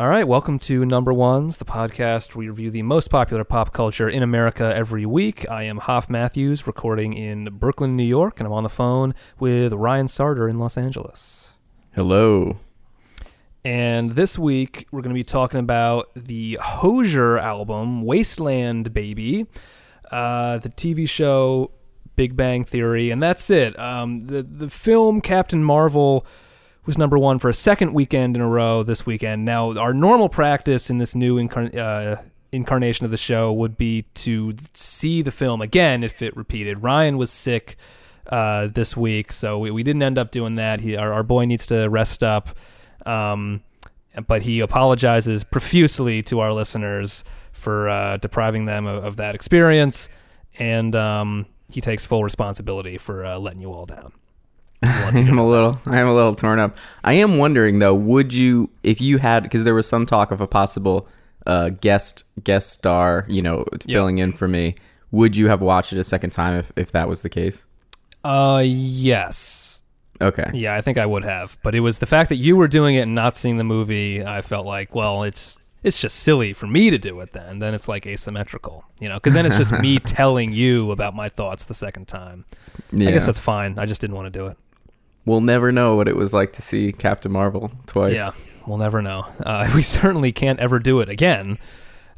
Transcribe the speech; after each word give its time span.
All 0.00 0.08
right, 0.08 0.26
welcome 0.26 0.58
to 0.60 0.86
Number 0.86 1.12
Ones, 1.12 1.58
the 1.58 1.66
podcast 1.66 2.34
where 2.34 2.44
we 2.44 2.48
review 2.48 2.70
the 2.70 2.80
most 2.80 3.10
popular 3.10 3.44
pop 3.44 3.74
culture 3.74 4.08
in 4.08 4.22
America 4.22 4.72
every 4.74 5.04
week. 5.04 5.44
I 5.50 5.64
am 5.64 5.76
Hoff 5.76 6.08
Matthews, 6.08 6.66
recording 6.66 7.12
in 7.12 7.50
Brooklyn, 7.58 7.96
New 7.96 8.04
York, 8.04 8.40
and 8.40 8.46
I'm 8.46 8.52
on 8.54 8.62
the 8.62 8.70
phone 8.70 9.14
with 9.38 9.74
Ryan 9.74 10.08
Sarter 10.08 10.48
in 10.48 10.58
Los 10.58 10.78
Angeles. 10.78 11.52
Hello. 11.96 12.56
And 13.62 14.12
this 14.12 14.38
week, 14.38 14.86
we're 14.90 15.02
going 15.02 15.14
to 15.14 15.18
be 15.18 15.22
talking 15.22 15.60
about 15.60 16.08
the 16.16 16.58
Hozier 16.62 17.36
album, 17.36 18.00
Wasteland 18.00 18.94
Baby, 18.94 19.48
uh, 20.10 20.56
the 20.56 20.70
TV 20.70 21.06
show 21.06 21.72
Big 22.16 22.36
Bang 22.36 22.64
Theory, 22.64 23.10
and 23.10 23.22
that's 23.22 23.50
it. 23.50 23.78
Um, 23.78 24.28
the, 24.28 24.42
the 24.42 24.70
film 24.70 25.20
Captain 25.20 25.62
Marvel 25.62 26.24
was 26.86 26.98
number 26.98 27.18
one 27.18 27.38
for 27.38 27.48
a 27.48 27.54
second 27.54 27.92
weekend 27.92 28.36
in 28.36 28.42
a 28.42 28.48
row 28.48 28.82
this 28.82 29.06
weekend. 29.06 29.44
Now, 29.44 29.76
our 29.76 29.92
normal 29.92 30.28
practice 30.28 30.90
in 30.90 30.98
this 30.98 31.14
new 31.14 31.38
uh, 31.38 32.16
incarnation 32.52 33.04
of 33.04 33.10
the 33.10 33.16
show 33.16 33.52
would 33.52 33.76
be 33.76 34.02
to 34.14 34.52
see 34.74 35.22
the 35.22 35.30
film 35.30 35.60
again 35.60 36.02
if 36.02 36.22
it 36.22 36.36
repeated. 36.36 36.82
Ryan 36.82 37.16
was 37.16 37.30
sick 37.30 37.76
uh, 38.28 38.68
this 38.68 38.96
week, 38.96 39.32
so 39.32 39.58
we, 39.58 39.70
we 39.70 39.82
didn't 39.82 40.02
end 40.02 40.18
up 40.18 40.30
doing 40.30 40.56
that. 40.56 40.80
He, 40.80 40.96
our, 40.96 41.12
our 41.12 41.22
boy 41.22 41.44
needs 41.44 41.66
to 41.66 41.88
rest 41.88 42.22
up. 42.22 42.50
Um, 43.06 43.62
but 44.26 44.42
he 44.42 44.60
apologizes 44.60 45.44
profusely 45.44 46.22
to 46.24 46.40
our 46.40 46.52
listeners 46.52 47.24
for 47.52 47.88
uh, 47.88 48.16
depriving 48.16 48.64
them 48.64 48.86
of, 48.86 49.04
of, 49.04 49.16
that 49.16 49.34
experience, 49.34 50.08
and 50.58 50.94
um, 50.96 51.46
he 51.70 51.80
takes 51.80 52.04
full 52.04 52.24
responsibility 52.24 52.98
for 52.98 53.24
uh, 53.24 53.38
letting 53.38 53.60
you 53.60 53.72
all 53.72 53.86
down. 53.86 54.12
I'm 54.82 55.38
a 55.38 55.46
little, 55.46 55.78
I 55.86 55.98
am 55.98 56.06
a 56.08 56.14
little 56.14 56.34
torn 56.34 56.58
up. 56.58 56.76
I 57.04 57.14
am 57.14 57.36
wondering 57.38 57.78
though, 57.80 57.94
would 57.94 58.32
you, 58.32 58.70
if 58.82 59.00
you 59.00 59.18
had, 59.18 59.42
because 59.42 59.64
there 59.64 59.74
was 59.74 59.88
some 59.88 60.06
talk 60.06 60.30
of 60.30 60.40
a 60.40 60.46
possible 60.46 61.06
uh, 61.46 61.70
guest 61.70 62.24
guest 62.42 62.70
star, 62.70 63.24
you 63.28 63.42
know, 63.42 63.64
filling 63.86 64.18
yep. 64.18 64.28
in 64.28 64.32
for 64.32 64.48
me. 64.48 64.74
Would 65.10 65.36
you 65.36 65.48
have 65.48 65.60
watched 65.60 65.92
it 65.92 65.98
a 65.98 66.04
second 66.04 66.30
time 66.30 66.58
if, 66.58 66.72
if 66.76 66.92
that 66.92 67.08
was 67.08 67.22
the 67.22 67.28
case? 67.28 67.66
Uh, 68.22 68.62
yes. 68.64 69.82
Okay. 70.20 70.50
Yeah, 70.52 70.74
I 70.74 70.82
think 70.82 70.98
I 70.98 71.06
would 71.06 71.24
have, 71.24 71.58
but 71.62 71.74
it 71.74 71.80
was 71.80 71.98
the 71.98 72.06
fact 72.06 72.28
that 72.28 72.36
you 72.36 72.56
were 72.56 72.68
doing 72.68 72.94
it 72.94 73.00
and 73.00 73.14
not 73.14 73.36
seeing 73.36 73.56
the 73.56 73.64
movie. 73.64 74.24
I 74.24 74.42
felt 74.42 74.66
like, 74.66 74.94
well, 74.94 75.22
it's 75.22 75.58
it's 75.82 75.98
just 75.98 76.16
silly 76.16 76.52
for 76.52 76.66
me 76.66 76.90
to 76.90 76.98
do 76.98 77.18
it. 77.20 77.32
Then, 77.32 77.58
then 77.58 77.72
it's 77.72 77.88
like 77.88 78.06
asymmetrical, 78.06 78.84
you 79.00 79.08
know, 79.08 79.14
because 79.14 79.32
then 79.32 79.46
it's 79.46 79.56
just 79.56 79.72
me 79.72 79.98
telling 80.04 80.52
you 80.52 80.90
about 80.92 81.14
my 81.14 81.30
thoughts 81.30 81.64
the 81.64 81.74
second 81.74 82.06
time. 82.06 82.44
Yeah. 82.92 83.08
I 83.08 83.12
guess 83.12 83.24
that's 83.24 83.38
fine. 83.38 83.78
I 83.78 83.86
just 83.86 84.02
didn't 84.02 84.16
want 84.16 84.30
to 84.30 84.38
do 84.38 84.46
it. 84.46 84.58
We'll 85.24 85.40
never 85.40 85.70
know 85.70 85.96
what 85.96 86.08
it 86.08 86.16
was 86.16 86.32
like 86.32 86.52
to 86.54 86.62
see 86.62 86.92
Captain 86.92 87.30
Marvel 87.30 87.70
twice. 87.86 88.16
Yeah, 88.16 88.32
we'll 88.66 88.78
never 88.78 89.02
know. 89.02 89.26
Uh, 89.38 89.70
we 89.74 89.82
certainly 89.82 90.32
can't 90.32 90.58
ever 90.60 90.78
do 90.78 91.00
it 91.00 91.08
again. 91.08 91.58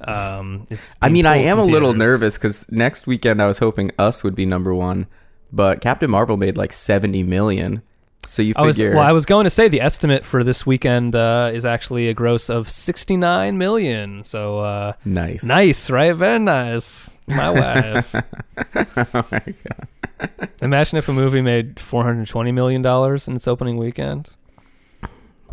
Um, 0.00 0.66
it's. 0.70 0.96
I 1.00 1.08
mean, 1.08 1.26
I 1.26 1.36
am 1.36 1.58
a 1.58 1.64
little 1.64 1.94
nervous 1.94 2.36
because 2.36 2.70
next 2.70 3.06
weekend 3.06 3.40
I 3.40 3.46
was 3.46 3.58
hoping 3.58 3.92
Us 3.98 4.24
would 4.24 4.34
be 4.34 4.46
number 4.46 4.74
one, 4.74 5.06
but 5.52 5.80
Captain 5.80 6.10
Marvel 6.10 6.36
made 6.36 6.56
like 6.56 6.72
seventy 6.72 7.22
million. 7.22 7.82
So 8.26 8.40
you 8.40 8.54
figure? 8.54 8.62
I 8.62 8.66
was, 8.66 8.78
well, 8.78 8.98
I 9.00 9.12
was 9.12 9.26
going 9.26 9.44
to 9.44 9.50
say 9.50 9.68
the 9.68 9.80
estimate 9.80 10.24
for 10.24 10.44
this 10.44 10.64
weekend 10.64 11.16
uh, 11.16 11.50
is 11.52 11.64
actually 11.64 12.08
a 12.08 12.14
gross 12.14 12.48
of 12.50 12.68
sixty 12.68 13.16
nine 13.16 13.58
million. 13.58 14.24
So 14.24 14.60
uh, 14.60 14.92
nice, 15.04 15.44
nice, 15.44 15.90
right? 15.90 16.14
Very 16.14 16.38
nice. 16.38 17.16
My 17.28 17.50
wife. 18.00 18.14
oh 18.14 19.26
my 19.30 19.42
god! 19.44 19.88
Imagine 20.62 20.98
if 20.98 21.08
a 21.08 21.12
movie 21.12 21.42
made 21.42 21.80
four 21.80 22.04
hundred 22.04 22.28
twenty 22.28 22.52
million 22.52 22.82
dollars 22.82 23.28
in 23.28 23.36
its 23.36 23.48
opening 23.48 23.76
weekend. 23.76 24.34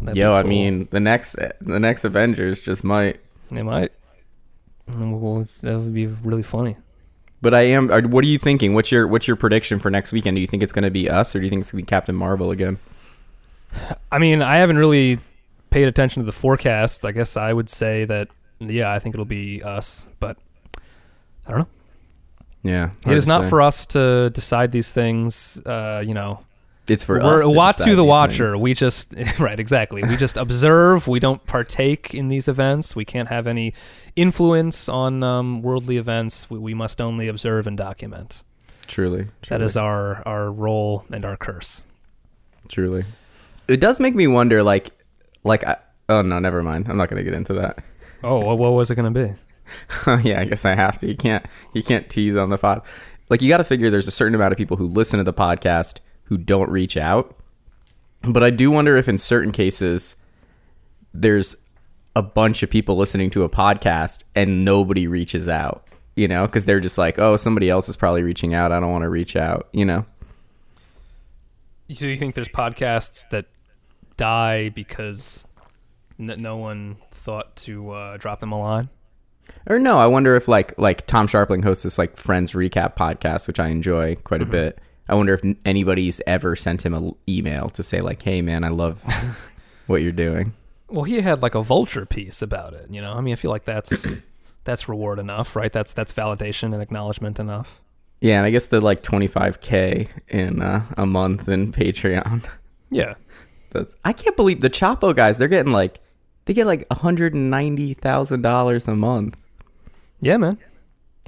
That'd 0.01 0.15
Yo, 0.15 0.29
cool. 0.29 0.35
I 0.35 0.43
mean, 0.43 0.87
the 0.91 0.99
next 0.99 1.35
the 1.61 1.79
next 1.79 2.05
Avengers 2.05 2.61
just 2.61 2.83
might. 2.83 3.19
They 3.49 3.63
might. 3.63 3.91
Mm, 4.89 5.19
well, 5.19 5.47
that 5.61 5.77
would 5.77 5.93
be 5.93 6.07
really 6.07 6.43
funny. 6.43 6.77
But 7.41 7.53
I 7.53 7.61
am. 7.61 7.89
What 7.89 8.23
are 8.23 8.27
you 8.27 8.37
thinking? 8.37 8.73
What's 8.73 8.91
your 8.91 9.07
What's 9.07 9.27
your 9.27 9.37
prediction 9.37 9.79
for 9.79 9.89
next 9.89 10.11
weekend? 10.11 10.35
Do 10.35 10.41
you 10.41 10.47
think 10.47 10.63
it's 10.63 10.73
going 10.73 10.83
to 10.83 10.91
be 10.91 11.09
us, 11.09 11.35
or 11.35 11.39
do 11.39 11.45
you 11.45 11.49
think 11.49 11.61
it's 11.61 11.71
going 11.71 11.81
to 11.81 11.85
be 11.85 11.89
Captain 11.89 12.15
Marvel 12.15 12.52
again? 12.52 12.77
I 14.11 14.17
mean, 14.17 14.41
I 14.41 14.58
haven't 14.58 14.77
really 14.77 15.19
paid 15.69 15.87
attention 15.87 16.21
to 16.21 16.25
the 16.25 16.31
forecasts. 16.31 17.05
I 17.05 17.11
guess 17.11 17.37
I 17.37 17.53
would 17.53 17.69
say 17.69 18.05
that 18.05 18.29
yeah, 18.59 18.91
I 18.91 18.99
think 18.99 19.15
it'll 19.15 19.25
be 19.25 19.63
us, 19.63 20.08
but 20.19 20.37
I 21.47 21.52
don't 21.52 21.59
know. 21.59 21.67
Yeah, 22.64 22.92
it 23.05 23.15
is 23.15 23.27
not 23.27 23.43
say. 23.43 23.49
for 23.49 23.61
us 23.61 23.86
to 23.87 24.30
decide 24.31 24.71
these 24.71 24.92
things. 24.92 25.61
Uh, 25.65 26.03
you 26.05 26.14
know, 26.14 26.43
it's 26.89 27.03
for 27.03 27.17
us. 27.20 27.23
We're, 27.23 27.59
us. 27.59 27.83
The 27.83 28.03
Watcher. 28.03 28.52
Things. 28.52 28.61
We 28.61 28.73
just 28.73 29.14
right, 29.39 29.59
exactly. 29.59 30.03
We 30.03 30.17
just 30.17 30.37
observe. 30.37 31.08
We 31.08 31.20
don't 31.20 31.45
partake 31.45 32.14
in 32.14 32.27
these 32.27 32.47
events. 32.47 32.95
We 32.95 33.05
can't 33.05 33.30
have 33.30 33.47
any 33.47 33.73
influence 34.15 34.89
on 34.89 35.23
um, 35.23 35.61
worldly 35.61 35.97
events. 35.97 36.49
We, 36.49 36.59
we, 36.59 36.73
must 36.73 36.99
only 36.99 37.27
observe 37.27 37.67
and 37.67 37.77
document. 37.77 38.43
Truly, 38.87 39.27
truly, 39.41 39.59
that 39.59 39.61
is 39.61 39.77
our 39.77 40.23
our 40.27 40.52
role 40.52 41.05
and 41.11 41.23
our 41.23 41.37
curse. 41.37 41.83
Truly, 42.67 43.05
it 43.67 43.80
does 43.80 43.99
make 43.99 44.15
me 44.15 44.27
wonder. 44.27 44.64
Like, 44.64 44.89
like, 45.43 45.64
I, 45.64 45.77
oh 46.09 46.21
no, 46.21 46.39
never 46.39 46.64
mind. 46.64 46.87
I'm 46.89 46.97
not 46.97 47.09
going 47.09 47.23
to 47.23 47.30
get 47.30 47.37
into 47.37 47.53
that. 47.53 47.83
Oh, 48.23 48.55
what 48.55 48.71
was 48.71 48.91
it 48.91 48.95
going 48.95 49.14
to 49.14 49.27
be? 49.27 49.33
yeah, 50.23 50.41
I 50.41 50.45
guess 50.45 50.65
I 50.65 50.75
have 50.75 50.99
to. 50.99 51.07
You 51.07 51.15
can't 51.15 51.45
you 51.73 51.83
can't 51.83 52.09
tease 52.09 52.35
on 52.35 52.49
the 52.49 52.57
pod. 52.57 52.81
Like, 53.30 53.41
you 53.41 53.49
got 53.49 53.57
to 53.57 53.63
figure 53.63 53.89
there's 53.89 54.07
a 54.07 54.11
certain 54.11 54.33
amount 54.33 54.52
of 54.52 54.57
people 54.57 54.77
who 54.77 54.87
listen 54.87 55.19
to 55.19 55.23
the 55.23 55.33
podcast 55.33 55.99
who 56.23 56.37
don't 56.37 56.69
reach 56.69 56.97
out. 56.97 57.35
But 58.23 58.43
I 58.43 58.49
do 58.49 58.71
wonder 58.71 58.97
if 58.97 59.08
in 59.08 59.17
certain 59.17 59.52
cases 59.52 60.15
there's 61.13 61.55
a 62.15 62.21
bunch 62.21 62.63
of 62.63 62.69
people 62.69 62.97
listening 62.97 63.29
to 63.31 63.43
a 63.43 63.49
podcast 63.49 64.23
and 64.35 64.61
nobody 64.61 65.08
reaches 65.08 65.47
out, 65.47 65.87
you 66.15 66.27
know, 66.27 66.45
because 66.45 66.65
they're 66.65 66.79
just 66.79 66.97
like, 66.97 67.19
oh, 67.19 67.35
somebody 67.35 67.69
else 67.69 67.87
is 67.87 67.95
probably 67.95 68.23
reaching 68.23 68.53
out. 68.53 68.71
I 68.71 68.79
don't 68.79 68.91
want 68.91 69.03
to 69.03 69.09
reach 69.09 69.35
out, 69.35 69.69
you 69.71 69.85
know. 69.85 70.05
So 71.93 72.05
you 72.08 72.17
think 72.17 72.35
there's 72.35 72.49
podcasts 72.49 73.27
that 73.29 73.45
die 74.17 74.69
because 74.69 75.45
no 76.17 76.58
one 76.58 76.97
thought 77.11 77.55
to 77.55 77.91
uh, 77.91 78.17
drop 78.17 78.41
them 78.41 78.52
a 78.52 78.59
line? 78.59 78.89
Or 79.67 79.80
no, 79.80 79.99
I 79.99 80.08
wonder 80.08 80.36
if 80.36 80.48
like 80.48 80.77
like 80.77 81.05
Tom 81.08 81.27
Scharpling 81.27 81.64
hosts 81.64 81.83
this 81.83 81.98
like 81.98 82.17
Friends 82.17 82.54
recap 82.54 82.95
podcast, 82.95 83.48
which 83.48 83.60
I 83.60 83.67
enjoy 83.67 84.15
quite 84.15 84.42
mm-hmm. 84.42 84.49
a 84.49 84.52
bit. 84.52 84.80
I 85.08 85.15
wonder 85.15 85.33
if 85.33 85.42
anybody's 85.65 86.21
ever 86.27 86.55
sent 86.55 86.86
him 86.86 86.93
an 86.93 87.15
email 87.27 87.70
to 87.71 87.83
say 87.83 88.02
like, 88.02 88.21
"Hey, 88.21 88.42
man, 88.42 88.64
I 88.64 88.70
love 88.70 89.02
what 89.88 90.02
you're 90.02 90.11
doing." 90.11 90.54
Well, 90.88 91.04
he 91.04 91.21
had 91.21 91.42
like 91.42 91.55
a 91.55 91.61
vulture 91.61 92.05
piece 92.05 92.42
about 92.42 92.73
it. 92.73 92.88
You 92.89 93.02
know, 93.02 93.14
I 93.14 93.21
mean, 93.21 93.33
I 93.33 93.36
feel 93.36 93.52
like 93.52 93.65
that's 93.65 94.08
that's 94.64 94.89
reward 94.89 95.20
enough, 95.20 95.55
right? 95.55 95.71
That's 95.71 95.93
that's 95.93 96.14
validation 96.14 96.73
and 96.73 96.82
acknowledgement 96.82 97.39
enough. 97.39 97.82
Yeah, 98.21 98.38
and 98.38 98.45
I 98.45 98.49
guess 98.49 98.67
the 98.67 98.82
like 98.82 99.02
25k 99.02 100.09
in 100.27 100.61
uh, 100.61 100.83
a 100.98 101.05
month 101.05 101.48
in 101.48 101.71
Patreon. 101.71 102.48
Yeah, 102.92 103.14
that's 103.70 103.95
I 104.04 104.14
can't 104.14 104.36
believe 104.36 104.61
the 104.61 104.70
Chapo 104.71 105.15
guys. 105.15 105.38
They're 105.38 105.48
getting 105.48 105.71
like 105.71 105.99
they 106.49 106.55
get 106.55 106.65
like 106.65 106.83
190 106.89 107.93
thousand 107.93 108.42
dollars 108.42 108.87
a 108.87 108.95
month. 108.95 109.37
Yeah, 110.20 110.37
man. 110.37 110.58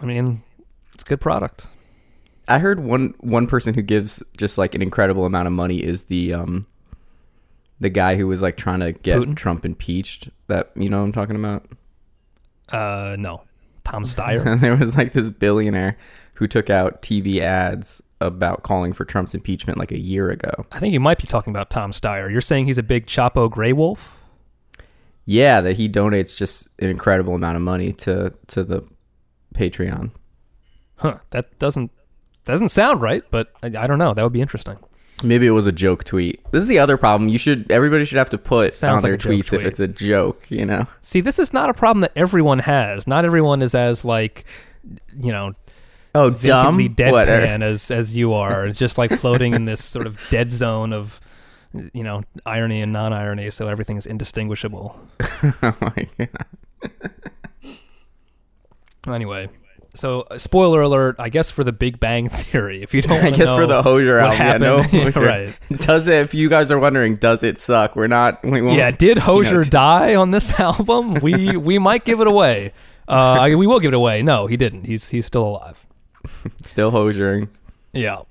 I 0.02 0.06
mean, 0.06 0.42
it's 0.96 1.04
good 1.04 1.22
product. 1.22 1.68
I 2.48 2.58
heard 2.58 2.80
one 2.80 3.14
one 3.20 3.46
person 3.46 3.76
who 3.76 3.84
gives 3.84 4.24
just 4.36 4.58
like 4.58 4.74
an 4.74 4.82
incredible 4.82 5.26
amount 5.26 5.46
of 5.46 5.54
money 5.54 5.84
is 5.84 6.06
the 6.06 6.34
um 6.34 6.66
the 7.80 7.90
guy 7.90 8.16
who 8.16 8.26
was 8.26 8.42
like 8.42 8.58
trying 8.58 8.80
to 8.80 8.94
get 8.94 9.20
Putin? 9.20 9.36
Trump 9.36 9.64
impeached. 9.64 10.30
That 10.48 10.72
you 10.76 10.90
know 10.90 10.98
what 10.98 11.06
I'm 11.06 11.12
talking 11.12 11.36
about? 11.36 11.68
Uh, 12.70 13.16
no, 13.20 13.44
Tom 13.84 14.06
Steyer. 14.06 14.60
there 14.60 14.76
was 14.76 14.98
like 14.98 15.14
this 15.14 15.30
billionaire 15.30 15.98
who 16.38 16.48
took 16.48 16.72
out 16.72 17.04
TV 17.04 17.42
ads 17.42 18.02
about 18.22 18.64
calling 18.64 18.92
for 18.92 19.06
Trump's 19.06 19.36
impeachment 19.36 19.78
like 19.78 19.92
a 19.92 20.00
year 20.00 20.32
ago. 20.32 20.66
I 20.72 20.80
think 20.80 20.94
you 20.94 21.00
might 21.00 21.20
be 21.20 21.28
talking 21.28 21.52
about 21.52 21.70
Tom 21.70 21.92
Steyer. 21.92 22.32
You're 22.32 22.42
saying 22.42 22.66
he's 22.66 22.80
a 22.80 22.84
big 22.84 23.06
Chapo 23.06 23.48
Gray 23.48 23.72
Wolf? 23.72 24.21
Yeah, 25.26 25.62
that 25.62 25.74
he 25.78 25.88
donates 25.88 26.36
just 26.36 26.68
an 26.80 26.90
incredible 26.90 27.36
amount 27.36 27.56
of 27.56 27.62
money 27.62 27.94
to 27.94 28.34
to 28.48 28.64
the 28.64 28.88
Patreon. 29.56 30.12
Huh. 30.96 31.20
That 31.32 31.58
doesn't 31.60 31.92
doesn't 32.46 32.70
sound 32.70 33.02
right, 33.02 33.24
but 33.32 33.52
I, 33.62 33.68
I, 33.68 33.88
don't 33.88 34.00
know. 34.00 34.14
That 34.14 34.24
would 34.24 34.34
be 34.34 34.42
interesting. 34.42 34.78
Maybe 35.24 35.46
it 35.46 35.52
was 35.52 35.68
a 35.68 35.72
joke 35.72 36.04
tweet. 36.04 36.42
This 36.52 36.64
is 36.64 36.70
the 36.70 36.80
other 36.80 36.98
problem. 36.98 37.30
You 37.30 37.38
should 37.38 37.72
everybody 37.72 38.06
should 38.06 38.18
have 38.18 38.32
to 38.32 38.38
put 38.38 38.74
Sounds 38.74 39.04
on 39.04 39.12
like 39.12 39.22
their 39.22 39.32
tweets 39.32 39.48
tweet. 39.48 39.62
if 39.62 39.68
it's 39.68 39.80
a 39.80 39.88
joke, 39.88 40.50
you 40.50 40.66
know. 40.66 40.88
See, 41.02 41.22
this 41.22 41.38
is 41.38 41.54
not 41.54 41.70
a 41.70 41.74
problem 41.74 42.02
that 42.02 42.12
everyone 42.16 42.60
has. 42.60 43.06
Not 43.06 43.26
everyone 43.26 43.62
is 43.62 43.76
as 43.76 44.04
like, 44.04 44.46
you 45.16 45.32
know, 45.32 45.54
oh 46.16 46.32
dumb 46.32 46.80
deadpan 46.80 47.62
as 47.62 47.92
as 47.92 48.18
you 48.18 48.34
are. 48.34 48.66
It's 48.66 48.80
just 48.80 48.98
like 48.98 49.12
floating 49.12 49.54
in 49.54 49.66
this 49.66 49.84
sort 49.84 50.08
of 50.08 50.18
dead 50.32 50.52
zone 50.52 50.92
of 50.92 51.22
you 51.94 52.04
know 52.04 52.24
irony 52.46 52.82
and 52.82 52.92
non-irony, 52.94 53.50
so 53.52 53.68
everything 53.68 53.98
is 53.98 54.06
indistinguishable. 54.06 55.00
oh 55.64 55.76
my 55.82 56.08
god. 56.18 56.46
anyway, 59.08 59.50
So, 59.94 60.22
uh, 60.22 60.38
spoiler 60.38 60.82
alert, 60.82 61.16
I 61.20 61.30
guess 61.30 61.50
for 61.52 61.64
the 61.64 61.72
Big 61.72 62.00
Bang 62.00 62.30
Theory. 62.30 62.82
If 62.84 62.94
you 62.94 63.02
don't, 63.02 63.24
I 63.26 63.32
guess 63.32 63.48
know 63.48 63.58
for 63.58 63.68
the 63.68 63.82
Hozier 63.82 64.20
album, 64.20 64.38
yeah, 64.40 64.58
no 64.58 64.78
happened- 64.82 65.04
Hozier. 65.14 65.26
right? 65.26 65.60
Does 65.82 66.08
it? 66.08 66.20
If 66.22 66.34
you 66.34 66.50
guys 66.50 66.72
are 66.72 66.80
wondering, 66.80 67.16
does 67.18 67.44
it 67.44 67.60
suck? 67.60 67.96
We're 67.96 68.08
not. 68.08 68.44
We 68.44 68.62
won't. 68.62 68.78
Yeah, 68.78 68.92
did 68.92 69.18
Hozier 69.18 69.64
t- 69.64 69.70
die 69.70 70.16
on 70.16 70.32
this 70.32 70.60
album? 70.60 71.16
We 71.16 71.58
we 71.58 71.78
might 71.80 72.06
give 72.06 72.20
it 72.22 72.28
away. 72.28 72.74
Uh, 73.08 73.12
I- 73.42 73.56
we 73.56 73.68
will 73.68 73.80
give 73.80 73.94
it 73.94 73.98
away. 73.98 74.22
No, 74.22 74.48
he 74.48 74.56
didn't. 74.58 74.86
He's 74.86 75.10
he's 75.10 75.26
still 75.26 75.48
alive. 75.48 75.86
Still 76.64 76.92
Hosiering. 76.92 77.50
Yeah, 77.94 78.22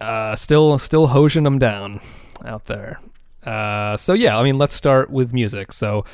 uh, 0.00 0.36
still 0.36 0.78
still 0.78 1.08
hosing 1.08 1.42
them 1.44 1.58
down 1.58 2.00
out 2.44 2.66
there. 2.66 3.00
Uh, 3.44 3.96
so 3.96 4.12
yeah, 4.12 4.38
I 4.38 4.42
mean, 4.42 4.58
let's 4.58 4.74
start 4.74 5.10
with 5.10 5.32
music. 5.32 5.72
So 5.72 6.04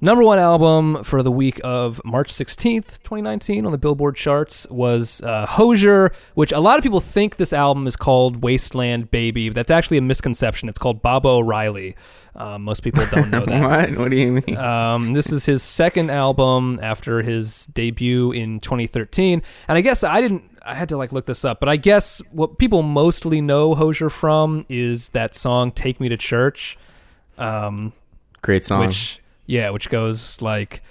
number 0.00 0.24
one 0.24 0.38
album 0.38 1.02
for 1.04 1.22
the 1.22 1.30
week 1.30 1.60
of 1.62 2.00
March 2.04 2.30
sixteenth, 2.30 3.02
twenty 3.02 3.22
nineteen, 3.22 3.66
on 3.66 3.72
the 3.72 3.78
Billboard 3.78 4.16
charts 4.16 4.66
was 4.70 5.22
uh, 5.22 5.46
Hozier, 5.46 6.10
which 6.34 6.52
a 6.52 6.60
lot 6.60 6.78
of 6.78 6.82
people 6.82 7.00
think 7.00 7.36
this 7.36 7.52
album 7.52 7.86
is 7.86 7.96
called 7.96 8.42
Wasteland 8.42 9.10
Baby. 9.10 9.50
But 9.50 9.56
that's 9.56 9.70
actually 9.70 9.98
a 9.98 10.02
misconception. 10.02 10.68
It's 10.68 10.78
called 10.78 11.02
Bob 11.02 11.26
O'Reilly. 11.26 11.96
Uh, 12.34 12.58
most 12.58 12.80
people 12.82 13.04
don't 13.12 13.30
know 13.30 13.44
that. 13.46 13.62
What? 13.90 13.98
What 13.98 14.10
do 14.10 14.16
you 14.16 14.32
mean? 14.32 14.56
Um, 14.56 15.12
this 15.12 15.30
is 15.30 15.46
his 15.46 15.62
second 15.62 16.10
album 16.10 16.80
after 16.82 17.22
his 17.22 17.66
debut 17.66 18.32
in 18.32 18.58
2013, 18.60 19.42
and 19.68 19.78
I 19.78 19.80
guess 19.82 20.02
I 20.02 20.20
didn't. 20.20 20.50
I 20.64 20.74
had 20.74 20.88
to 20.88 20.96
like 20.96 21.12
look 21.12 21.26
this 21.26 21.44
up, 21.44 21.60
but 21.60 21.68
I 21.68 21.76
guess 21.76 22.22
what 22.32 22.58
people 22.58 22.82
mostly 22.82 23.40
know 23.40 23.74
Hozier 23.74 24.10
from 24.10 24.66
is 24.68 25.10
that 25.10 25.34
song 25.34 25.70
"Take 25.70 26.00
Me 26.00 26.08
to 26.08 26.16
Church." 26.16 26.76
Um, 27.36 27.92
Great 28.42 28.64
song. 28.64 28.86
Which, 28.86 29.20
yeah, 29.46 29.70
which 29.70 29.90
goes 29.90 30.40
like. 30.42 30.82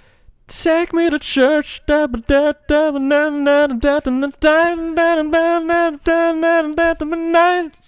Take 0.45 0.91
me 0.91 1.09
to 1.09 1.19
church. 1.19 1.81
It's 1.87 2.69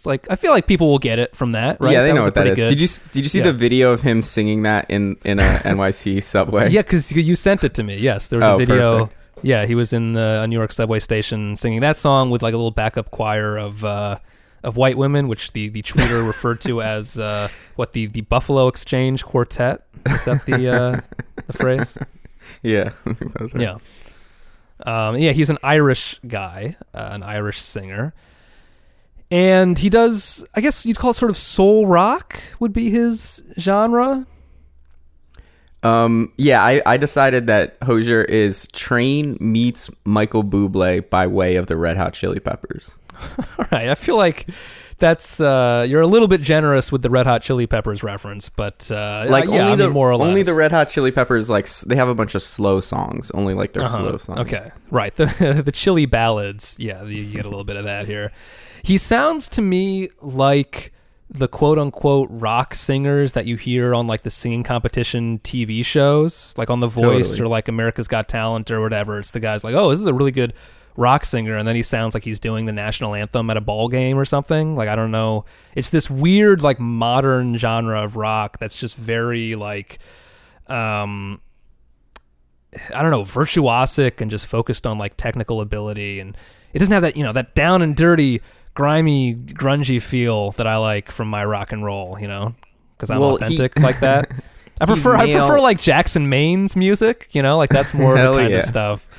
like 0.05 0.31
I 0.31 0.37
feel 0.37 0.51
like 0.51 0.65
people 0.65 0.87
will 0.87 0.97
get 0.97 1.19
it 1.19 1.35
from 1.35 1.51
that, 1.51 1.81
right? 1.81 1.91
Yeah, 1.91 2.01
they 2.01 2.07
that 2.07 2.15
know 2.15 2.21
what 2.21 2.33
that 2.35 2.47
is. 2.47 2.55
Good. 2.55 2.69
Did 2.69 2.79
you 2.79 2.87
did 3.11 3.23
you 3.23 3.29
see 3.29 3.39
yeah. 3.39 3.43
the 3.43 3.53
video 3.53 3.91
of 3.91 4.03
him 4.03 4.21
singing 4.21 4.63
that 4.63 4.85
in 4.89 5.17
in 5.25 5.39
a 5.39 5.43
NYC 5.43 6.23
subway? 6.23 6.69
Yeah, 6.69 6.81
because 6.81 7.11
you 7.11 7.35
sent 7.35 7.65
it 7.65 7.73
to 7.73 7.83
me. 7.83 7.97
Yes, 7.97 8.29
there 8.29 8.39
was 8.39 8.47
oh, 8.47 8.55
a 8.55 8.57
video. 8.57 8.99
Perfect 8.99 9.24
yeah, 9.45 9.67
he 9.67 9.75
was 9.75 9.93
in 9.93 10.13
the 10.13 10.41
a 10.41 10.47
New 10.47 10.55
York 10.57 10.71
subway 10.71 10.97
station 10.97 11.55
singing 11.55 11.81
that 11.81 11.97
song 11.97 12.31
with 12.31 12.41
like 12.41 12.55
a 12.55 12.57
little 12.57 12.71
backup 12.71 13.11
choir 13.11 13.57
of 13.57 13.85
uh, 13.85 14.17
of 14.63 14.75
white 14.75 14.97
women, 14.97 15.27
which 15.27 15.51
the 15.51 15.69
the 15.69 15.83
tweeter 15.83 16.25
referred 16.27 16.61
to 16.61 16.81
as 16.81 17.19
uh, 17.19 17.49
what 17.75 17.91
the 17.91 18.07
the 18.07 18.21
Buffalo 18.21 18.67
Exchange 18.67 19.23
Quartet. 19.23 19.85
Is 20.07 20.23
that 20.25 20.45
the 20.47 20.67
uh, 20.67 21.01
the 21.45 21.53
phrase? 21.53 21.95
yeah. 22.63 22.89
Yeah. 23.55 23.77
Um, 24.83 25.15
yeah, 25.17 25.31
he's 25.31 25.49
an 25.49 25.59
Irish 25.63 26.19
guy, 26.27 26.75
uh, 26.93 27.09
an 27.11 27.23
Irish 27.23 27.61
singer. 27.61 28.13
And 29.31 29.79
he 29.79 29.89
does, 29.89 30.43
I 30.53 30.59
guess 30.61 30.85
you'd 30.85 30.97
call 30.97 31.11
it 31.11 31.13
sort 31.13 31.29
of 31.29 31.37
soul 31.37 31.87
rock, 31.87 32.41
would 32.59 32.73
be 32.73 32.89
his 32.89 33.41
genre. 33.57 34.27
Um, 35.83 36.31
yeah, 36.37 36.63
I, 36.63 36.81
I 36.85 36.97
decided 36.97 37.47
that 37.47 37.77
Hozier 37.83 38.23
is 38.23 38.67
Train 38.69 39.37
meets 39.39 39.89
Michael 40.03 40.43
Bublé 40.43 41.07
by 41.09 41.27
way 41.27 41.57
of 41.57 41.67
the 41.67 41.77
Red 41.77 41.95
Hot 41.97 42.13
Chili 42.13 42.39
Peppers. 42.39 42.95
All 43.59 43.65
right, 43.71 43.89
I 43.89 43.95
feel 43.95 44.17
like 44.17 44.47
that's 44.97 45.39
uh, 45.39 45.85
you're 45.87 46.01
a 46.01 46.07
little 46.07 46.27
bit 46.27 46.41
generous 46.41 46.91
with 46.91 47.01
the 47.03 47.09
Red 47.11 47.27
Hot 47.27 47.43
Chili 47.43 47.67
Peppers 47.67 48.01
reference, 48.01 48.49
but 48.49 48.89
uh, 48.91 49.25
Like 49.29 49.45
yeah, 49.45 49.51
only 49.59 49.73
I 49.73 49.75
the 49.75 49.83
mean, 49.85 49.93
more 49.93 50.09
or 50.09 50.15
less. 50.17 50.27
only 50.27 50.41
the 50.43 50.53
Red 50.55 50.71
Hot 50.71 50.89
Chili 50.89 51.11
Peppers 51.11 51.49
like 51.49 51.69
they 51.85 51.95
have 51.95 52.07
a 52.09 52.15
bunch 52.15 52.33
of 52.33 52.41
slow 52.41 52.79
songs. 52.79 53.29
Only 53.31 53.53
like 53.53 53.73
their 53.73 53.83
Uh-huh. 53.83 53.97
slow 53.97 54.17
songs. 54.17 54.39
Okay, 54.39 54.71
right. 54.89 55.13
The 55.15 55.61
the 55.65 55.71
chili 55.71 56.05
ballads. 56.07 56.77
Yeah, 56.79 57.03
you 57.03 57.25
get 57.31 57.45
a 57.45 57.49
little 57.49 57.63
bit 57.63 57.75
of 57.75 57.85
that 57.85 58.07
here. 58.07 58.31
He 58.83 58.97
sounds 58.97 59.47
to 59.49 59.61
me 59.61 60.09
like 60.21 60.91
the 61.37 61.47
quote 61.47 61.77
unquote 61.79 62.29
rock 62.31 62.73
singers 62.75 63.33
that 63.33 63.45
you 63.45 63.55
hear 63.55 63.93
on 63.93 64.07
like 64.07 64.21
the 64.23 64.29
singing 64.29 64.63
competition 64.63 65.39
TV 65.39 65.83
shows, 65.85 66.53
like 66.57 66.69
on 66.69 66.79
The 66.79 66.87
Voice 66.87 67.29
Totally. 67.29 67.41
or 67.41 67.47
like 67.47 67.67
America's 67.67 68.07
Got 68.07 68.27
Talent 68.27 68.71
or 68.71 68.81
whatever. 68.81 69.19
It's 69.19 69.31
the 69.31 69.39
guys 69.39 69.63
like, 69.63 69.75
oh, 69.75 69.91
this 69.91 69.99
is 69.99 70.07
a 70.07 70.13
really 70.13 70.31
good 70.31 70.53
rock 70.97 71.25
singer, 71.25 71.57
and 71.57 71.67
then 71.67 71.75
he 71.75 71.81
sounds 71.81 72.13
like 72.13 72.23
he's 72.23 72.39
doing 72.39 72.65
the 72.65 72.71
national 72.71 73.15
anthem 73.15 73.49
at 73.49 73.57
a 73.57 73.61
ball 73.61 73.89
game 73.89 74.17
or 74.17 74.25
something. 74.25 74.75
Like 74.75 74.89
I 74.89 74.95
don't 74.95 75.11
know. 75.11 75.45
It's 75.75 75.89
this 75.89 76.09
weird 76.09 76.61
like 76.61 76.79
modern 76.79 77.57
genre 77.57 78.03
of 78.03 78.15
rock 78.15 78.59
that's 78.59 78.77
just 78.79 78.95
very 78.95 79.55
like. 79.55 79.99
um 80.67 81.41
I 82.93 83.01
don't 83.01 83.11
know, 83.11 83.21
virtuosic 83.21 84.19
and 84.19 84.29
just 84.29 84.47
focused 84.47 84.85
on 84.85 84.97
like 84.97 85.15
technical 85.15 85.61
ability 85.61 86.19
and 86.19 86.35
it 86.73 86.79
doesn't 86.79 86.91
have 86.91 87.03
that, 87.03 87.15
you 87.15 87.23
know, 87.23 87.31
that 87.31 87.55
down 87.55 87.81
and 87.81 87.95
dirty, 87.95 88.41
grimy, 88.75 89.35
grungy 89.35 90.01
feel 90.01 90.51
that 90.51 90.67
I 90.67 90.77
like 90.77 91.11
from 91.11 91.27
my 91.29 91.43
rock 91.43 91.71
and 91.71 91.83
roll, 91.83 92.19
you 92.19 92.27
know, 92.27 92.53
cuz 92.99 93.09
I'm 93.09 93.19
Well, 93.19 93.37
he- 93.37 93.45
authentic 93.45 93.79
like 93.79 93.99
that. 94.01 94.31
I 94.81 94.85
prefer 94.85 95.15
I 95.15 95.31
prefer 95.31 95.59
like 95.61 95.79
Jackson 95.79 96.27
Maine's 96.27 96.75
music, 96.75 97.29
you 97.31 97.41
know, 97.41 97.57
like 97.57 97.69
that's 97.69 97.93
more 97.93 98.17
of 98.17 98.33
the 98.33 98.37
kind 98.37 98.51
yeah. 98.51 98.59
of 98.59 98.65
stuff 98.65 99.09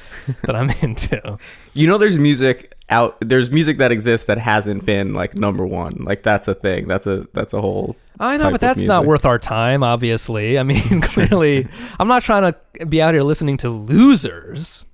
that 0.44 0.54
I'm 0.54 0.70
into. 0.82 1.38
You 1.72 1.86
know, 1.86 1.96
there's 1.96 2.18
music 2.18 2.74
out. 2.90 3.16
There's 3.20 3.50
music 3.50 3.78
that 3.78 3.90
exists 3.90 4.26
that 4.26 4.36
hasn't 4.36 4.84
been 4.84 5.14
like 5.14 5.34
number 5.34 5.66
one. 5.66 6.04
Like 6.04 6.22
that's 6.22 6.46
a 6.46 6.54
thing. 6.54 6.86
That's 6.86 7.06
a 7.06 7.26
that's 7.32 7.54
a 7.54 7.60
whole. 7.62 7.96
I 8.20 8.36
know, 8.36 8.50
but 8.50 8.60
that's 8.60 8.82
not 8.82 9.06
worth 9.06 9.24
our 9.24 9.38
time, 9.38 9.82
obviously. 9.82 10.58
I 10.58 10.62
mean, 10.62 11.00
clearly, 11.02 11.66
I'm 11.98 12.08
not 12.08 12.22
trying 12.22 12.52
to 12.52 12.86
be 12.86 13.00
out 13.00 13.14
here 13.14 13.22
listening 13.22 13.56
to 13.58 13.70
losers. 13.70 14.84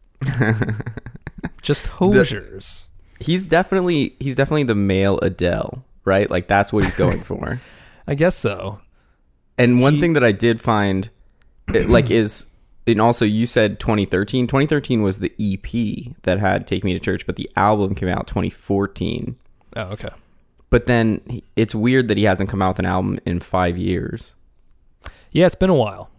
Just 1.60 1.88
hosiers. 1.88 2.88
He's 3.22 3.46
definitely 3.46 4.16
he's 4.20 4.36
definitely 4.36 4.64
the 4.64 4.74
male 4.74 5.18
Adele, 5.20 5.84
right? 6.04 6.30
Like 6.30 6.48
that's 6.48 6.72
what 6.72 6.84
he's 6.84 6.94
going 6.96 7.20
for. 7.20 7.60
I 8.06 8.14
guess 8.14 8.36
so. 8.36 8.80
And 9.58 9.80
one 9.80 9.94
He- 9.94 10.00
thing 10.00 10.12
that 10.14 10.24
I 10.24 10.32
did 10.32 10.60
find, 10.60 11.08
it, 11.72 11.88
like, 11.88 12.10
is 12.10 12.46
and 12.86 13.00
also 13.00 13.24
you 13.24 13.46
said 13.46 13.78
2013. 13.78 14.46
2013 14.46 15.02
was 15.02 15.18
the 15.20 15.32
EP 15.38 16.14
that 16.22 16.38
had 16.40 16.66
"Take 16.66 16.82
Me 16.84 16.92
to 16.94 16.98
Church," 17.00 17.26
but 17.26 17.36
the 17.36 17.48
album 17.56 17.94
came 17.94 18.08
out 18.08 18.26
2014. 18.26 19.36
Oh, 19.76 19.82
okay. 19.82 20.08
But 20.70 20.86
then 20.86 21.42
it's 21.54 21.74
weird 21.74 22.08
that 22.08 22.16
he 22.16 22.24
hasn't 22.24 22.48
come 22.50 22.60
out 22.62 22.70
with 22.70 22.78
an 22.80 22.86
album 22.86 23.20
in 23.26 23.40
five 23.40 23.76
years. 23.78 24.34
Yeah, 25.30 25.46
it's 25.46 25.54
been 25.54 25.70
a 25.70 25.74
while. 25.74 26.10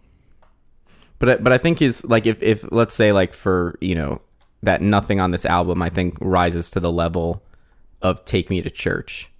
But 1.18 1.28
I- 1.28 1.36
but 1.36 1.52
I 1.52 1.58
think 1.58 1.78
his 1.80 2.04
like 2.04 2.26
if 2.26 2.42
if 2.42 2.64
let's 2.72 2.94
say 2.94 3.12
like 3.12 3.32
for 3.34 3.76
you 3.80 3.94
know 3.94 4.20
that 4.64 4.82
nothing 4.82 5.20
on 5.20 5.30
this 5.30 5.46
album 5.46 5.82
I 5.82 5.90
think 5.90 6.16
rises 6.20 6.70
to 6.70 6.80
the 6.80 6.92
level 6.92 7.42
of 8.02 8.24
"Take 8.24 8.50
Me 8.50 8.62
to 8.62 8.70
Church," 8.70 9.30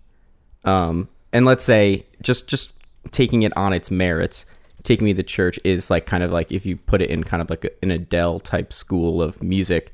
um, 0.65 1.09
and 1.33 1.45
let's 1.45 1.65
say 1.65 2.07
just 2.23 2.49
just 2.49 2.73
taking 3.11 3.43
it 3.43 3.57
on 3.57 3.73
its 3.73 3.91
merits, 3.91 4.47
"Take 4.83 5.01
Me 5.01 5.13
to 5.15 5.23
Church" 5.23 5.59
is 5.65 5.91
like 5.91 6.07
kind 6.07 6.23
of 6.23 6.31
like 6.31 6.53
if 6.53 6.65
you 6.65 6.77
put 6.77 7.03
it 7.03 7.11
in 7.11 7.25
kind 7.25 7.43
of 7.43 7.51
like 7.51 7.65
a, 7.65 7.71
an 7.83 7.91
Adele 7.91 8.41
type 8.41 8.73
school 8.73 9.23
of 9.23 9.43
music. 9.43 9.93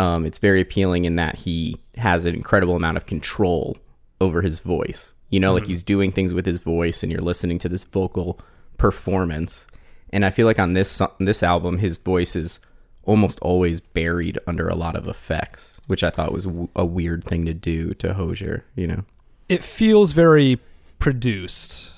Um, 0.00 0.24
it's 0.24 0.38
very 0.38 0.60
appealing 0.60 1.06
in 1.06 1.16
that 1.16 1.34
he 1.34 1.76
has 1.96 2.24
an 2.24 2.34
incredible 2.34 2.76
amount 2.76 2.96
of 2.96 3.06
control 3.06 3.76
over 4.20 4.42
his 4.42 4.60
voice. 4.60 5.14
You 5.30 5.40
know, 5.40 5.52
like 5.52 5.66
he's 5.66 5.82
doing 5.82 6.12
things 6.12 6.32
with 6.32 6.46
his 6.46 6.60
voice, 6.60 7.02
and 7.02 7.12
you're 7.12 7.20
listening 7.20 7.58
to 7.60 7.68
this 7.68 7.84
vocal 7.84 8.40
performance. 8.78 9.66
And 10.10 10.24
I 10.24 10.30
feel 10.30 10.46
like 10.46 10.58
on 10.58 10.72
this 10.72 10.90
so- 10.90 11.12
this 11.18 11.42
album, 11.42 11.78
his 11.78 11.98
voice 11.98 12.34
is 12.34 12.60
almost 13.08 13.38
always 13.40 13.80
buried 13.80 14.38
under 14.46 14.68
a 14.68 14.74
lot 14.74 14.94
of 14.94 15.08
effects, 15.08 15.80
which 15.86 16.04
I 16.04 16.10
thought 16.10 16.30
was 16.32 16.44
w- 16.44 16.68
a 16.76 16.84
weird 16.84 17.24
thing 17.24 17.44
to 17.46 17.54
do 17.54 17.94
to 17.94 18.14
Hozier. 18.14 18.64
You 18.76 18.86
know, 18.86 19.04
It 19.48 19.64
feels 19.64 20.12
very 20.12 20.58
produced. 20.98 21.90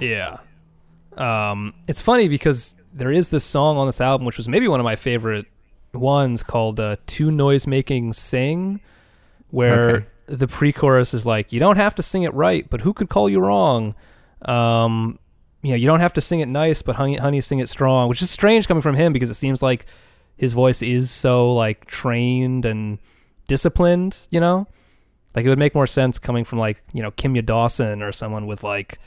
Yeah. 0.00 0.38
Um, 1.16 1.74
it's 1.88 2.00
funny 2.00 2.28
because 2.28 2.74
there 2.94 3.10
is 3.12 3.28
this 3.30 3.44
song 3.44 3.76
on 3.76 3.86
this 3.86 4.00
album, 4.00 4.24
which 4.24 4.36
was 4.38 4.48
maybe 4.48 4.68
one 4.68 4.80
of 4.80 4.84
my 4.84 4.96
favorite 4.96 5.46
ones, 5.92 6.42
called 6.42 6.78
uh, 6.80 6.96
"To 7.06 7.30
Noise 7.30 7.66
Making 7.66 8.12
Sing," 8.12 8.80
where 9.50 9.90
Okay. 9.90 10.06
the 10.26 10.48
pre-chorus 10.48 11.12
is 11.12 11.26
like, 11.26 11.52
"You 11.52 11.60
don't 11.60 11.76
have 11.76 11.94
to 11.96 12.02
sing 12.02 12.22
it 12.22 12.32
right, 12.34 12.64
but 12.70 12.80
who 12.82 12.92
could 12.94 13.08
call 13.08 13.28
you 13.28 13.40
wrong?" 13.40 13.94
Um, 14.42 15.18
you 15.62 15.70
know, 15.70 15.76
you 15.76 15.86
don't 15.86 16.00
have 16.00 16.12
to 16.14 16.20
sing 16.20 16.40
it 16.40 16.48
nice, 16.48 16.82
but 16.82 16.96
honey, 16.96 17.16
honey, 17.16 17.40
sing 17.40 17.58
it 17.58 17.68
strong, 17.68 18.08
which 18.08 18.22
is 18.22 18.30
strange 18.30 18.66
coming 18.66 18.80
from 18.82 18.94
him 18.96 19.12
because 19.12 19.28
it 19.30 19.34
seems 19.34 19.60
like 19.62 19.86
his 20.36 20.52
voice 20.52 20.82
is 20.82 21.10
so 21.10 21.54
like 21.54 21.86
trained 21.86 22.64
and 22.64 22.98
disciplined. 23.46 24.26
You 24.30 24.40
know, 24.40 24.66
like 25.34 25.44
it 25.44 25.48
would 25.48 25.58
make 25.58 25.74
more 25.74 25.86
sense 25.86 26.18
coming 26.18 26.44
from 26.44 26.58
like 26.58 26.82
you 26.92 27.02
know 27.02 27.10
Kimya 27.10 27.44
Dawson 27.44 28.02
or 28.02 28.12
someone 28.12 28.46
with 28.46 28.62
like 28.62 28.98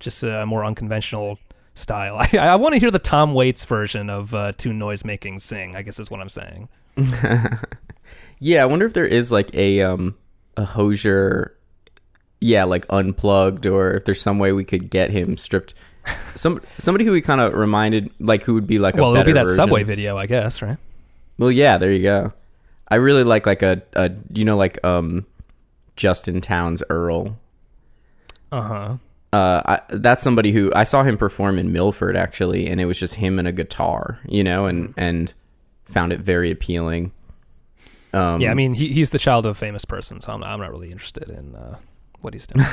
just 0.00 0.22
a 0.22 0.46
more 0.46 0.64
unconventional 0.64 1.38
style. 1.74 2.16
I, 2.32 2.38
I 2.38 2.56
want 2.56 2.74
to 2.74 2.80
hear 2.80 2.90
the 2.90 2.98
Tom 2.98 3.32
Waits 3.32 3.64
version 3.64 4.10
of 4.10 4.34
uh, 4.34 4.52
"To 4.52 4.96
Sing." 5.38 5.76
I 5.76 5.82
guess 5.82 5.98
is 5.98 6.10
what 6.10 6.20
I'm 6.20 6.28
saying. 6.28 6.68
yeah. 8.38 8.62
I 8.62 8.66
wonder 8.66 8.86
if 8.86 8.94
there 8.94 9.06
is 9.06 9.32
like 9.32 9.54
a 9.54 9.82
um 9.82 10.16
a 10.56 10.64
Hozier, 10.64 11.56
yeah, 12.40 12.64
like 12.64 12.86
unplugged, 12.90 13.66
or 13.66 13.94
if 13.94 14.04
there's 14.04 14.20
some 14.20 14.38
way 14.38 14.52
we 14.52 14.64
could 14.64 14.90
get 14.90 15.10
him 15.10 15.36
stripped. 15.36 15.74
Some 16.34 16.60
somebody 16.78 17.04
who 17.04 17.12
he 17.12 17.20
kind 17.20 17.40
of 17.40 17.54
reminded, 17.54 18.10
like 18.20 18.42
who 18.42 18.54
would 18.54 18.66
be 18.66 18.78
like 18.78 18.96
a 18.96 19.02
well, 19.02 19.12
it'll 19.14 19.24
be 19.24 19.32
that 19.32 19.44
version. 19.44 19.56
subway 19.56 19.82
video, 19.82 20.16
I 20.16 20.26
guess, 20.26 20.62
right? 20.62 20.76
Well, 21.38 21.50
yeah, 21.50 21.78
there 21.78 21.92
you 21.92 22.02
go. 22.02 22.32
I 22.88 22.96
really 22.96 23.24
like 23.24 23.46
like 23.46 23.62
a, 23.62 23.82
a 23.94 24.10
you 24.32 24.44
know 24.44 24.56
like 24.56 24.84
um 24.84 25.26
Justin 25.96 26.40
Townes 26.40 26.82
Earle. 26.90 27.38
Uh 28.52 28.62
huh. 28.62 28.96
Uh, 29.32 29.62
I, 29.66 29.80
that's 29.96 30.22
somebody 30.22 30.52
who 30.52 30.72
I 30.76 30.84
saw 30.84 31.02
him 31.02 31.18
perform 31.18 31.58
in 31.58 31.72
Milford 31.72 32.16
actually, 32.16 32.68
and 32.68 32.80
it 32.80 32.84
was 32.84 32.98
just 32.98 33.14
him 33.14 33.38
and 33.38 33.48
a 33.48 33.52
guitar, 33.52 34.20
you 34.28 34.44
know, 34.44 34.66
and 34.66 34.94
and 34.96 35.32
found 35.86 36.12
it 36.12 36.20
very 36.20 36.50
appealing. 36.50 37.10
Um, 38.12 38.40
Yeah, 38.40 38.52
I 38.52 38.54
mean, 38.54 38.74
he, 38.74 38.92
he's 38.92 39.10
the 39.10 39.18
child 39.18 39.44
of 39.44 39.50
a 39.50 39.54
famous 39.54 39.84
person, 39.84 40.20
so 40.20 40.32
I'm 40.32 40.40
not, 40.40 40.50
I'm 40.50 40.60
not 40.60 40.70
really 40.70 40.90
interested 40.90 41.28
in 41.28 41.56
uh, 41.56 41.78
what 42.24 42.32
he's 42.34 42.46
doing. 42.46 42.66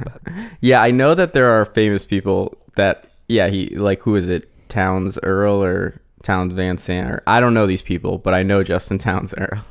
yeah, 0.60 0.80
I 0.80 0.90
know 0.90 1.14
that 1.14 1.32
there 1.34 1.50
are 1.50 1.64
famous 1.64 2.04
people 2.04 2.56
that 2.76 3.04
yeah 3.28 3.48
he 3.48 3.68
like 3.76 4.00
who 4.02 4.14
is 4.16 4.28
it 4.28 4.48
Townes 4.68 5.18
Earle 5.22 5.62
or 5.62 6.00
Townes 6.22 6.54
Van 6.54 6.78
Zandt 6.78 7.10
or 7.10 7.22
I 7.26 7.40
don't 7.40 7.52
know 7.54 7.66
these 7.66 7.82
people, 7.82 8.18
but 8.18 8.32
I 8.34 8.42
know 8.42 8.62
Justin 8.62 8.98
Townes 8.98 9.34
Earle. 9.38 9.62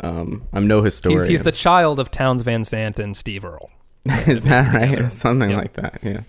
Um, 0.00 0.48
I'm 0.52 0.66
no 0.66 0.82
historian. 0.82 1.20
he's, 1.20 1.28
he's 1.28 1.42
the 1.42 1.52
child 1.52 2.00
of 2.00 2.10
Townes 2.10 2.42
Van 2.42 2.64
Zandt 2.64 2.98
and 2.98 3.16
Steve 3.16 3.44
Earle. 3.44 3.70
Is 4.26 4.42
that 4.42 4.74
right? 4.74 4.90
together. 4.90 5.08
Something 5.10 5.50
Yep. 5.50 5.58
like 5.58 5.72
that. 5.74 5.98
Yeah. 6.02 6.20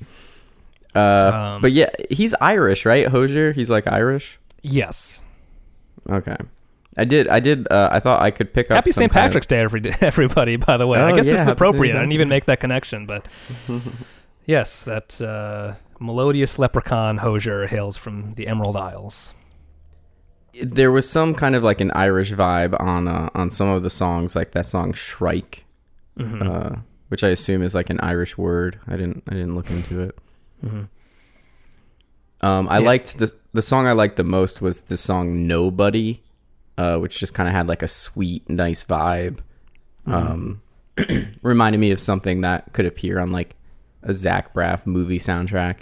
Uh, 0.94 1.32
Um, 1.56 1.62
but 1.62 1.72
yeah, 1.72 1.90
he's 2.12 2.36
Irish, 2.40 2.86
right? 2.86 3.08
Hozier. 3.08 3.52
He's 3.52 3.72
like 3.72 3.88
Irish. 3.88 4.38
Yes. 4.62 5.24
Okay. 6.08 6.38
I 6.98 7.06
did. 7.06 7.28
I 7.28 7.40
did. 7.40 7.68
Uh, 7.72 7.90
I 7.92 8.00
thought 8.00 8.22
I 8.22 8.30
could 8.32 8.54
pick 8.54 8.70
up. 8.70 8.76
Happy 8.76 8.92
St. 8.92 9.12
kind 9.12 9.26
of- 9.26 9.30
Patrick's 9.30 9.48
Day, 9.48 9.62
every 9.62 9.82
everybody. 10.02 10.56
By 10.58 10.78
the 10.78 10.86
way, 10.88 11.00
I 11.00 11.12
Oh, 11.12 11.16
guess 11.16 11.26
this 11.26 11.42
is 11.42 11.48
appropriate. 11.48 11.96
I 11.96 12.00
didn't 12.00 12.12
even 12.14 12.30
make 12.30 12.46
that 12.46 12.60
connection, 12.60 13.06
but 13.06 13.26
yes, 14.46 14.84
that 14.84 15.20
uh, 15.22 15.74
melodious 16.00 16.60
leprechaun 16.60 17.18
Hozier 17.18 17.68
hails 17.68 17.98
from 17.98 18.34
the 18.36 18.48
Emerald 18.48 18.76
Isles. 18.76 19.34
there 20.62 20.92
was 20.92 21.10
some 21.10 21.34
kind 21.34 21.56
of 21.56 21.64
like 21.64 21.82
an 21.82 21.90
Irish 21.96 22.32
vibe 22.32 22.80
on 22.80 23.08
uh, 23.08 23.30
on 23.34 23.50
some 23.50 23.70
of 23.70 23.82
the 23.84 23.90
songs, 23.90 24.36
like 24.36 24.52
that 24.52 24.66
song 24.68 24.94
"Shrike," 24.94 25.66
hmm 26.18 26.42
uh, 26.44 26.76
which 27.08 27.24
I 27.24 27.30
assume 27.30 27.62
is 27.64 27.74
like 27.76 27.90
an 27.90 28.00
Irish 28.02 28.38
word. 28.38 28.80
I 28.88 28.98
didn't. 28.98 29.24
I 29.28 29.34
didn't 29.34 29.56
look 29.56 29.70
into 29.72 30.00
it. 30.02 30.18
hmm 30.62 30.84
Um, 32.42 32.68
I 32.70 32.80
Yeah. 32.80 32.86
liked 32.86 33.18
the 33.20 33.32
the 33.54 33.62
song 33.62 33.88
I 33.88 33.92
liked 33.94 34.16
the 34.18 34.24
most 34.24 34.62
was 34.62 34.82
the 34.82 34.98
song 34.98 35.48
"Nobody," 35.48 36.23
uh, 36.78 36.98
which 36.98 37.20
just 37.20 37.34
kind 37.34 37.48
of 37.50 37.56
had 37.56 37.68
like 37.68 37.82
a 37.84 37.88
sweet, 37.88 38.50
nice 38.50 38.84
vibe. 38.84 39.40
Mm-hmm. 40.08 40.14
Um, 40.14 40.62
reminded 41.42 41.80
me 41.80 41.92
of 41.92 42.00
something 42.00 42.42
that 42.42 42.72
could 42.74 42.86
appear 42.86 43.20
on 43.20 43.32
like 43.32 43.56
a 44.04 44.14
Zach 44.14 44.54
Braff 44.54 44.86
movie 44.86 45.20
soundtrack, 45.20 45.78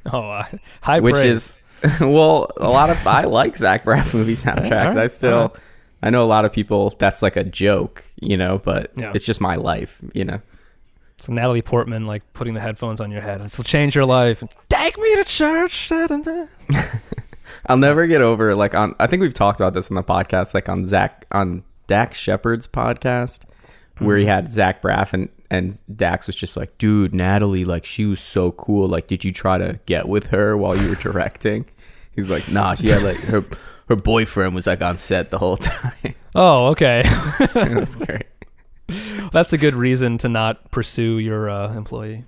Oh, 0.12 0.28
uh, 0.30 0.44
high 0.82 1.00
which 1.00 1.14
praise. 1.14 1.58
is 1.82 2.00
well, 2.00 2.50
a 2.58 2.68
lot 2.68 2.90
of 2.90 3.06
I 3.06 3.24
like 3.24 3.56
Zach 3.56 3.84
Braff 3.84 4.12
movie 4.14 4.34
soundtracks. 4.34 4.90
alright, 4.90 4.96
I 4.98 5.06
still, 5.06 5.32
alright. 5.34 5.56
I 6.02 6.10
know 6.10 6.22
a 6.22 6.26
lot 6.26 6.44
of 6.44 6.52
people 6.52 6.90
that's 6.98 7.22
like 7.22 7.36
a 7.36 7.44
joke, 7.44 8.04
you 8.20 8.36
know, 8.36 8.58
but 8.58 8.92
Yeah. 8.96 9.12
it's 9.14 9.24
just 9.24 9.40
my 9.40 9.56
life, 9.56 10.00
you 10.14 10.24
know. 10.24 10.40
So 11.18 11.32
Natalie 11.32 11.62
Portman 11.62 12.06
like 12.06 12.22
putting 12.32 12.54
the 12.54 12.60
headphones 12.60 13.00
on 13.00 13.10
your 13.10 13.20
head. 13.20 13.40
This 13.42 13.56
will 13.56 13.64
change 13.64 13.94
your 13.94 14.04
life. 14.04 14.42
Take 14.68 14.98
me 14.98 15.16
to 15.16 15.24
church. 15.24 15.90
I'll 17.66 17.76
never 17.76 18.06
get 18.06 18.22
over 18.22 18.54
like 18.54 18.74
on 18.74 18.94
I 18.98 19.06
think 19.06 19.22
we've 19.22 19.34
talked 19.34 19.60
about 19.60 19.74
this 19.74 19.90
on 19.90 19.94
the 19.94 20.02
podcast, 20.02 20.54
like 20.54 20.68
on 20.68 20.84
Zach 20.84 21.26
on 21.32 21.64
Dax 21.86 22.18
Shepard's 22.18 22.66
podcast, 22.66 23.44
where 23.98 24.16
he 24.16 24.26
had 24.26 24.50
Zach 24.50 24.82
Braff 24.82 25.12
and 25.12 25.28
and 25.50 25.78
Dax 25.94 26.26
was 26.26 26.36
just 26.36 26.56
like, 26.56 26.78
dude, 26.78 27.14
Natalie, 27.14 27.64
like 27.64 27.84
she 27.84 28.06
was 28.06 28.20
so 28.20 28.52
cool. 28.52 28.88
Like, 28.88 29.06
did 29.06 29.22
you 29.22 29.32
try 29.32 29.58
to 29.58 29.78
get 29.84 30.08
with 30.08 30.28
her 30.28 30.56
while 30.56 30.76
you 30.76 30.88
were 30.88 30.94
directing? 31.12 31.66
He's 32.14 32.30
like, 32.30 32.50
nah, 32.50 32.74
she 32.74 32.88
had 32.88 33.02
like 33.02 33.18
her 33.18 33.44
her 33.88 33.96
boyfriend 33.96 34.54
was 34.54 34.66
like 34.66 34.80
on 34.80 34.96
set 34.96 35.30
the 35.30 35.38
whole 35.38 35.56
time. 35.56 36.14
Oh, 36.34 36.68
okay. 36.68 37.02
was 37.54 37.96
great. 37.96 38.24
That's 39.32 39.52
a 39.52 39.58
good 39.58 39.74
reason 39.74 40.18
to 40.18 40.28
not 40.28 40.70
pursue 40.70 41.18
your 41.18 41.48
uh, 41.48 41.74
employee. 41.74 42.24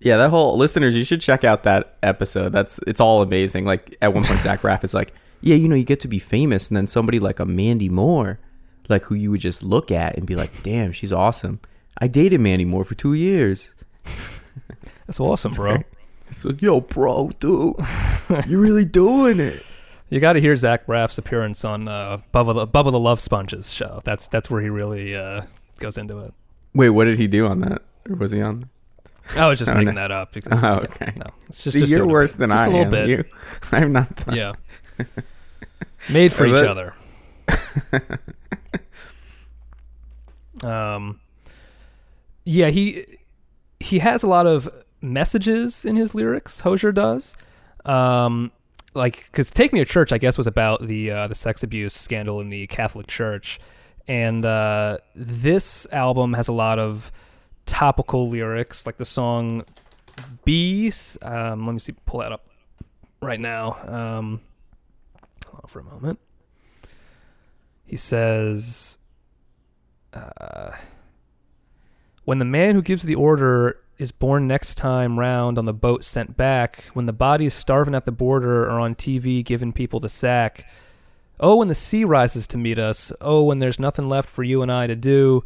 Yeah, 0.00 0.18
that 0.18 0.30
whole 0.30 0.56
listeners, 0.56 0.94
you 0.94 1.04
should 1.04 1.20
check 1.20 1.42
out 1.44 1.62
that 1.62 1.96
episode. 2.02 2.52
That's 2.52 2.78
it's 2.86 3.00
all 3.00 3.22
amazing. 3.22 3.64
Like 3.64 3.96
at 4.02 4.12
one 4.12 4.24
point, 4.24 4.40
Zach 4.40 4.60
Braff 4.60 4.84
is 4.84 4.92
like, 4.94 5.14
"Yeah, 5.40 5.56
you 5.56 5.68
know, 5.68 5.74
you 5.74 5.84
get 5.84 6.00
to 6.00 6.08
be 6.08 6.18
famous, 6.18 6.68
and 6.68 6.76
then 6.76 6.86
somebody 6.86 7.18
like 7.18 7.40
a 7.40 7.46
Mandy 7.46 7.88
Moore, 7.88 8.38
like 8.88 9.04
who 9.04 9.14
you 9.14 9.30
would 9.30 9.40
just 9.40 9.62
look 9.62 9.90
at 9.90 10.16
and 10.16 10.26
be 10.26 10.34
like, 10.34 10.62
damn, 10.62 10.92
she's 10.92 11.12
awesome. 11.12 11.60
I 11.98 12.08
dated 12.08 12.40
Mandy 12.40 12.64
Moore 12.64 12.84
for 12.84 12.94
two 12.94 13.14
years. 13.14 13.74
That's 15.06 15.20
awesome, 15.20 15.52
bro. 15.54 15.76
great. 15.76 15.86
It's 16.28 16.44
like, 16.44 16.60
yo, 16.60 16.80
bro, 16.80 17.30
dude, 17.40 17.76
you're 18.48 18.60
really 18.60 18.84
doing 18.84 19.40
it. 19.40 19.62
You 20.08 20.20
got 20.20 20.34
to 20.34 20.40
hear 20.40 20.56
Zach 20.56 20.86
Braff's 20.86 21.18
appearance 21.18 21.64
on 21.64 21.88
uh, 21.88 22.18
Bubba 22.32 22.54
the 22.54 22.68
Bubba 22.68 22.92
the 22.92 23.00
Love 23.00 23.18
Sponges 23.18 23.72
show. 23.72 24.00
That's 24.04 24.28
that's 24.28 24.48
where 24.48 24.62
he 24.62 24.70
really 24.70 25.16
uh, 25.16 25.42
goes 25.80 25.98
into 25.98 26.20
it. 26.20 26.32
Wait, 26.76 26.90
what 26.90 27.06
did 27.06 27.18
he 27.18 27.26
do 27.26 27.48
on 27.48 27.58
that? 27.62 27.82
Or 28.08 28.14
was 28.14 28.30
he 28.30 28.40
on? 28.40 28.70
I 29.36 29.48
was 29.48 29.58
just 29.58 29.70
Oh, 29.70 29.74
making 29.74 29.94
no. 29.94 30.00
that 30.02 30.12
up 30.12 30.32
because 30.32 30.62
Oh, 30.64 30.74
yeah, 30.74 30.78
okay. 30.78 31.12
no, 31.16 31.26
it's 31.48 31.62
just 31.64 31.72
See, 31.74 31.80
just 31.80 31.90
you're 31.90 32.06
worse 32.06 32.36
than 32.36 32.50
just 32.50 32.62
I 32.64 32.66
a 32.66 32.70
little 32.70 32.84
am. 32.86 32.90
bit. 32.90 33.08
You, 33.08 33.24
I'm 33.72 33.92
not. 33.92 34.14
that- 34.16 34.34
Yeah, 34.36 34.52
made 36.10 36.32
for 36.32 36.46
each 36.46 36.54
other. 36.64 36.94
um, 40.64 41.20
yeah, 42.44 42.68
he 42.70 43.04
he 43.80 43.98
has 43.98 44.22
a 44.22 44.26
lot 44.26 44.46
of 44.46 44.68
messages 45.00 45.84
in 45.84 45.96
his 45.96 46.14
lyrics. 46.14 46.60
Hozier 46.60 46.92
does. 46.92 47.36
Um, 47.84 48.50
like 48.94 49.26
because 49.26 49.50
"Take 49.50 49.72
Me 49.72 49.80
to 49.80 49.84
Church," 49.84 50.12
I 50.12 50.18
guess, 50.18 50.38
was 50.38 50.46
about 50.46 50.86
the 50.86 51.10
uh, 51.10 51.28
the 51.28 51.34
sex 51.34 51.62
abuse 51.62 51.92
scandal 51.94 52.40
in 52.40 52.48
the 52.48 52.66
Catholic 52.68 53.06
Church, 53.06 53.58
and 54.08 54.44
uh, 54.44 54.98
this 55.14 55.86
album 55.92 56.32
has 56.34 56.48
a 56.48 56.52
lot 56.52 56.78
of 56.78 57.12
topical 57.66 58.28
lyrics, 58.28 58.86
like 58.86 58.96
the 58.96 59.04
song 59.04 59.64
"Bees." 60.44 61.18
Um, 61.22 61.64
let 61.64 61.72
me 61.72 61.78
see, 61.78 61.94
pull 62.06 62.20
that 62.20 62.32
up 62.32 62.46
right 63.20 63.40
now. 63.40 63.76
Um, 63.86 64.40
hold 65.46 65.60
on 65.62 65.68
for 65.68 65.80
a 65.80 65.84
moment. 65.84 66.18
He 67.84 67.96
says, 67.96 68.98
uh, 70.12 70.70
"When 72.24 72.38
the 72.38 72.44
man 72.44 72.74
who 72.74 72.82
gives 72.82 73.02
the 73.02 73.14
order." 73.14 73.80
Is 73.98 74.12
born 74.12 74.46
next 74.46 74.74
time 74.74 75.18
round 75.18 75.56
on 75.56 75.64
the 75.64 75.72
boat 75.72 76.04
sent 76.04 76.36
back 76.36 76.84
when 76.92 77.06
the 77.06 77.14
body's 77.14 77.54
starving 77.54 77.94
at 77.94 78.04
the 78.04 78.12
border 78.12 78.64
or 78.64 78.78
on 78.78 78.94
TV 78.94 79.42
giving 79.42 79.72
people 79.72 80.00
the 80.00 80.10
sack. 80.10 80.68
Oh, 81.40 81.56
when 81.56 81.68
the 81.68 81.74
sea 81.74 82.04
rises 82.04 82.46
to 82.48 82.58
meet 82.58 82.78
us. 82.78 83.10
Oh, 83.22 83.44
when 83.44 83.58
there's 83.58 83.78
nothing 83.78 84.06
left 84.06 84.28
for 84.28 84.42
you 84.42 84.60
and 84.60 84.70
I 84.70 84.86
to 84.86 84.94
do. 84.94 85.44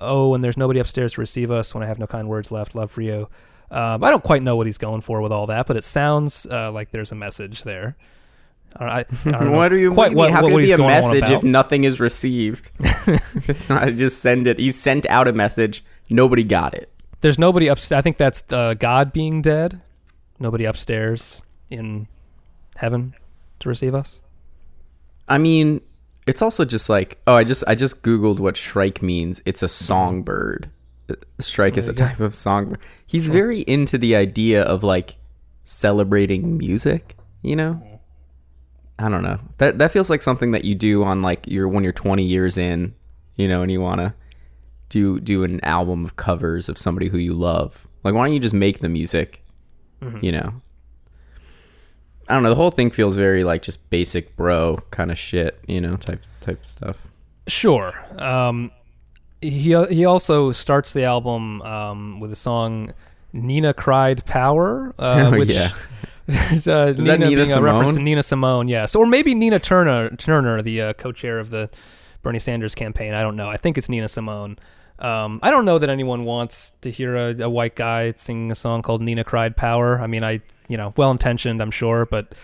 Oh, 0.00 0.30
when 0.30 0.40
there's 0.40 0.56
nobody 0.56 0.80
upstairs 0.80 1.14
to 1.14 1.20
receive 1.20 1.50
us. 1.50 1.74
When 1.74 1.82
I 1.82 1.86
have 1.86 1.98
no 1.98 2.06
kind 2.06 2.28
words 2.28 2.50
left, 2.50 2.74
love 2.74 2.90
for 2.90 3.02
you. 3.02 3.28
Um, 3.70 4.02
I 4.02 4.10
don't 4.10 4.24
quite 4.24 4.42
know 4.42 4.56
what 4.56 4.66
he's 4.66 4.78
going 4.78 5.00
for 5.00 5.20
with 5.20 5.30
all 5.30 5.46
that, 5.46 5.66
but 5.66 5.76
it 5.76 5.84
sounds 5.84 6.46
uh, 6.50 6.72
like 6.72 6.90
there's 6.90 7.12
a 7.12 7.14
message 7.14 7.62
there. 7.62 7.96
I, 8.76 9.04
I 9.26 9.44
what 9.48 9.68
do 9.68 9.76
you 9.76 9.92
quite 9.92 10.10
mean? 10.10 10.18
what, 10.18 10.30
How 10.30 10.42
what, 10.42 10.48
can 10.48 10.52
what 10.54 10.62
it 10.64 10.66
be 10.66 10.72
a 10.72 10.78
message 10.78 11.28
if 11.30 11.42
nothing 11.42 11.84
is 11.84 12.00
received? 12.00 12.70
it's 12.80 13.68
not 13.68 13.94
just 13.94 14.20
send 14.20 14.46
it. 14.46 14.58
He 14.58 14.70
sent 14.70 15.06
out 15.06 15.28
a 15.28 15.32
message. 15.32 15.84
Nobody 16.08 16.42
got 16.42 16.74
it. 16.74 16.90
There's 17.20 17.38
nobody 17.38 17.68
upstairs. 17.68 17.98
I 17.98 18.02
think 18.02 18.16
that's 18.16 18.44
uh, 18.52 18.74
God 18.74 19.12
being 19.12 19.42
dead. 19.42 19.80
Nobody 20.38 20.64
upstairs 20.64 21.42
in 21.68 22.08
heaven 22.76 23.14
to 23.60 23.68
receive 23.68 23.94
us. 23.94 24.20
I 25.28 25.38
mean, 25.38 25.80
it's 26.26 26.42
also 26.42 26.64
just 26.64 26.88
like 26.88 27.20
oh, 27.26 27.34
I 27.34 27.44
just 27.44 27.64
I 27.66 27.74
just 27.74 28.02
googled 28.02 28.40
what 28.40 28.56
shrike 28.56 29.02
means. 29.02 29.42
It's 29.44 29.62
a 29.62 29.66
mm-hmm. 29.66 29.84
songbird. 29.84 30.70
Uh, 31.08 31.14
Shrike 31.40 31.76
is 31.76 31.88
a 31.88 31.92
There 31.92 32.06
you 32.06 32.10
go. 32.10 32.16
type 32.16 32.20
of 32.20 32.34
songbird. 32.34 32.78
He's 33.06 33.30
very 33.30 33.60
into 33.60 33.98
the 33.98 34.14
idea 34.16 34.62
of 34.62 34.84
like 34.84 35.16
celebrating 35.64 36.58
music. 36.58 37.16
You 37.42 37.56
know, 37.56 37.74
mm-hmm. 37.74 39.04
I 39.04 39.08
don't 39.08 39.22
know. 39.22 39.40
That 39.58 39.78
that 39.78 39.92
feels 39.92 40.10
like 40.10 40.22
something 40.22 40.52
that 40.52 40.64
you 40.64 40.74
do 40.74 41.02
on 41.02 41.22
like 41.22 41.46
your 41.46 41.68
when 41.68 41.84
you're 41.84 41.92
20 41.92 42.22
years 42.22 42.58
in. 42.58 42.94
You 43.36 43.48
know, 43.48 43.62
and 43.62 43.72
you 43.72 43.80
want 43.80 44.00
to 44.00 44.14
do 44.90 45.18
do 45.20 45.44
an 45.44 45.64
album 45.64 46.04
of 46.04 46.16
covers 46.16 46.68
of 46.68 46.76
somebody 46.76 47.08
who 47.08 47.18
you 47.18 47.32
love. 47.32 47.88
Like, 48.04 48.14
why 48.14 48.26
don't 48.26 48.34
you 48.34 48.40
just 48.40 48.54
make 48.54 48.80
the 48.80 48.88
music? 48.88 49.42
Mm-hmm. 50.02 50.24
You 50.24 50.32
know. 50.32 50.62
I 52.30 52.34
don't 52.34 52.44
know. 52.44 52.50
The 52.50 52.54
whole 52.54 52.70
thing 52.70 52.90
feels 52.90 53.16
very 53.16 53.42
like 53.42 53.62
just 53.62 53.90
basic 53.90 54.36
bro 54.36 54.78
kind 54.92 55.10
of 55.10 55.18
shit, 55.18 55.58
you 55.66 55.80
know, 55.80 55.96
type 55.96 56.22
type 56.40 56.64
stuff. 56.64 57.08
Sure. 57.48 57.92
Um, 58.22 58.70
he 59.40 59.76
he 59.90 60.04
also 60.04 60.52
starts 60.52 60.92
the 60.92 61.04
album 61.04 61.60
um, 61.62 62.20
with 62.20 62.30
a 62.30 62.36
song 62.36 62.92
"Nina 63.32 63.74
Cried 63.74 64.24
Power," 64.26 64.94
uh, 64.98 65.30
Oh, 65.32 65.38
which 65.38 65.50
yeah. 65.50 65.70
is 66.28 66.68
uh, 66.68 66.92
Nina, 66.96 67.18
Nina 67.18 67.44
being 67.44 67.52
a 67.52 67.60
reference 67.60 67.90
to 67.90 67.94
Simone? 67.94 68.04
Nina 68.04 68.22
Simone. 68.22 68.68
Yes, 68.68 68.94
or 68.94 69.06
maybe 69.06 69.34
Nina 69.34 69.58
Turner, 69.58 70.10
Turner, 70.10 70.62
the 70.62 70.80
uh, 70.80 70.92
co-chair 70.92 71.40
of 71.40 71.50
the 71.50 71.68
Bernie 72.22 72.38
Sanders 72.38 72.76
campaign. 72.76 73.14
I 73.14 73.22
don't 73.22 73.34
know. 73.34 73.48
I 73.48 73.56
think 73.56 73.76
it's 73.76 73.88
Nina 73.88 74.06
Simone. 74.06 74.56
Um, 75.00 75.40
I 75.42 75.50
don't 75.50 75.64
know 75.64 75.78
that 75.78 75.88
anyone 75.88 76.24
wants 76.24 76.74
to 76.82 76.90
hear 76.90 77.16
a, 77.16 77.34
a 77.40 77.50
white 77.50 77.74
guy 77.74 78.12
singing 78.12 78.52
a 78.52 78.54
song 78.54 78.82
called 78.82 79.02
"Nina 79.02 79.24
Cried 79.24 79.56
Power." 79.56 80.00
I 80.00 80.06
mean, 80.06 80.22
I 80.22 80.42
you 80.70 80.76
know, 80.76 80.94
well 80.96 81.10
intentioned, 81.10 81.60
I'm 81.60 81.70
sure, 81.70 82.06
but 82.06 82.34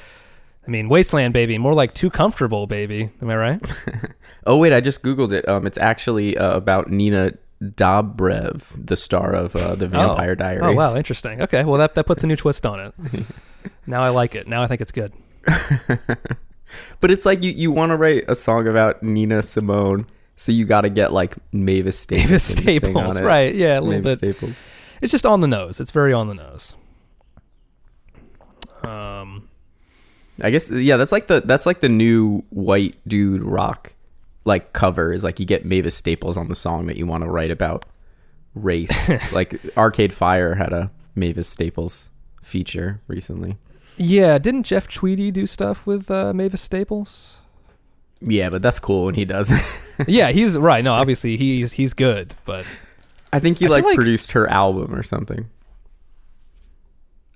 I 0.66 0.70
mean, 0.70 0.88
Wasteland 0.88 1.32
Baby, 1.32 1.58
more 1.58 1.74
like 1.74 1.94
Too 1.94 2.10
Comfortable 2.10 2.66
Baby. 2.66 3.10
Am 3.22 3.30
I 3.30 3.36
right? 3.36 3.62
Oh 4.48 4.58
wait, 4.58 4.72
I 4.72 4.80
just 4.80 5.02
googled 5.02 5.32
it. 5.32 5.48
Um, 5.48 5.66
it's 5.66 5.76
actually 5.76 6.38
uh, 6.38 6.56
about 6.56 6.88
Nina 6.88 7.32
Dobrev, 7.60 8.62
the 8.76 8.96
star 8.96 9.34
of 9.34 9.56
uh, 9.56 9.74
the 9.74 9.88
Vampire 9.88 10.30
oh. 10.30 10.34
Diaries. 10.36 10.62
Oh 10.62 10.72
wow, 10.72 10.94
interesting. 10.94 11.42
Okay, 11.42 11.64
well 11.64 11.78
that 11.78 11.96
that 11.96 12.06
puts 12.06 12.22
a 12.22 12.28
new 12.28 12.36
twist 12.36 12.64
on 12.64 12.78
it. 12.78 12.94
now 13.88 14.02
I 14.02 14.10
like 14.10 14.36
it. 14.36 14.46
Now 14.46 14.62
I 14.62 14.68
think 14.68 14.80
it's 14.80 14.92
good. 14.92 15.12
But 17.00 17.10
it's 17.10 17.26
like 17.26 17.42
you, 17.42 17.52
you 17.52 17.70
want 17.70 17.90
to 17.90 17.96
write 17.96 18.24
a 18.28 18.34
song 18.34 18.68
about 18.68 19.02
Nina 19.02 19.42
Simone, 19.42 20.06
so 20.36 20.52
you 20.52 20.64
got 20.64 20.82
to 20.82 20.90
get 20.90 21.12
like 21.12 21.36
Mavis 21.52 21.98
Staples. 21.98 22.26
Mavis 22.26 22.44
Staples, 22.44 23.20
right? 23.20 23.54
Yeah, 23.54 23.78
a 23.78 23.80
little 23.80 24.02
Mavis 24.02 24.18
bit. 24.18 24.36
Staples. 24.36 24.56
It's 25.00 25.12
just 25.12 25.26
on 25.26 25.40
the 25.40 25.48
nose. 25.48 25.80
It's 25.80 25.90
very 25.90 26.12
on 26.12 26.28
the 26.28 26.34
nose. 26.34 26.74
Um, 28.86 29.48
I 30.42 30.50
guess 30.50 30.70
yeah, 30.70 30.96
that's 30.96 31.12
like 31.12 31.26
the 31.26 31.40
that's 31.40 31.66
like 31.66 31.80
the 31.80 31.88
new 31.88 32.42
white 32.50 32.96
dude 33.06 33.42
rock 33.42 33.94
like 34.44 34.72
cover 34.72 35.12
is 35.12 35.24
like 35.24 35.40
you 35.40 35.46
get 35.46 35.64
Mavis 35.64 35.96
Staples 35.96 36.36
on 36.36 36.48
the 36.48 36.54
song 36.54 36.86
that 36.86 36.96
you 36.96 37.06
want 37.06 37.24
to 37.24 37.30
write 37.30 37.50
about 37.50 37.84
race. 38.54 39.08
like 39.32 39.60
Arcade 39.76 40.12
Fire 40.14 40.54
had 40.54 40.72
a 40.72 40.90
Mavis 41.14 41.48
Staples 41.48 42.10
feature 42.42 43.00
recently. 43.08 43.56
yeah, 43.96 44.38
didn't 44.38 44.62
Jeff 44.64 44.86
Tweedy 44.88 45.30
do 45.30 45.46
stuff 45.46 45.86
with 45.86 46.10
uh, 46.10 46.32
Mavis 46.32 46.60
Staples? 46.60 47.38
Yeah, 48.20 48.48
but 48.50 48.62
that's 48.62 48.78
cool 48.78 49.06
when 49.06 49.14
he 49.14 49.24
does. 49.24 49.50
yeah, 50.06 50.30
he's 50.30 50.56
right. 50.56 50.84
No, 50.84 50.92
obviously 50.94 51.36
he's 51.36 51.72
he's 51.72 51.92
good, 51.92 52.34
but 52.44 52.64
I 53.32 53.40
think 53.40 53.58
he 53.58 53.64
I 53.64 53.68
feel 53.68 53.76
like, 53.76 53.84
like- 53.84 53.94
produced 53.96 54.32
her 54.32 54.46
album 54.48 54.94
or 54.94 55.02
something. 55.02 55.48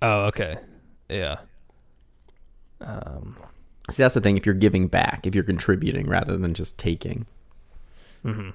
oh, 0.02 0.26
okay, 0.26 0.57
yeah. 1.11 1.37
Um, 2.81 3.37
See, 3.90 4.02
that's 4.02 4.14
the 4.14 4.21
thing. 4.21 4.37
If 4.37 4.47
you're 4.47 4.55
giving 4.55 4.87
back, 4.88 5.26
if 5.26 5.35
you're 5.35 5.45
contributing 5.45 6.07
rather 6.09 6.37
than 6.37 6.55
just 6.55 6.79
taking, 6.79 7.26
mhm. 8.25 8.55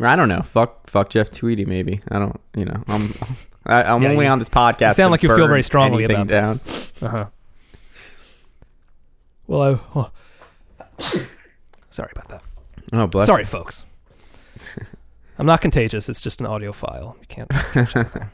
I 0.00 0.16
don't 0.16 0.28
know. 0.28 0.42
Fuck, 0.42 0.88
fuck 0.88 1.10
Jeff 1.10 1.30
Tweedy. 1.30 1.64
Maybe 1.64 2.00
I 2.08 2.18
don't. 2.18 2.40
You 2.56 2.64
know, 2.64 2.82
I'm. 2.88 3.10
I, 3.66 3.82
I'm 3.84 4.02
Yeah, 4.02 4.08
only 4.10 4.24
you- 4.26 4.30
on 4.30 4.38
this 4.38 4.48
podcast. 4.48 4.88
You 4.88 4.94
sound 4.94 5.10
like 5.12 5.22
you 5.22 5.34
feel 5.34 5.46
very 5.46 5.62
strongly 5.62 6.04
anything 6.04 6.22
about 6.22 6.28
down. 6.42 6.52
this. 6.54 6.92
Uh 7.02 7.08
huh. 7.08 7.26
Well, 9.46 9.62
I. 9.62 9.80
Well, 9.94 10.14
sorry 11.90 12.10
about 12.14 12.28
that. 12.28 12.42
Oh, 12.94 13.06
bless. 13.06 13.26
Sorry, 13.26 13.44
folks. 13.44 13.84
I'm 15.38 15.44
not 15.46 15.60
contagious. 15.60 16.08
It's 16.08 16.20
just 16.20 16.40
an 16.40 16.46
audio 16.46 16.72
file. 16.72 17.16
You 17.20 17.26
can't. 17.26 17.50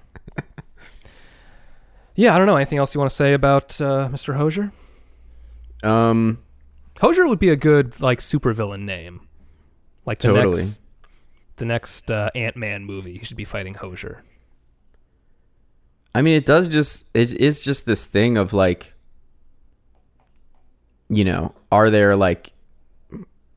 yeah, 2.20 2.34
I 2.34 2.38
don't 2.38 2.46
know. 2.46 2.56
Anything 2.56 2.76
else 2.76 2.94
you 2.94 2.98
want 2.98 3.10
to 3.10 3.16
say 3.16 3.32
about 3.32 3.80
uh, 3.80 4.10
Mr. 4.12 4.36
Hozier? 4.36 4.70
Um, 5.82 6.38
Hozier 6.98 7.26
would 7.26 7.38
be 7.38 7.48
a 7.48 7.56
good 7.56 7.98
like 7.98 8.18
supervillain 8.18 8.82
name. 8.82 9.26
Like 10.04 10.18
the 10.18 10.28
Totally. 10.28 10.58
next, 10.58 10.82
the 11.56 11.64
next 11.64 12.10
uh, 12.10 12.28
Ant 12.34 12.58
Man 12.58 12.84
movie, 12.84 13.16
he 13.16 13.24
should 13.24 13.38
be 13.38 13.46
fighting 13.46 13.72
Hozier. 13.72 14.22
I 16.14 16.20
mean, 16.20 16.34
it 16.34 16.44
does 16.44 16.68
just. 16.68 17.06
It 17.14 17.32
is 17.32 17.62
just 17.62 17.86
this 17.86 18.04
thing 18.04 18.36
of 18.36 18.52
like. 18.52 18.92
You 21.08 21.24
know, 21.24 21.54
are 21.72 21.88
there 21.88 22.16
like. 22.16 22.52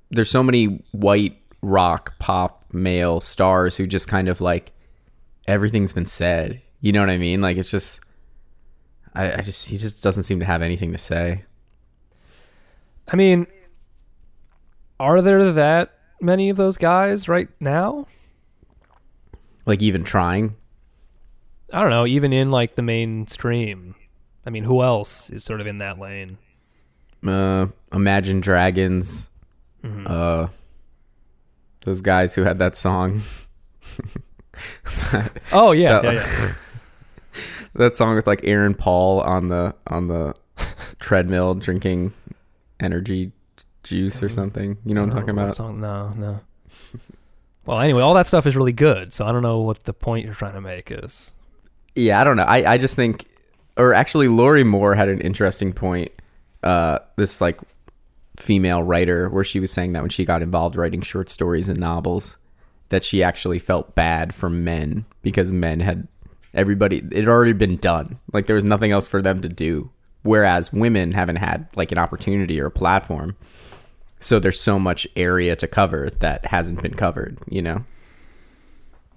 There's 0.10 0.30
so 0.30 0.42
many 0.42 0.82
white 0.92 1.38
rock 1.62 2.18
pop 2.18 2.64
male 2.72 3.20
stars 3.20 3.76
who 3.76 3.88
just 3.88 4.08
kind 4.08 4.30
of 4.30 4.40
like. 4.40 4.72
Everything's 5.50 5.92
been 5.92 6.06
said. 6.06 6.62
You 6.80 6.94
know 6.94 7.02
what 7.02 7.10
I 7.10 7.18
mean? 7.18 7.42
Like 7.42 7.58
it's 7.58 7.70
just. 7.70 8.00
I, 9.16 9.34
I 9.34 9.42
just 9.42 9.68
he 9.70 9.78
just 9.78 10.04
doesn't 10.04 10.24
seem 10.24 10.40
to 10.40 10.46
have 10.46 10.62
anything 10.62 10.92
to 10.92 10.98
say. 10.98 11.44
I 13.08 13.16
mean, 13.16 13.48
are 15.00 15.22
there 15.22 15.52
that 15.52 15.94
many 16.22 16.50
of 16.50 16.58
those 16.58 16.78
guys 16.78 17.28
right 17.28 17.50
now? 17.60 18.08
Like 19.66 19.82
even 19.82 20.04
trying. 20.04 20.56
I 21.74 21.82
don't 21.82 21.90
know. 21.90 22.06
Even 22.06 22.34
in 22.34 22.50
like 22.52 22.76
the 22.76 22.82
mainstream, 22.82 23.96
I 24.46 24.50
mean, 24.50 24.64
who 24.64 24.84
else 24.84 25.30
is 25.30 25.44
sort 25.44 25.62
of 25.62 25.68
in 25.68 25.78
that 25.80 26.00
lane? 26.00 26.38
uh, 27.26 27.68
Imagine 27.94 28.42
Dragons, 28.42 29.30
Mm-hmm. 29.84 30.06
uh, 30.08 30.48
those 31.86 32.00
guys 32.02 32.36
who 32.36 32.44
had 32.44 32.58
that 32.60 32.76
song, 32.78 33.22
Oh 35.52 35.72
yeah, 35.74 36.00
That- 36.02 36.14
yeah, 36.14 36.14
yeah. 36.46 36.54
That 37.76 37.96
song 37.96 38.16
with 38.16 38.28
like 38.28 38.42
Aaron 38.44 38.76
Paul 38.76 39.22
on 39.22 39.48
the 39.50 39.76
on 39.88 40.08
the 40.08 40.36
treadmill 41.00 41.56
drinking 41.56 42.14
energy 42.80 43.32
juice 43.84 44.22
or 44.22 44.30
something. 44.30 44.78
You 44.86 44.94
know 44.94 45.02
what 45.02 45.16
I'm 45.16 45.26
talking 45.26 45.28
don't 45.28 45.36
know 45.36 45.42
what 45.42 45.48
about? 45.48 45.56
song- 45.56 45.82
no, 45.82 46.10
no. 46.10 46.40
Well, 47.66 47.80
anyway, 47.80 48.02
all 48.02 48.14
that 48.16 48.28
stuff 48.28 48.46
is 48.46 48.56
really 48.58 48.74
good. 48.74 49.14
So 49.14 49.26
I 49.26 49.32
don't 49.32 49.42
know 49.42 49.62
what 49.62 49.86
the 49.86 49.94
point 49.94 50.26
you're 50.26 50.34
trying 50.34 50.54
to 50.54 50.62
make 50.62 50.92
is. 50.92 51.34
Yeah, 51.96 52.20
I 52.20 52.24
don't 52.24 52.36
know. 52.38 52.44
I 52.44 52.74
I 52.74 52.78
just 52.78 52.96
think, 52.96 53.26
or 53.78 53.94
actually, 53.94 54.28
Lorrie 54.28 54.64
Moore 54.64 54.96
had 54.96 55.10
an 55.10 55.22
interesting 55.22 55.74
point. 55.74 56.12
Uh, 56.62 57.00
this 57.18 57.42
like 57.42 57.60
female 58.38 58.82
writer 58.82 59.30
where 59.30 59.44
she 59.44 59.60
was 59.60 59.72
saying 59.72 59.94
that 59.94 60.02
when 60.02 60.10
she 60.10 60.26
got 60.26 60.42
involved 60.42 60.76
writing 60.76 61.02
short 61.02 61.30
stories 61.30 61.70
and 61.70 61.80
novels 61.80 62.38
that 62.90 63.04
she 63.04 63.22
actually 63.24 63.60
felt 63.60 63.96
bad 63.96 64.34
for 64.34 64.50
men 64.50 65.06
because 65.22 65.52
men 65.52 65.80
had 65.82 66.08
everybody 66.54 66.98
it 67.12 67.18
had 67.18 67.28
already 67.28 67.54
been 67.54 67.76
done 67.78 68.20
like 68.32 68.46
there 68.48 68.56
was 68.56 68.64
nothing 68.64 68.92
else 68.92 69.08
for 69.08 69.22
them 69.22 69.42
to 69.42 69.50
do 69.50 69.90
whereas 70.24 70.72
women 70.74 71.12
haven't 71.14 71.38
had 71.38 71.68
like 71.76 71.92
an 71.92 71.98
opportunity 71.98 72.60
or 72.62 72.68
a 72.68 72.72
platform 72.72 73.36
so 74.20 74.40
there's 74.40 74.60
so 74.62 74.78
much 74.80 75.08
area 75.16 75.56
to 75.56 75.68
cover 75.68 76.10
that 76.20 76.46
hasn't 76.46 76.82
been 76.82 76.94
covered 76.94 77.38
you 77.48 77.62
know 77.62 77.84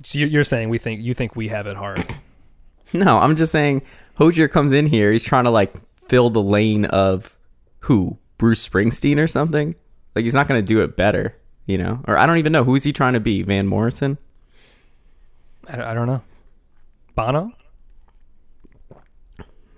So 0.02 0.18
you're- 0.18 0.30
you're 0.30 0.44
saying 0.44 0.68
we 0.68 0.78
think 0.78 1.00
you 1.02 1.14
think 1.14 1.34
we 1.36 1.48
have 1.48 1.66
it 1.66 1.76
hard. 1.76 2.06
No, 2.92 3.18
I'm 3.18 3.34
just 3.34 3.50
saying 3.50 3.82
Hozier 4.14 4.46
comes 4.46 4.72
in 4.72 4.86
here. 4.86 5.10
He's 5.10 5.24
trying 5.24 5.42
to 5.42 5.50
like 5.50 5.74
fill 6.08 6.30
the 6.30 6.40
lane 6.42 6.84
of 6.84 7.36
who 7.80 8.16
Bruce 8.38 8.66
Springsteen 8.66 9.18
or 9.18 9.26
something. 9.26 9.74
Like 10.14 10.22
he's 10.24 10.34
not 10.34 10.46
going 10.46 10.60
to 10.62 10.66
do 10.66 10.80
it 10.82 10.94
better, 10.96 11.34
you 11.66 11.78
know. 11.78 12.00
Or 12.06 12.16
I 12.16 12.26
don't 12.26 12.38
even 12.38 12.52
know 12.52 12.62
who's 12.62 12.84
he 12.84 12.92
trying 12.92 13.14
to 13.14 13.20
be. 13.20 13.42
Van 13.42 13.66
Morrison. 13.66 14.18
I, 15.68 15.90
I 15.90 15.94
don't 15.94 16.06
know. 16.06 16.22
Bono? 17.16 17.50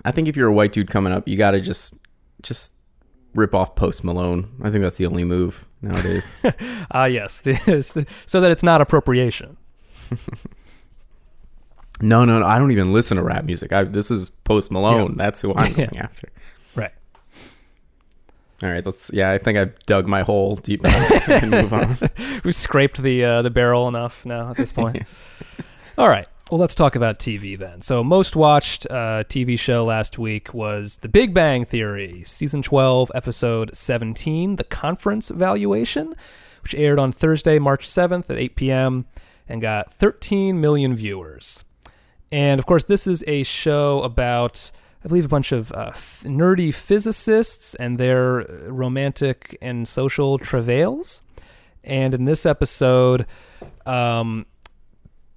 I 0.04 0.10
think 0.12 0.28
if 0.28 0.36
you're 0.36 0.48
a 0.48 0.52
white 0.52 0.72
dude 0.72 0.90
coming 0.90 1.12
up, 1.12 1.26
you 1.26 1.36
got 1.38 1.52
to 1.52 1.60
just 1.60 1.94
just 2.42 2.74
rip 3.34 3.54
off 3.54 3.74
Post 3.74 4.04
Malone. 4.04 4.50
I 4.62 4.70
think 4.70 4.82
that's 4.82 4.96
the 4.96 5.06
only 5.06 5.24
move 5.24 5.66
nowadays. 5.80 6.36
Ah, 6.90 7.04
yes. 7.06 7.40
So 8.26 8.40
that 8.40 8.50
it's 8.50 8.62
not 8.62 8.80
appropriation. 8.80 9.56
no, 12.00 12.24
no, 12.24 12.38
no. 12.38 12.46
I 12.46 12.58
don't 12.58 12.70
even 12.72 12.92
listen 12.92 13.16
to 13.16 13.22
rap 13.22 13.44
music. 13.44 13.72
I, 13.72 13.84
this 13.84 14.10
is 14.10 14.30
Post 14.30 14.70
Malone. 14.70 15.16
That's 15.16 15.42
who 15.42 15.52
I'm 15.54 15.72
Yeah. 15.76 15.86
going 15.86 15.98
after. 15.98 16.28
Right. 16.74 16.92
All 18.62 18.70
right, 18.70 18.84
let's. 18.84 19.10
Yeah, 19.12 19.30
I 19.30 19.38
think 19.38 19.58
I've 19.58 19.78
dug 19.86 20.06
my 20.06 20.22
hole 20.22 20.56
deep 20.56 20.84
enough. 20.84 21.42
Move 21.44 21.72
on. 21.72 21.96
We've 22.44 22.54
scraped 22.54 23.02
the 23.02 23.24
uh, 23.24 23.42
the 23.42 23.50
barrel 23.50 23.86
enough 23.88 24.24
now 24.24 24.50
at 24.50 24.56
this 24.56 24.72
point. 24.72 25.06
All 25.96 26.08
right. 26.08 26.26
Well, 26.50 26.58
let's 26.58 26.74
talk 26.74 26.96
about 26.96 27.18
TV 27.18 27.58
then. 27.58 27.82
So, 27.82 28.02
most 28.02 28.34
watched 28.34 28.86
uh, 28.88 29.24
TV 29.24 29.58
show 29.58 29.84
last 29.84 30.18
week 30.18 30.54
was 30.54 30.96
The 31.02 31.08
Big 31.08 31.34
Bang 31.34 31.66
Theory, 31.66 32.22
season 32.22 32.62
12, 32.62 33.12
episode 33.14 33.76
17, 33.76 34.56
The 34.56 34.64
Conference 34.64 35.28
Valuation, 35.28 36.14
which 36.62 36.74
aired 36.74 36.98
on 36.98 37.12
Thursday, 37.12 37.58
March 37.58 37.86
7th 37.86 38.30
at 38.30 38.38
8 38.38 38.56
p.m. 38.56 39.04
and 39.46 39.60
got 39.60 39.92
13 39.92 40.58
million 40.58 40.96
viewers. 40.96 41.64
And 42.32 42.58
of 42.58 42.64
course, 42.64 42.84
this 42.84 43.06
is 43.06 43.22
a 43.26 43.42
show 43.42 44.00
about, 44.00 44.70
I 45.04 45.08
believe, 45.08 45.26
a 45.26 45.28
bunch 45.28 45.52
of 45.52 45.70
uh, 45.72 45.88
f- 45.88 46.22
nerdy 46.24 46.72
physicists 46.72 47.74
and 47.74 47.98
their 47.98 48.46
romantic 48.68 49.58
and 49.60 49.86
social 49.86 50.38
travails. 50.38 51.22
And 51.84 52.14
in 52.14 52.24
this 52.24 52.46
episode, 52.46 53.26
um, 53.84 54.46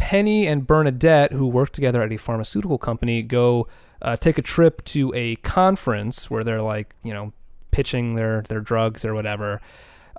Penny 0.02 0.48
and 0.48 0.66
Bernadette, 0.66 1.32
who 1.32 1.46
work 1.46 1.70
together 1.70 2.02
at 2.02 2.12
a 2.12 2.18
pharmaceutical 2.18 2.80
company, 2.80 3.22
go 3.22 3.68
uh, 4.02 4.16
take 4.16 4.40
a 4.40 4.42
trip 4.42 4.84
to 4.86 5.14
a 5.16 5.36
conference 5.38 6.28
where 6.28 6.44
they're 6.44 6.62
like, 6.62 6.96
you 7.04 7.14
know, 7.14 7.34
pitching 7.70 8.16
their 8.16 8.42
their 8.42 8.62
drugs 8.62 9.06
or 9.06 9.14
whatever. 9.14 9.62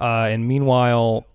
Uh, 0.01 0.29
and 0.31 0.47
meanwhile, 0.47 1.27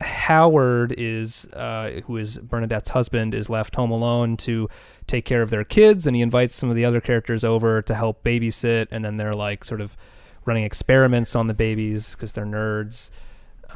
Howard 0.00 0.94
is, 0.96 1.46
uh, 1.52 2.00
who 2.06 2.16
is 2.16 2.38
Bernadette's 2.38 2.88
husband, 2.88 3.34
is 3.34 3.50
left 3.50 3.76
home 3.76 3.90
alone 3.90 4.38
to 4.38 4.70
take 5.06 5.26
care 5.26 5.42
of 5.42 5.50
their 5.50 5.62
kids, 5.62 6.06
and 6.06 6.16
he 6.16 6.22
invites 6.22 6.54
some 6.54 6.70
of 6.70 6.76
the 6.76 6.86
other 6.86 7.00
characters 7.00 7.44
over 7.44 7.82
to 7.82 7.94
help 7.94 8.24
babysit, 8.24 8.86
and 8.90 9.04
then 9.04 9.18
they're 9.18 9.34
like 9.34 9.66
sort 9.66 9.82
of 9.82 9.98
running 10.46 10.64
experiments 10.64 11.36
on 11.36 11.46
the 11.46 11.54
babies 11.54 12.14
because 12.14 12.32
they're 12.32 12.46
nerds. 12.46 13.10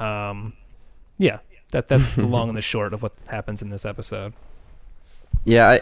Um, 0.01 0.55
yeah, 1.19 1.39
that 1.71 1.89
that's 1.89 2.15
the 2.15 2.27
long 2.37 2.49
and 2.49 2.57
the 2.57 2.63
short 2.63 2.93
of 2.95 3.03
what 3.03 3.13
happens 3.29 3.63
in 3.63 3.71
this 3.71 3.85
episode. 3.85 4.33
Yeah, 5.45 5.69
I, 5.69 5.75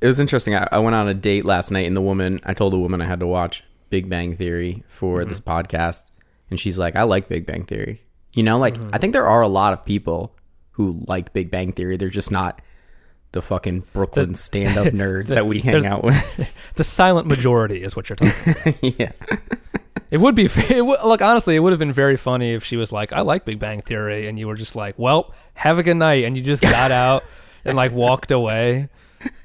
it 0.00 0.06
was 0.06 0.18
interesting. 0.20 0.54
I, 0.54 0.68
I 0.72 0.78
went 0.78 0.94
on 0.96 1.08
a 1.08 1.14
date 1.14 1.44
last 1.44 1.70
night, 1.70 1.86
and 1.86 1.96
the 1.96 2.00
woman, 2.00 2.40
I 2.44 2.54
told 2.54 2.72
the 2.72 2.78
woman 2.78 3.00
I 3.00 3.06
had 3.06 3.20
to 3.20 3.26
watch 3.26 3.62
Big 3.90 4.08
Bang 4.08 4.36
Theory 4.36 4.82
for 4.88 5.20
Mm-hmm. 5.20 5.28
this 5.28 5.40
podcast, 5.40 6.10
and 6.50 6.58
she's 6.58 6.78
like, 6.78 6.96
"I 6.96 7.02
like 7.04 7.28
Big 7.28 7.46
Bang 7.46 7.64
Theory." 7.64 8.02
You 8.34 8.42
know, 8.42 8.58
like 8.58 8.74
Mm-hmm. 8.78 8.90
I 8.94 8.98
think 8.98 9.12
there 9.12 9.26
are 9.26 9.42
a 9.42 9.48
lot 9.48 9.72
of 9.72 9.84
people 9.84 10.34
who 10.72 11.02
like 11.06 11.32
Big 11.32 11.50
Bang 11.50 11.72
Theory. 11.72 11.96
They're 11.96 12.08
just 12.08 12.30
not 12.32 12.60
the 13.32 13.42
fucking 13.42 13.84
Brooklyn 13.92 14.34
stand-up 14.34 14.86
nerds 14.92 15.28
that 15.28 15.46
we 15.46 15.60
hang 15.60 15.86
out 15.86 16.02
with. 16.04 16.50
The 16.74 16.84
silent 16.84 17.26
majority 17.28 17.82
is 17.82 17.94
what 17.94 18.08
you're 18.08 18.16
talking. 18.16 18.94
yeah, 18.98 19.12
It 20.12 20.20
would 20.20 20.34
be 20.36 20.44
it 20.56 20.84
would, 20.84 20.98
look 21.04 21.22
honestly, 21.22 21.56
it 21.56 21.60
would 21.60 21.72
have 21.72 21.78
been 21.78 21.90
very 21.92 22.16
funny 22.18 22.52
if 22.52 22.62
she 22.64 22.76
was 22.76 22.92
like, 22.92 23.12
"I 23.12 23.22
like 23.22 23.44
Big 23.46 23.58
Bang 23.58 23.80
Theory," 23.80 24.28
and 24.28 24.38
you 24.38 24.46
were 24.46 24.54
just 24.56 24.76
like, 24.76 24.98
"Well, 24.98 25.32
have 25.54 25.78
a 25.78 25.82
good 25.82 25.96
night," 25.96 26.24
and 26.24 26.36
you 26.36 26.42
just 26.42 26.62
got 26.62 26.90
out 27.04 27.24
and 27.64 27.74
like 27.76 27.92
walked 27.92 28.30
away. 28.30 28.90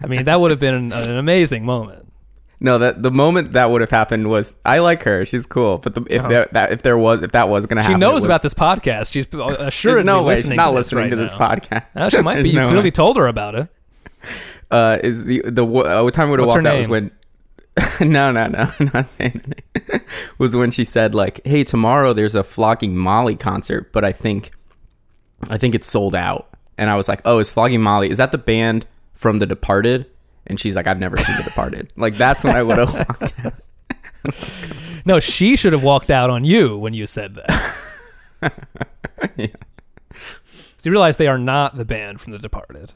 I 0.03 0.07
mean, 0.07 0.25
that 0.25 0.39
would 0.41 0.51
have 0.51 0.59
been 0.59 0.73
an, 0.75 0.91
an 0.91 1.17
amazing 1.17 1.63
moment. 1.65 2.11
no, 2.59 2.79
that 2.79 3.01
the 3.01 3.11
moment 3.11 3.53
that 3.53 3.71
would 3.71 3.79
have 3.81 3.91
happened 3.91 4.29
was 4.29 4.55
I 4.65 4.79
like 4.79 5.03
her. 5.03 5.23
She's 5.23 5.45
cool, 5.45 5.77
but 5.77 5.95
the, 5.95 6.01
if 6.09 6.27
there, 6.27 6.49
that 6.51 6.71
if 6.73 6.81
there 6.81 6.97
was 6.97 7.23
if 7.23 7.31
that 7.31 7.47
was 7.47 7.65
gonna 7.65 7.81
Uh-huh. 7.81 7.91
She 7.91 7.95
knows 7.97 8.25
about 8.25 8.41
this 8.41 8.53
podcast. 8.53 9.13
She's 9.13 9.25
There's 9.31 9.59
assuredly 9.59 10.03
no 10.03 10.23
way 10.23 10.35
she's 10.35 10.51
not 10.51 10.71
to 10.71 10.71
listening 10.71 11.03
right 11.03 11.09
to 11.11 11.15
this 11.15 11.31
now. 11.31 11.37
podcast. 11.49 11.85
Uh, 11.95 12.09
she 12.09 12.21
might 12.21 12.43
be. 12.43 12.49
You 12.49 12.55
no 12.59 12.65
clearly 12.65 12.85
way. 12.85 12.91
told 12.91 13.15
her 13.17 13.27
about 13.27 13.55
it. 13.55 13.67
uh, 14.71 14.97
is 15.01 15.23
the 15.23 15.41
the 15.45 15.63
uh, 15.63 16.03
what 16.03 16.13
time 16.13 16.29
would 16.31 16.39
have 16.39 16.47
walked 16.49 16.65
out 16.65 16.77
was 16.77 16.87
when 16.89 17.11
no 18.01 18.31
no 18.31 18.47
no 18.47 18.71
not 18.93 19.07
saying 19.11 19.41
was 20.37 20.55
when 20.55 20.71
she 20.71 20.83
said 20.83 21.13
like 21.15 21.45
hey 21.45 21.63
tomorrow 21.63 22.13
there's 22.13 22.35
a 22.35 22.43
flogging 22.43 22.95
molly 22.95 23.35
concert 23.35 23.91
but 23.93 24.03
i 24.05 24.11
think 24.11 24.51
i 25.49 25.57
think 25.57 25.75
it's 25.75 25.87
sold 25.87 26.15
out 26.15 26.47
and 26.77 26.89
i 26.89 26.95
was 26.95 27.07
like 27.07 27.21
oh 27.25 27.39
is 27.39 27.49
flogging 27.51 27.81
molly 27.81 28.09
is 28.09 28.17
that 28.17 28.31
the 28.31 28.37
band 28.37 28.85
from 29.13 29.39
the 29.39 29.45
departed 29.45 30.05
and 30.47 30.59
she's 30.59 30.75
like 30.75 30.87
i've 30.87 30.99
never 30.99 31.17
seen 31.17 31.35
the 31.37 31.43
departed 31.43 31.91
like 31.97 32.15
that's 32.15 32.43
when 32.43 32.55
i 32.55 32.63
would 32.63 32.77
have 32.77 32.93
walked 32.93 33.33
out 33.45 33.53
No, 35.05 35.19
she 35.21 35.55
should 35.55 35.71
have 35.71 35.83
walked 35.83 36.09
out 36.11 36.29
on 36.29 36.43
you 36.43 36.77
when 36.77 36.93
you 36.93 37.05
said 37.07 37.35
that. 37.35 38.51
Yeah. 39.37 39.47
So 40.77 40.83
you 40.83 40.91
realize 40.91 41.15
they 41.15 41.27
are 41.27 41.37
not 41.37 41.77
the 41.77 41.85
band 41.85 42.19
from 42.19 42.31
The 42.31 42.39
Departed. 42.39 42.91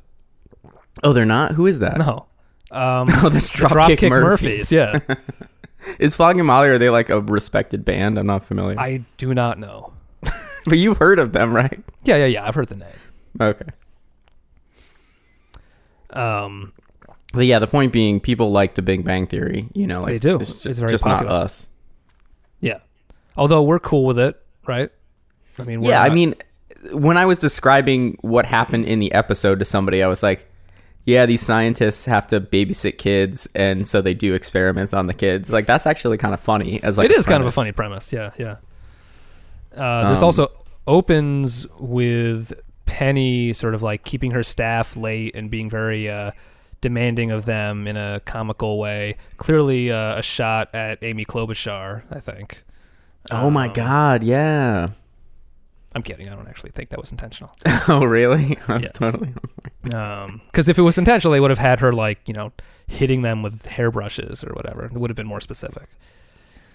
oh 1.03 1.13
they're 1.13 1.23
not 1.25 1.53
who 1.53 1.67
is 1.67 1.79
that 1.79 1.97
No. 1.99 2.25
Um, 2.71 3.07
oh 3.11 3.29
that's 3.29 3.51
dropkick, 3.51 3.97
Dropkick 3.97 4.09
murphys. 4.09 4.71
Murphys. 4.71 4.71
Yeah. 4.71 4.99
is 5.99 6.15
flogging 6.15 6.45
molly 6.45 6.69
are 6.69 6.77
they 6.77 6.89
like 6.89 7.09
a 7.09 7.19
respected 7.19 7.83
band 7.83 8.19
i'm 8.19 8.27
not 8.27 8.45
familiar 8.45 8.79
I 8.79 9.03
do 9.17 9.33
not 9.33 9.57
know. 9.59 9.93
but 10.65 10.77
you've 10.77 10.97
heard 10.97 11.17
of 11.19 11.31
them 11.33 11.53
right 11.55 11.83
Yeah, 12.03 12.17
yeah, 12.17 12.25
yeah. 12.27 12.47
I've 12.47 12.53
heard 12.55 12.67
the 12.69 12.75
name. 12.77 12.93
okay 13.41 13.65
Um, 16.11 16.73
But 17.33 17.45
yeah, 17.45 17.59
the 17.59 17.67
point 17.67 17.91
being, 17.93 18.19
people 18.19 18.51
like 18.51 18.75
the 18.75 18.81
Big 18.81 19.03
Bang 19.03 19.25
Theory. 19.27 19.69
You 19.73 19.87
know, 19.87 20.01
like 20.01 20.11
They 20.11 20.19
do. 20.19 20.39
It's 20.39 20.51
just, 20.51 20.65
It's 20.65 20.79
just 20.79 21.05
not 21.05 21.25
us. 21.27 21.69
yeah. 22.59 22.79
Although 23.37 23.63
we're 23.63 23.79
cool 23.79 24.05
with 24.05 24.19
it, 24.19 24.41
right? 24.67 24.91
I 25.57 25.63
mean, 25.63 25.81
we're 25.81 25.89
Yeah, 25.91 26.03
I 26.03 26.09
mean, 26.09 26.35
when 26.91 27.17
I 27.17 27.25
was 27.25 27.39
describing 27.39 28.17
what 28.21 28.45
happened 28.45 28.85
in 28.85 28.99
the 28.99 29.11
episode 29.13 29.59
to 29.59 29.65
somebody, 29.65 30.03
I 30.03 30.07
was 30.07 30.21
like, 30.21 30.50
"Yeah, 31.05 31.25
these 31.25 31.41
scientists 31.41 32.05
have 32.05 32.27
to 32.27 32.39
babysit 32.41 32.97
kids, 32.97 33.47
and 33.55 33.87
so 33.87 34.01
they 34.01 34.13
do 34.13 34.33
experiments 34.33 34.93
on 34.93 35.07
the 35.07 35.13
kids." 35.13 35.49
Like 35.49 35.65
that's 35.65 35.85
actually 35.87 36.17
kind 36.17 36.33
of 36.33 36.39
funny. 36.39 36.81
As 36.83 36.97
like 36.97 37.09
it 37.09 37.17
is 37.17 37.25
kind 37.25 37.41
of 37.41 37.47
a 37.47 37.51
funny 37.51 37.71
premise. 37.71 38.11
Yeah, 38.13 38.31
yeah. 38.37 38.57
Uh, 39.75 40.09
this 40.09 40.19
Um, 40.19 40.25
also 40.25 40.51
opens 40.87 41.65
with 41.79 42.53
Penny 42.85 43.53
sort 43.53 43.73
of 43.73 43.81
like 43.81 44.03
keeping 44.03 44.31
her 44.31 44.43
staff 44.43 44.97
late 44.97 45.33
and 45.35 45.49
being 45.49 45.69
very 45.69 46.09
uh, 46.09 46.31
demanding 46.81 47.31
of 47.31 47.45
them 47.45 47.87
in 47.87 47.95
a 47.95 48.19
comical 48.25 48.77
way. 48.79 49.15
Clearly, 49.37 49.91
uh, 49.91 50.17
a 50.17 50.21
shot 50.21 50.73
at 50.75 51.03
Amy 51.03 51.25
Klobuchar. 51.25 52.03
I 52.11 52.19
think. 52.19 52.63
Oh 53.29 53.49
my 53.49 53.67
Um, 53.67 53.73
god, 53.73 54.23
yeah. 54.23 54.89
I'm 55.93 56.03
kidding. 56.03 56.29
I 56.29 56.33
don't 56.35 56.47
actually 56.47 56.71
think 56.71 56.89
that 56.89 56.99
was 56.99 57.11
intentional. 57.11 57.51
oh 57.87 58.05
really? 58.05 58.57
That's 58.67 58.83
Yeah. 58.83 58.89
totally. 58.91 59.33
Because 59.83 60.69
if 60.69 60.77
it 60.77 60.83
was 60.83 60.99
intentional, 60.99 61.31
they 61.31 61.39
would 61.39 61.49
have 61.49 61.57
had 61.57 61.79
her 61.79 61.91
like 61.91 62.19
you 62.27 62.33
know 62.35 62.51
hitting 62.87 63.23
them 63.23 63.41
with 63.41 63.65
hairbrushes 63.65 64.43
or 64.43 64.53
whatever. 64.53 64.85
It 64.85 64.93
would 64.93 65.09
have 65.09 65.17
been 65.17 65.25
more 65.27 65.41
specific. 65.41 65.89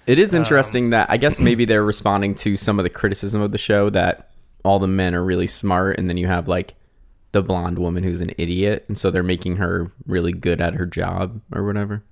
It 0.07 0.19
is 0.19 0.35
Um, 0.35 0.39
interesting 0.39 0.91
that 0.91 1.09
I 1.09 1.17
guess 1.17 1.41
maybe 1.41 1.65
they're 1.65 1.85
responding 1.85 2.35
to 2.37 2.57
some 2.57 2.79
of 2.81 2.83
the 2.83 2.91
criticism 2.91 3.41
of 3.41 3.53
the 3.53 3.59
show 3.59 3.91
that 3.91 4.31
all 4.65 4.79
the 4.81 4.89
men 4.89 5.15
are 5.15 5.23
really 5.25 5.47
smart, 5.47 5.99
and 5.99 6.09
then 6.11 6.17
you 6.17 6.27
have 6.27 6.49
like 6.49 6.75
the 7.33 7.43
blonde 7.43 7.79
woman 7.79 8.03
who's 8.03 8.21
an 8.21 8.33
idiot, 8.39 8.85
and 8.89 8.99
so 8.99 9.11
they're 9.13 9.23
making 9.23 9.57
her 9.57 9.93
really 10.07 10.33
good 10.33 10.61
at 10.61 10.75
her 10.75 10.87
job 10.87 11.41
or 11.53 11.65
whatever. 11.65 12.03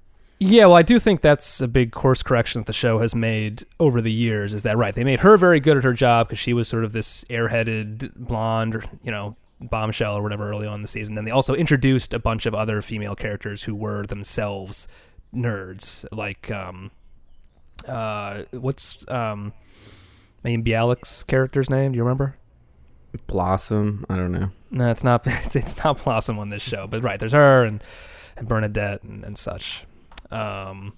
Yeah, 0.47 0.67
well, 0.67 0.77
I 0.77 0.83
do 0.83 1.01
think 1.01 1.23
that's 1.23 1.63
a 1.63 1.69
big 1.69 1.93
course 1.93 2.23
correction 2.23 2.61
that 2.61 2.67
the 2.67 2.75
show 2.75 2.99
has 2.99 3.15
made 3.15 3.65
over 3.81 4.03
the 4.03 4.13
years. 4.13 4.53
Is 4.53 4.63
that 4.65 4.77
right? 4.77 4.95
They 4.95 5.03
made 5.03 5.21
her 5.21 5.39
very 5.39 5.59
good 5.59 5.79
at 5.79 5.85
her 5.85 5.95
job 5.95 6.29
because 6.29 6.39
she 6.39 6.53
was 6.53 6.69
sort 6.69 6.85
of 6.85 6.93
this 6.93 7.25
airheaded 7.31 8.15
blonde, 8.15 8.75
or, 8.75 8.85
you 9.03 9.11
know, 9.11 9.37
bombshell 9.59 10.19
or 10.19 10.23
whatever 10.23 10.51
early 10.51 10.67
on 10.67 10.75
in 10.75 10.83
the 10.83 10.89
season. 10.89 11.15
Then 11.15 11.25
they 11.25 11.31
also 11.31 11.55
introduced 11.55 12.13
a 12.13 12.19
bunch 12.19 12.45
of 12.45 12.55
other 12.55 12.83
female 12.83 13.15
characters 13.15 13.63
who 13.63 13.75
were 13.75 14.05
themselves 14.05 14.87
nerds, 15.35 16.05
like 16.13 16.51
um, 16.51 16.91
uh, 17.89 18.43
what's 18.51 19.03
um, 19.11 19.55
Mayim 20.45 20.63
Bialik's 20.63 21.25
character's 21.25 21.71
name? 21.71 21.93
Do 21.93 21.97
you 21.97 22.03
remember? 22.03 22.37
Blossom, 23.27 24.05
I 24.11 24.17
don't 24.17 24.33
know. 24.33 24.51
No, 24.71 24.91
it's 24.91 25.03
not. 25.03 25.27
It's, 25.27 25.57
it's 25.57 25.83
not 25.83 26.05
Blossom 26.05 26.39
on 26.39 26.51
this 26.51 26.61
show, 26.63 26.87
but 26.87 27.01
right, 27.01 27.19
there's 27.19 27.33
her 27.33 27.65
and 27.65 27.83
and 28.37 28.47
Bernadette 28.47 29.03
and, 29.05 29.25
and 29.25 29.39
such. 29.39 29.87
Um, 30.31 30.93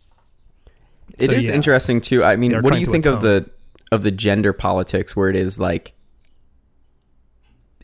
It 1.19 1.33
is 1.33 1.45
so, 1.45 1.51
yeah. 1.51 1.55
interesting 1.55 2.01
too. 2.01 2.25
I 2.25 2.37
mean, 2.37 2.53
what 2.62 2.73
do 2.73 2.79
you 2.79 2.87
think 2.87 3.07
of 3.07 3.21
the 3.21 3.49
of 3.93 4.03
the 4.03 4.11
gender 4.11 4.53
politics 4.53 5.15
where 5.15 5.29
it 5.29 5.37
is 5.37 5.61
like 5.61 5.93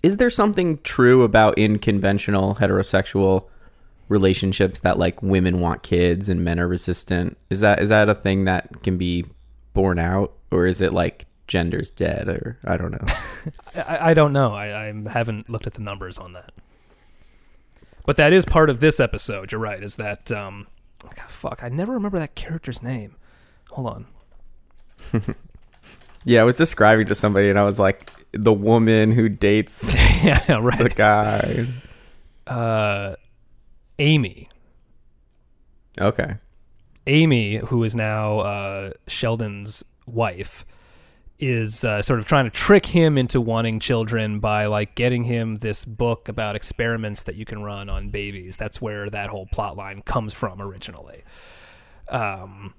is 0.02 0.16
there 0.16 0.30
something 0.30 0.78
true 0.78 1.22
about 1.22 1.56
in 1.56 1.78
conventional 1.78 2.56
heterosexual 2.56 3.48
relationships 4.08 4.80
that 4.80 4.98
like 4.98 5.22
women 5.22 5.60
want 5.60 5.82
kids 5.82 6.28
and 6.28 6.44
men 6.44 6.58
are 6.58 6.66
resistant? 6.68 7.36
Is 7.50 7.60
that 7.60 7.80
is 7.80 7.90
that 7.90 8.08
a 8.08 8.14
thing 8.14 8.44
that 8.44 8.82
can 8.82 8.98
be 8.98 9.24
borne 9.74 9.98
out 9.98 10.32
or 10.50 10.66
is 10.66 10.82
it 10.82 10.92
like 10.92 11.26
gender's 11.46 11.90
dead 11.90 12.28
or 12.28 12.58
I 12.64 12.76
don't 12.76 12.92
know. 12.92 13.14
I, 13.86 14.10
I 14.10 14.14
don't 14.14 14.32
know. 14.32 14.54
I, 14.54 14.88
I 14.88 14.94
haven't 15.10 15.48
looked 15.48 15.66
at 15.66 15.74
the 15.74 15.82
numbers 15.82 16.18
on 16.18 16.32
that. 16.32 16.52
But 18.04 18.16
that 18.16 18.32
is 18.32 18.44
part 18.44 18.68
of 18.68 18.80
this 18.80 18.98
episode. 18.98 19.52
You're 19.52 19.60
right. 19.60 19.82
Is 19.82 19.94
that 19.96 20.32
um, 20.32 20.66
God, 21.02 21.28
fuck? 21.28 21.62
I 21.62 21.68
never 21.68 21.92
remember 21.92 22.18
that 22.18 22.34
character's 22.34 22.82
name. 22.82 23.16
Hold 23.70 23.88
on. 23.88 24.06
yeah, 26.24 26.40
I 26.40 26.44
was 26.44 26.56
describing 26.56 27.06
to 27.06 27.14
somebody 27.14 27.50
and 27.50 27.58
I 27.58 27.64
was 27.64 27.78
like 27.78 28.10
the 28.32 28.52
woman 28.52 29.12
who 29.12 29.28
dates 29.28 29.94
yeah, 30.22 30.38
the 30.46 30.92
guy. 30.94 31.66
Uh, 32.46 33.16
Amy. 33.98 34.48
Okay. 36.00 36.36
Amy, 37.06 37.56
who 37.56 37.82
is 37.82 37.94
now 37.96 38.38
uh, 38.40 38.92
Sheldon's 39.06 39.84
wife, 40.06 40.64
is 41.42 41.84
uh, 41.84 42.00
sort 42.00 42.20
of 42.20 42.26
trying 42.26 42.44
to 42.44 42.50
trick 42.50 42.86
him 42.86 43.18
into 43.18 43.40
wanting 43.40 43.80
children 43.80 44.38
by 44.38 44.66
like 44.66 44.94
getting 44.94 45.24
him 45.24 45.56
this 45.56 45.84
book 45.84 46.28
about 46.28 46.54
experiments 46.54 47.24
that 47.24 47.34
you 47.34 47.44
can 47.44 47.62
run 47.62 47.90
on 47.90 48.10
babies. 48.10 48.56
That's 48.56 48.80
where 48.80 49.10
that 49.10 49.28
whole 49.28 49.46
plot 49.46 49.76
line 49.76 50.02
comes 50.02 50.32
from 50.32 50.62
originally. 50.62 51.24
Um, 52.08 52.74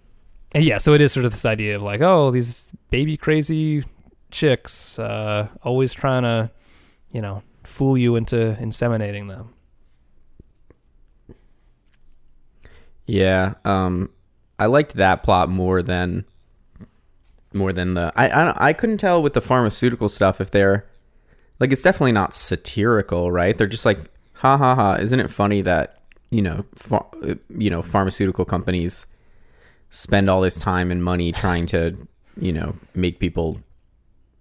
and 0.55 0.63
yeah, 0.63 0.77
so 0.77 0.93
it 0.93 1.01
is 1.01 1.11
sort 1.11 1.25
of 1.25 1.31
this 1.31 1.45
idea 1.45 1.75
of 1.75 1.83
like, 1.83 2.01
oh, 2.01 2.31
these 2.31 2.69
baby 2.89 3.17
crazy 3.17 3.83
chicks, 4.31 4.97
uh, 4.97 5.49
always 5.63 5.93
trying 5.93 6.23
to, 6.23 6.49
you 7.11 7.21
know, 7.21 7.43
fool 7.63 7.97
you 7.97 8.15
into 8.15 8.57
inseminating 8.61 9.27
them. 9.27 9.53
Yeah, 13.05 13.55
um, 13.65 14.09
I 14.57 14.67
liked 14.67 14.93
that 14.93 15.23
plot 15.23 15.49
more 15.49 15.81
than 15.81 16.25
more 17.53 17.73
than 17.73 17.93
the. 17.93 18.11
I 18.15 18.27
I, 18.27 18.67
I 18.69 18.73
couldn't 18.73 18.97
tell 18.97 19.21
with 19.21 19.33
the 19.33 19.41
pharmaceutical 19.41 20.09
stuff 20.09 20.41
if 20.41 20.51
they're 20.51 20.85
like 21.59 21.71
it's 21.71 21.81
definitely 21.81 22.11
not 22.11 22.33
satirical, 22.33 23.31
right? 23.31 23.57
They're 23.57 23.67
just 23.67 23.85
like 23.85 23.99
ha 24.33 24.57
ha 24.57 24.75
ha. 24.75 24.95
Isn't 24.95 25.19
it 25.19 25.31
funny 25.31 25.61
that 25.61 26.01
you 26.29 26.41
know 26.41 26.65
ph- 26.77 27.37
you 27.57 27.69
know 27.69 27.81
pharmaceutical 27.81 28.45
companies 28.45 29.07
spend 29.89 30.29
all 30.29 30.41
this 30.41 30.59
time 30.59 30.91
and 30.91 31.03
money 31.03 31.31
trying 31.31 31.65
to 31.67 31.95
you 32.39 32.51
know 32.51 32.75
make 32.95 33.19
people 33.19 33.59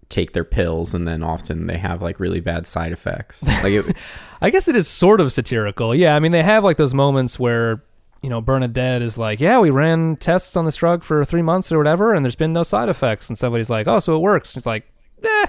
take 0.09 0.33
their 0.33 0.45
pills 0.45 0.93
and 0.93 1.09
then 1.09 1.23
often 1.23 1.67
they 1.67 1.79
have 1.79 2.03
like 2.03 2.21
really 2.21 2.41
bad 2.41 2.67
side 2.67 2.93
effects. 2.93 3.43
Like 3.63 3.73
it, 3.73 3.97
I 4.43 4.51
guess 4.51 4.69
it 4.69 4.77
is 4.77 4.87
sort 4.89 5.21
of 5.21 5.33
satirical. 5.33 5.95
Yeah, 5.95 6.17
I 6.17 6.21
mean 6.21 6.33
they 6.33 6.43
have 6.43 6.65
like 6.65 6.77
those 6.77 6.95
moments 6.95 7.39
where 7.39 7.83
you 8.23 8.29
know 8.31 8.41
Bernadette 8.41 9.03
is 9.03 9.19
like, 9.19 9.41
"Yeah, 9.41 9.59
we 9.61 9.71
ran 9.71 10.17
tests 10.17 10.57
on 10.57 10.65
this 10.65 10.77
drug 10.77 11.03
for 11.05 11.25
three 11.25 11.43
months 11.43 11.71
or 11.73 11.79
whatever, 11.79 12.15
and 12.15 12.25
there's 12.25 12.37
been 12.37 12.53
no 12.53 12.63
side 12.63 12.89
effects." 12.89 13.29
And 13.29 13.37
somebody's 13.37 13.69
like, 13.71 13.87
"Oh, 13.89 13.99
so 14.01 14.17
it 14.17 14.21
works?" 14.21 14.53
She's 14.53 14.67
like, 14.67 14.91
"Eh." 15.25 15.47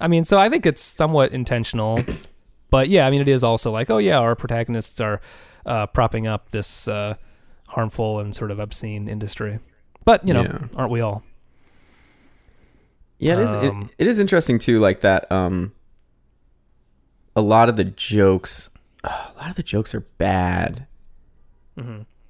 I 0.00 0.08
mean, 0.08 0.24
so 0.24 0.38
I 0.38 0.48
think 0.48 0.64
it's 0.64 0.82
somewhat 0.82 1.32
intentional, 1.32 2.02
but 2.70 2.88
yeah, 2.88 3.06
I 3.06 3.10
mean 3.10 3.20
it 3.20 3.28
is 3.28 3.42
also 3.42 3.70
like, 3.70 3.90
"Oh 3.90 3.98
yeah, 3.98 4.18
our 4.18 4.34
protagonists 4.36 5.00
are 5.00 5.20
uh, 5.66 5.86
propping 5.88 6.26
up 6.26 6.50
this 6.50 6.88
uh, 6.88 7.16
harmful 7.68 8.18
and 8.20 8.34
sort 8.34 8.50
of 8.50 8.58
obscene 8.58 9.08
industry." 9.08 9.58
But 10.04 10.26
you 10.26 10.32
know, 10.32 10.42
Yeah. 10.42 10.58
aren't 10.76 10.90
we 10.90 11.00
all? 11.02 11.22
Yeah, 13.18 13.34
it 13.34 13.38
is. 13.40 13.50
Um, 13.50 13.90
it, 13.98 14.04
it 14.04 14.08
is 14.08 14.18
interesting 14.18 14.58
too, 14.58 14.80
like 14.80 15.00
that. 15.00 15.30
Um, 15.30 15.72
a 17.36 17.42
lot 17.42 17.68
of 17.68 17.76
the 17.76 17.84
jokes, 17.84 18.70
a 19.04 19.32
lot 19.36 19.50
of 19.50 19.56
the 19.56 19.62
jokes 19.62 19.94
are 19.94 20.00
bad. 20.00 20.86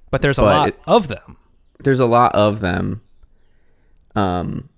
But 0.09 0.21
there's 0.21 0.37
a 0.37 0.41
But 0.41 0.55
lot 0.57 0.67
it- 0.69 0.79
of 0.87 1.07
them. 1.07 1.37
There's 1.83 1.99
a 1.99 2.05
lot 2.05 2.33
of 2.35 2.59
them. 2.59 3.01
Um, 4.15 4.69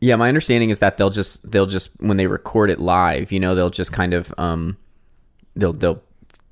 yeah, 0.00 0.16
my 0.16 0.28
understanding 0.28 0.70
is 0.70 0.78
that 0.78 0.96
they'll 0.96 1.10
just 1.10 1.48
they'll 1.50 1.66
just 1.66 1.90
when 2.00 2.16
they 2.16 2.26
record 2.26 2.70
it 2.70 2.80
live, 2.80 3.30
you 3.32 3.38
know, 3.40 3.54
they'll 3.54 3.70
just 3.70 3.92
kind 3.92 4.14
of 4.14 4.32
um, 4.38 4.76
they'll 5.54 5.72
they'll 5.74 6.02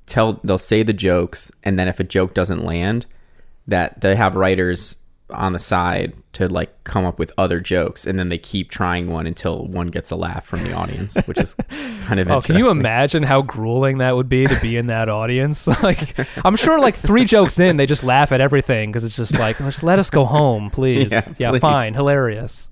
tell 0.05 0.39
they'll 0.43 0.57
say 0.59 0.83
the 0.83 0.93
jokes, 0.93 1.51
and 1.63 1.77
then 1.79 1.87
if 1.87 1.99
a 1.99 2.03
joke 2.03 2.33
doesn't 2.33 2.63
land, 2.63 3.05
that 3.67 4.01
they 4.01 4.15
have 4.15 4.35
writers 4.35 4.97
on 5.31 5.53
the 5.53 5.59
side 5.59 6.13
to 6.33 6.47
like 6.47 6.83
come 6.83 7.05
up 7.05 7.19
with 7.19 7.31
other 7.37 7.59
jokes, 7.59 8.05
and 8.07 8.17
then 8.17 8.29
they 8.29 8.37
keep 8.37 8.69
trying 8.69 9.09
one 9.09 9.27
until 9.27 9.65
one 9.67 9.87
gets 9.87 10.11
a 10.11 10.15
laugh 10.15 10.45
from 10.45 10.63
the 10.63 10.73
audience, 10.73 11.15
which 11.25 11.37
is 11.39 11.53
kind 12.05 12.19
of 12.19 12.29
Oh, 12.29 12.41
can 12.41 12.57
you 12.57 12.69
imagine 12.69 13.23
how 13.23 13.41
grueling 13.41 13.97
that 13.99 14.15
would 14.15 14.29
be 14.29 14.47
to 14.47 14.59
be 14.61 14.77
in 14.77 14.87
that 14.87 15.09
audience? 15.09 15.67
like, 15.83 16.15
I'm 16.45 16.55
sure, 16.55 16.79
like 16.79 16.95
three 16.95 17.25
jokes 17.25 17.59
in, 17.59 17.77
they 17.77 17.85
just 17.85 18.03
laugh 18.03 18.31
at 18.31 18.41
everything 18.41 18.89
because 18.91 19.03
it's 19.03 19.15
just 19.15 19.37
like, 19.37 19.57
just 19.57 19.83
let 19.83 19.99
us 19.99 20.09
go 20.09 20.25
home, 20.25 20.69
please. 20.71 21.11
Yeah, 21.11 21.21
Yeah, 21.37 21.51
please. 21.51 21.59
fine, 21.61 21.93
hilarious. 21.93 22.69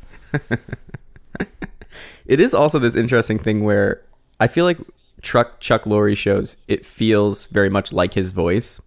it 2.25 2.39
is 2.39 2.53
also 2.53 2.79
this 2.79 2.95
interesting 2.95 3.39
thing 3.39 3.63
where 3.63 4.01
I 4.39 4.47
feel 4.47 4.65
like 4.65 4.77
Chuck 5.21 5.59
Chuck 5.59 5.83
Lorre 5.85 6.15
shows 6.15 6.57
it 6.67 6.85
feels 6.85 7.47
very 7.47 7.69
much 7.69 7.91
like 7.91 8.13
his 8.13 8.31
voice, 8.31 8.79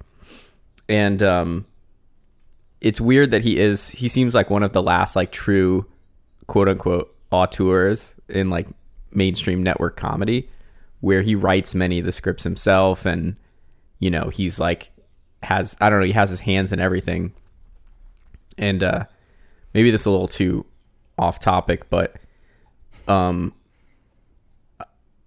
and 0.89 1.23
um, 1.23 1.67
it's 2.81 3.01
weird 3.01 3.31
that 3.31 3.43
he 3.43 3.59
is 3.59 3.91
he 3.91 4.09
seems 4.09 4.35
like 4.35 4.51
one 4.51 4.63
of 4.63 4.73
the 4.73 4.83
last 4.83 5.17
like 5.17 5.33
true 5.33 5.87
quote 6.47 6.69
unquote 6.69 7.15
auteurs 7.31 8.17
in 8.29 8.51
like 8.51 8.67
mainstream 9.13 9.63
network 9.63 9.97
comedy, 9.97 10.49
where 11.01 11.23
he 11.23 11.35
writes 11.35 11.75
many 11.75 11.99
of 11.99 12.05
the 12.05 12.13
scripts 12.13 12.45
himself, 12.45 13.05
and 13.05 13.37
you 13.99 14.11
know 14.11 14.29
he's 14.29 14.59
like 14.59 14.91
has 15.43 15.77
I 15.81 15.91
don't 15.91 16.01
know 16.01 16.07
he 16.07 16.13
has 16.13 16.31
his 16.31 16.41
hands 16.41 16.73
in 16.73 16.81
everything, 16.81 17.33
and 18.59 18.83
uh, 18.83 19.05
maybe 19.75 19.91
this 19.91 20.03
is 20.03 20.07
a 20.07 20.11
little 20.11 20.29
too 20.29 20.67
off 21.19 21.39
topic, 21.39 21.91
but 21.91 22.17
um 23.09 23.53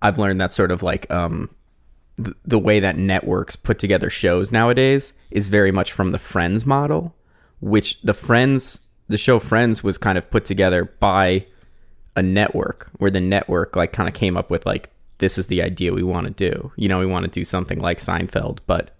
I've 0.01 0.17
learned 0.19 0.41
that 0.41 0.53
sort 0.53 0.71
of 0.71 0.83
like 0.83 1.09
um 1.11 1.49
th- 2.17 2.35
the 2.45 2.59
way 2.59 2.79
that 2.79 2.97
networks 2.97 3.55
put 3.55 3.79
together 3.79 4.09
shows 4.09 4.51
nowadays 4.51 5.13
is 5.31 5.49
very 5.49 5.71
much 5.71 5.91
from 5.91 6.11
the 6.11 6.19
Friends 6.19 6.65
model, 6.65 7.15
which 7.63 8.01
the 8.01 8.13
Friends 8.13 8.81
the 9.07 9.17
show 9.17 9.39
Friends 9.39 9.83
was 9.83 9.97
kind 9.97 10.17
of 10.17 10.29
put 10.29 10.45
together 10.45 10.85
by 10.85 11.45
a 12.15 12.21
network 12.21 12.89
where 12.97 13.11
the 13.11 13.21
network 13.21 13.75
like 13.75 13.91
kind 13.91 14.07
of 14.07 14.15
came 14.15 14.37
up 14.37 14.49
with 14.49 14.65
like 14.65 14.89
this 15.17 15.37
is 15.37 15.47
the 15.47 15.61
idea 15.61 15.93
we 15.93 16.03
want 16.03 16.25
to 16.25 16.31
do. 16.31 16.71
You 16.75 16.89
know, 16.89 16.99
we 16.99 17.05
want 17.05 17.23
to 17.25 17.31
do 17.31 17.45
something 17.45 17.79
like 17.79 17.99
Seinfeld 17.99 18.59
but 18.67 18.95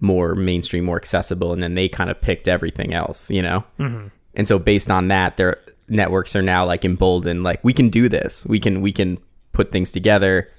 more 0.00 0.34
mainstream, 0.34 0.84
more 0.84 0.96
accessible 0.96 1.52
and 1.52 1.62
then 1.62 1.74
they 1.74 1.88
kind 1.88 2.10
of 2.10 2.20
picked 2.20 2.48
everything 2.48 2.92
else, 2.92 3.30
you 3.30 3.42
know? 3.42 3.64
Mm-hmm. 3.78 4.08
And 4.34 4.48
so 4.48 4.58
based 4.58 4.90
on 4.90 5.08
that, 5.08 5.36
their 5.36 5.58
networks 5.88 6.34
are 6.34 6.42
now 6.42 6.64
like 6.64 6.84
emboldened, 6.84 7.42
like 7.42 7.62
we 7.62 7.72
can 7.72 7.90
do 7.90 8.08
this. 8.08 8.46
We 8.46 8.58
can 8.58 8.80
we 8.80 8.92
can 8.92 9.18
put 9.52 9.70
things 9.70 9.92
together. 9.92 10.50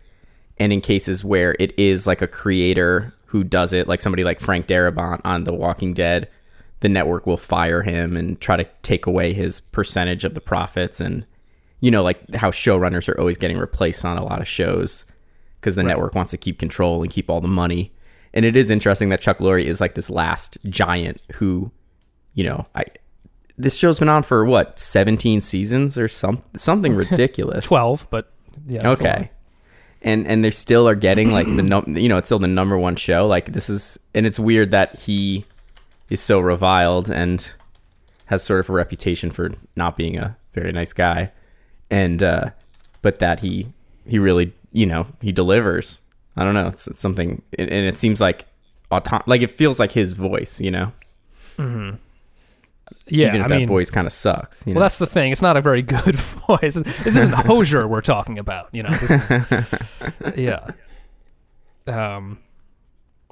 And 0.57 0.71
in 0.71 0.81
cases 0.81 1.23
where 1.23 1.55
it 1.59 1.77
is 1.79 2.05
like 2.05 2.21
a 2.21 2.27
creator 2.27 3.13
who 3.25 3.43
does 3.43 3.73
it, 3.73 3.87
like 3.87 4.01
somebody 4.01 4.23
like 4.23 4.39
Frank 4.39 4.67
Darabont 4.67 5.21
on 5.25 5.43
The 5.43 5.53
Walking 5.53 5.93
Dead, 5.93 6.29
the 6.83 6.89
network 6.89 7.25
will 7.25 7.37
fire 7.37 7.81
him 7.81 8.17
and 8.17 8.41
try 8.41 8.57
to 8.57 8.65
take 8.81 9.05
away 9.05 9.31
his 9.31 9.61
percentage 9.61 10.25
of 10.25 10.35
the 10.35 10.41
profits. 10.41 10.99
And 10.99 11.25
you 11.79 11.89
know, 11.89 12.03
like 12.03 12.35
how 12.35 12.51
showrunners 12.51 13.07
are 13.07 13.17
always 13.17 13.37
getting 13.37 13.57
replaced 13.57 14.03
on 14.03 14.17
a 14.17 14.23
lot 14.23 14.41
of 14.41 14.47
shows 14.47 15.05
because 15.61 15.75
the 15.75 15.83
network 15.83 16.13
wants 16.13 16.31
to 16.31 16.37
keep 16.37 16.59
control 16.59 17.01
and 17.01 17.09
keep 17.09 17.29
all 17.29 17.39
the 17.39 17.47
money. 17.47 17.93
And 18.33 18.43
it 18.43 18.57
is 18.57 18.69
interesting 18.69 19.07
that 19.09 19.21
Chuck 19.21 19.37
Lorre 19.37 19.63
is 19.63 19.79
like 19.79 19.95
this 19.95 20.09
last 20.09 20.57
giant 20.65 21.21
who, 21.35 21.71
you 22.33 22.43
know, 22.43 22.65
I 22.75 22.83
this 23.57 23.77
show's 23.77 23.99
been 23.99 24.09
on 24.09 24.23
for 24.23 24.43
what 24.43 24.77
17 24.77 25.39
seasons 25.39 25.97
or 25.97 26.09
some 26.09 26.43
something 26.57 26.93
ridiculous 26.97 27.65
12, 27.65 28.07
but 28.09 28.33
yeah. 28.67 28.81
that's 28.83 28.99
a 28.99 29.03
lot. 29.05 29.15
okay 29.15 29.31
and 30.01 30.27
and 30.27 30.43
they 30.43 30.51
still 30.51 30.87
are 30.87 30.95
getting 30.95 31.31
like 31.31 31.47
the 31.47 31.63
num- 31.63 31.95
you 31.95 32.09
know 32.09 32.17
it's 32.17 32.27
still 32.27 32.39
the 32.39 32.47
number 32.47 32.77
one 32.77 32.97
show 32.97 33.25
like 33.25 33.53
this 33.53 33.69
is 33.69 33.97
and 34.13 34.25
it's 34.25 34.37
weird 34.37 34.71
that 34.71 34.99
he 34.99 35.45
is 36.13 36.21
so 36.21 36.39
reviled 36.39 37.09
and 37.09 37.51
has 38.27 38.43
sort 38.43 38.59
of 38.59 38.69
a 38.69 38.73
reputation 38.73 39.29
for 39.31 39.51
not 39.75 39.95
being 39.97 40.17
a 40.17 40.37
very 40.53 40.71
nice 40.71 40.93
guy 40.93 41.31
and 41.89 42.21
uh 42.23 42.49
but 43.01 43.19
that 43.19 43.39
he 43.41 43.67
he 44.07 44.17
really 44.19 44.53
you 44.71 44.85
know 44.85 45.05
he 45.21 45.31
delivers 45.31 46.01
i 46.37 46.43
don't 46.43 46.53
know 46.53 46.67
it's, 46.67 46.87
it's 46.87 46.99
something 46.99 47.41
and 47.59 47.69
it 47.71 47.97
seems 47.97 48.21
like 48.21 48.45
auto- 48.91 49.23
like 49.25 49.41
it 49.41 49.51
feels 49.51 49.79
like 49.79 49.91
his 49.91 50.13
voice 50.13 50.61
you 50.61 50.71
know 50.71 50.91
Yeah, 53.07 53.29
even 53.29 53.41
if 53.41 53.45
I 53.45 53.49
that 53.49 53.57
mean, 53.59 53.67
voice 53.67 53.89
kind 53.89 54.05
of 54.07 54.13
sucks 54.13 54.65
you 54.67 54.73
know? 54.73 54.77
well, 54.79 54.85
that's 54.85 54.97
the 54.99 55.07
thing. 55.07 55.31
It's 55.31 55.41
not 55.41 55.57
a 55.57 55.61
very 55.61 55.81
good 55.81 56.15
voice. 56.47 56.75
This 56.75 57.07
isn't 57.15 57.33
Hozier 57.33 57.87
we're 57.87 58.01
talking 58.01 58.37
about. 58.37 58.69
You 58.71 58.83
know, 58.83 58.91
this 58.91 59.11
is, 59.31 59.47
yeah. 60.37 60.67
Um, 61.87 62.39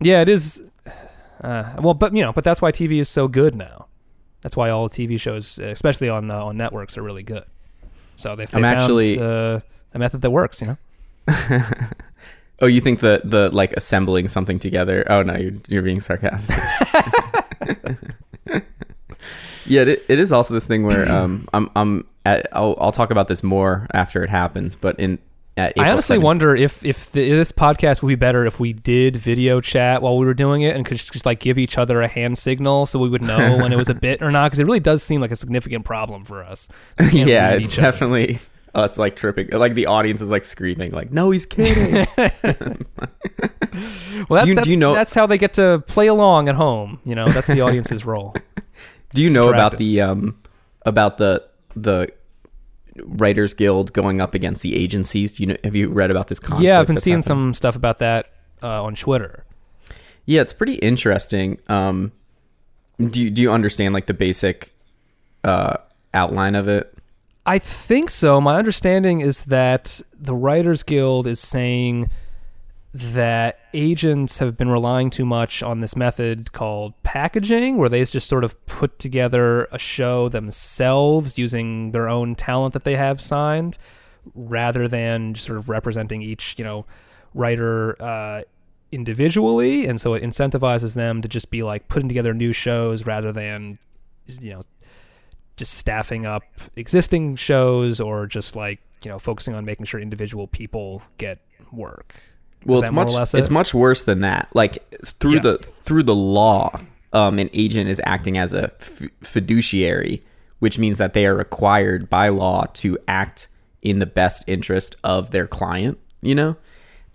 yeah, 0.01 0.21
it 0.21 0.29
is. 0.29 0.63
Uh, 1.43 1.75
well, 1.79 1.93
but 1.93 2.15
you 2.15 2.21
know, 2.21 2.31
but 2.31 2.43
that's 2.43 2.61
why 2.61 2.71
TV 2.71 2.99
is 2.99 3.09
so 3.09 3.27
good 3.27 3.55
now. 3.55 3.87
That's 4.41 4.55
why 4.55 4.69
all 4.69 4.89
TV 4.89 5.19
shows, 5.19 5.59
especially 5.59 6.09
on 6.09 6.29
uh, 6.31 6.45
on 6.45 6.57
networks, 6.57 6.97
are 6.97 7.03
really 7.03 7.23
good. 7.23 7.45
So 8.15 8.35
they've, 8.35 8.49
they 8.49 8.61
found 8.61 8.65
actually- 8.81 9.19
uh, 9.19 9.59
a 9.93 9.99
method 9.99 10.21
that 10.21 10.31
works. 10.31 10.61
You 10.61 10.77
know. 11.27 11.63
Oh, 12.63 12.67
you 12.67 12.79
think 12.79 12.99
the 12.99 13.21
the 13.23 13.49
like 13.49 13.73
assembling 13.73 14.27
something 14.27 14.59
together? 14.59 15.03
Oh 15.09 15.23
no, 15.23 15.35
you're 15.35 15.53
you're 15.67 15.81
being 15.81 15.99
sarcastic. 15.99 16.55
yeah, 19.65 19.81
it, 19.81 20.05
it 20.07 20.19
is 20.19 20.31
also 20.31 20.53
this 20.53 20.67
thing 20.67 20.83
where 20.83 21.11
um 21.11 21.47
I'm 21.53 21.71
I'm 21.75 22.07
at, 22.23 22.47
I'll 22.53 22.75
I'll 22.79 22.91
talk 22.91 23.09
about 23.09 23.27
this 23.27 23.41
more 23.41 23.87
after 23.95 24.23
it 24.23 24.29
happens, 24.29 24.75
but 24.75 24.99
in 24.99 25.17
I 25.57 25.73
honestly 25.91 26.17
2nd 26.17 26.21
wonder 26.23 26.55
if 26.55 26.83
if 26.85 27.11
the, 27.11 27.29
this 27.29 27.51
podcast 27.51 28.01
would 28.01 28.07
be 28.09 28.15
better 28.15 28.45
if 28.45 28.59
we 28.59 28.73
did 28.73 29.17
video 29.17 29.59
chat 29.61 30.01
while 30.01 30.17
we 30.17 30.25
were 30.25 30.33
doing 30.33 30.61
it 30.61 30.75
and 30.75 30.85
could 30.85 30.97
just, 30.97 31.11
just 31.13 31.25
like 31.25 31.39
give 31.39 31.57
each 31.57 31.77
other 31.77 32.01
a 32.01 32.07
hand 32.07 32.37
signal 32.37 32.85
so 32.85 32.97
we 32.99 33.09
would 33.09 33.21
know 33.21 33.57
when 33.57 33.73
it 33.73 33.75
was 33.75 33.89
a 33.89 33.93
bit 34.07 34.21
or 34.21 34.31
not 34.31 34.45
because 34.47 34.59
it 34.59 34.65
really 34.65 34.79
does 34.79 35.03
seem 35.03 35.19
like 35.21 35.31
a 35.31 35.35
significant 35.35 35.83
problem 35.85 36.23
for 36.23 36.41
us. 36.41 36.69
Yeah, 37.11 37.51
it's 37.51 37.73
each 37.73 37.79
other. 37.79 37.91
definitely 37.91 38.39
us 38.73 38.97
like 38.97 39.17
tripping. 39.17 39.49
Like 39.49 39.75
the 39.75 39.87
audience 39.87 40.21
is 40.21 40.31
like 40.31 40.45
screaming, 40.45 40.91
like 40.91 41.11
no, 41.11 41.31
he's 41.31 41.45
kidding. 41.45 42.07
Well, 44.29 44.37
that's 44.39 44.49
you- 44.49 44.55
that's, 44.55 44.67
you 44.67 44.77
know- 44.77 44.93
that's 44.93 45.13
how 45.13 45.25
they 45.27 45.37
get 45.37 45.53
to 45.53 45.83
play 45.87 46.07
along 46.07 46.49
at 46.49 46.55
home. 46.55 46.99
You 47.05 47.15
know, 47.15 47.27
that's 47.27 47.47
the 47.47 47.61
audience's 47.61 48.05
role. 48.05 48.35
Do 49.13 49.21
you 49.21 49.29
know 49.29 49.49
about 49.49 49.77
the 49.77 50.01
um 50.01 50.37
about 50.85 51.17
the 51.17 51.43
the 51.75 52.09
Writers 53.03 53.53
Guild 53.53 53.93
going 53.93 54.21
up 54.21 54.33
against 54.33 54.61
the 54.61 54.75
agencies? 54.75 55.33
Do 55.33 55.43
you 55.43 55.47
know? 55.47 55.57
Have 55.63 55.75
you 55.75 55.89
read 55.89 56.11
about 56.11 56.27
this 56.27 56.39
conflict? 56.39 56.65
yeah, 56.65 56.79
I've 56.79 56.87
been 56.87 56.97
seeing 56.97 57.17
happening? 57.17 57.27
some 57.27 57.53
stuff 57.53 57.75
about 57.75 57.99
that 57.99 58.31
uh, 58.61 58.83
on 58.83 58.95
Twitter. 58.95 59.45
Yeah, 60.25 60.41
it's 60.41 60.53
pretty 60.53 60.75
interesting. 60.75 61.59
Um, 61.67 62.11
do 62.99 63.21
you, 63.21 63.29
do 63.29 63.41
you 63.41 63.51
understand 63.51 63.93
like 63.93 64.05
the 64.05 64.13
basic 64.13 64.73
uh, 65.43 65.77
outline 66.13 66.55
of 66.55 66.67
it? 66.67 66.93
I 67.45 67.57
think 67.57 68.11
so. 68.11 68.39
My 68.39 68.57
understanding 68.57 69.19
is 69.19 69.45
that 69.45 70.01
the 70.13 70.35
Writers 70.35 70.83
Guild 70.83 71.25
is 71.25 71.39
saying 71.39 72.09
that 72.93 73.59
agents 73.73 74.39
have 74.39 74.57
been 74.57 74.69
relying 74.69 75.09
too 75.09 75.25
much 75.25 75.63
on 75.63 75.79
this 75.79 75.95
method 75.95 76.51
called 76.51 76.93
packaging, 77.03 77.77
where 77.77 77.89
they 77.89 78.03
just 78.03 78.27
sort 78.27 78.43
of 78.43 78.65
put 78.65 78.99
together 78.99 79.65
a 79.71 79.79
show 79.79 80.27
themselves 80.27 81.37
using 81.37 81.91
their 81.91 82.09
own 82.09 82.35
talent 82.35 82.73
that 82.73 82.83
they 82.83 82.95
have 82.95 83.21
signed, 83.21 83.77
rather 84.35 84.87
than 84.87 85.35
sort 85.35 85.57
of 85.57 85.69
representing 85.69 86.21
each, 86.21 86.55
you 86.57 86.65
know, 86.65 86.85
writer 87.33 88.01
uh, 88.01 88.41
individually. 88.91 89.85
And 89.85 89.99
so 89.99 90.13
it 90.13 90.23
incentivizes 90.23 90.95
them 90.95 91.21
to 91.21 91.29
just 91.29 91.49
be 91.49 91.63
like 91.63 91.87
putting 91.87 92.09
together 92.09 92.33
new 92.33 92.51
shows 92.51 93.05
rather 93.05 93.31
than, 93.31 93.77
you 94.41 94.51
know, 94.51 94.61
just 95.61 95.75
staffing 95.75 96.25
up 96.25 96.43
existing 96.75 97.35
shows 97.35 98.01
or 98.01 98.25
just 98.25 98.55
like 98.55 98.79
you 99.03 99.09
know 99.09 99.19
focusing 99.19 99.53
on 99.53 99.63
making 99.63 99.85
sure 99.85 99.99
individual 99.99 100.47
people 100.47 101.03
get 101.17 101.39
work. 101.71 102.15
Well, 102.65 102.79
it's 102.79 102.87
that 102.87 102.93
more 102.93 103.03
or 103.03 103.05
much 103.07 103.13
less 103.15 103.33
it's 103.33 103.49
much 103.49 103.73
worse 103.73 104.03
than 104.03 104.21
that. 104.21 104.49
Like 104.53 104.83
through 105.19 105.35
Yeah. 105.35 105.39
the 105.41 105.57
through 105.83 106.03
the 106.03 106.15
law, 106.15 106.77
um, 107.13 107.39
an 107.39 107.49
agent 107.53 107.89
is 107.89 108.01
acting 108.05 108.37
as 108.37 108.53
a 108.53 108.71
f- 108.79 109.01
fiduciary, 109.21 110.23
which 110.59 110.77
means 110.77 110.97
that 110.97 111.13
they 111.13 111.25
are 111.25 111.35
required 111.35 112.09
by 112.09 112.29
law 112.29 112.65
to 112.75 112.97
act 113.07 113.47
in 113.81 113.99
the 113.99 114.05
best 114.05 114.43
interest 114.47 114.95
of 115.03 115.31
their 115.31 115.47
client. 115.47 115.97
You 116.21 116.35
know, 116.35 116.57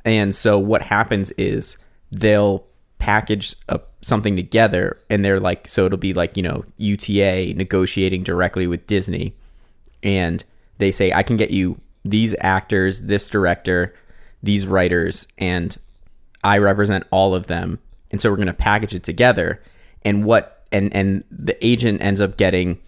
and 0.05 0.35
so 0.35 0.59
what 0.59 0.83
happens 0.83 1.31
is 1.33 1.79
they'll 2.11 2.65
package 2.99 3.55
up 3.69 3.93
something 4.01 4.37
together 4.37 4.99
and 5.11 5.25
they're 5.25 5.39
like 5.39 5.69
so 5.69 5.85
it'll 5.85 5.99
be 5.99 6.15
like 6.15 6.35
you 6.37 6.43
know 6.43 6.65
UTA 6.79 7.53
negotiating 7.55 8.23
directly 8.23 8.67
with 8.67 8.87
Disney 8.87 9.37
and 10.03 10.43
they 10.79 10.91
say 10.91 11.13
I 11.13 11.23
can 11.23 11.37
get 11.37 11.51
you 11.51 11.79
these 12.07 12.35
actors 12.41 13.03
this 13.03 13.29
director 13.29 13.95
these 14.43 14.67
writers 14.67 15.29
and 15.39 15.77
I 16.45 16.59
represent 16.59 17.05
all 17.11 17.35
of 17.35 17.47
them 17.47 17.79
and 18.11 18.21
so 18.21 18.31
we're 18.31 18.37
going 18.37 18.47
to 18.47 18.53
package 18.53 18.95
it 18.95 19.03
together. 19.03 19.63
And 20.05 20.25
what 20.25 20.65
and 20.73 20.95
and 20.95 21.25
the 21.31 21.57
agent 21.65 22.01
ends 22.01 22.21
up 22.21 22.37
getting 22.37 22.79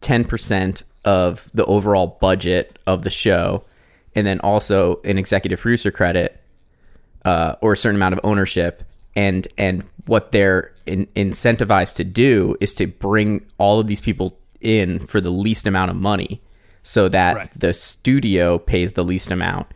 10% 0.00 0.82
of 1.04 1.50
the 1.52 1.64
overall 1.66 2.18
budget 2.20 2.78
of 2.86 3.02
the 3.02 3.10
show 3.10 3.64
and 4.14 4.26
then 4.26 4.40
also 4.40 5.00
an 5.04 5.18
executive 5.18 5.60
producer 5.60 5.90
credit 5.90 6.40
uh, 7.24 7.56
or 7.60 7.72
a 7.72 7.76
certain 7.76 7.96
amount 7.96 8.14
of 8.14 8.20
ownership. 8.22 8.82
And 9.16 9.46
and 9.58 9.84
what 10.06 10.32
they're 10.32 10.72
in, 10.86 11.06
incentivized 11.16 11.96
to 11.96 12.04
do 12.04 12.56
is 12.60 12.74
to 12.76 12.86
bring 12.86 13.44
all 13.58 13.80
of 13.80 13.86
these 13.86 14.00
people 14.00 14.38
in 14.60 14.98
for 14.98 15.20
the 15.20 15.30
least 15.30 15.66
amount 15.66 15.90
of 15.90 15.96
money 15.96 16.40
so 16.82 17.08
that 17.08 17.36
Right. 17.36 17.50
the 17.58 17.72
studio 17.72 18.58
pays 18.58 18.92
the 18.92 19.04
least 19.04 19.30
amount 19.30 19.66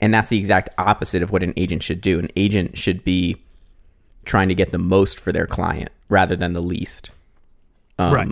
and 0.00 0.12
that's 0.12 0.28
the 0.28 0.38
exact 0.38 0.68
opposite 0.78 1.22
of 1.22 1.30
what 1.30 1.42
an 1.42 1.52
agent 1.56 1.82
should 1.82 2.00
do 2.00 2.18
an 2.18 2.28
agent 2.36 2.76
should 2.76 3.02
be 3.04 3.36
trying 4.24 4.48
to 4.48 4.54
get 4.54 4.72
the 4.72 4.78
most 4.78 5.18
for 5.20 5.32
their 5.32 5.46
client 5.46 5.90
rather 6.08 6.36
than 6.36 6.52
the 6.52 6.60
least 6.62 7.10
um, 7.98 8.12
right. 8.14 8.28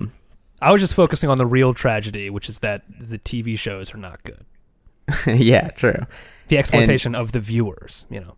I 0.61 0.72
was 0.72 0.81
just 0.81 0.94
focusing 0.94 1.31
on 1.31 1.38
the 1.38 1.46
real 1.46 1.72
tragedy, 1.74 2.31
which 2.31 2.48
is 2.48 2.59
that 2.61 2.83
the 3.00 3.18
TV 3.18 3.59
shows 3.59 3.94
are 3.94 3.98
not 3.98 4.22
good. 4.24 4.44
yeah 5.27 5.68
true 5.70 6.07
The 6.48 6.59
exploitation 6.59 7.14
of 7.14 7.33
the 7.33 7.40
viewers, 7.40 8.07
you 8.11 8.20
know. 8.20 8.37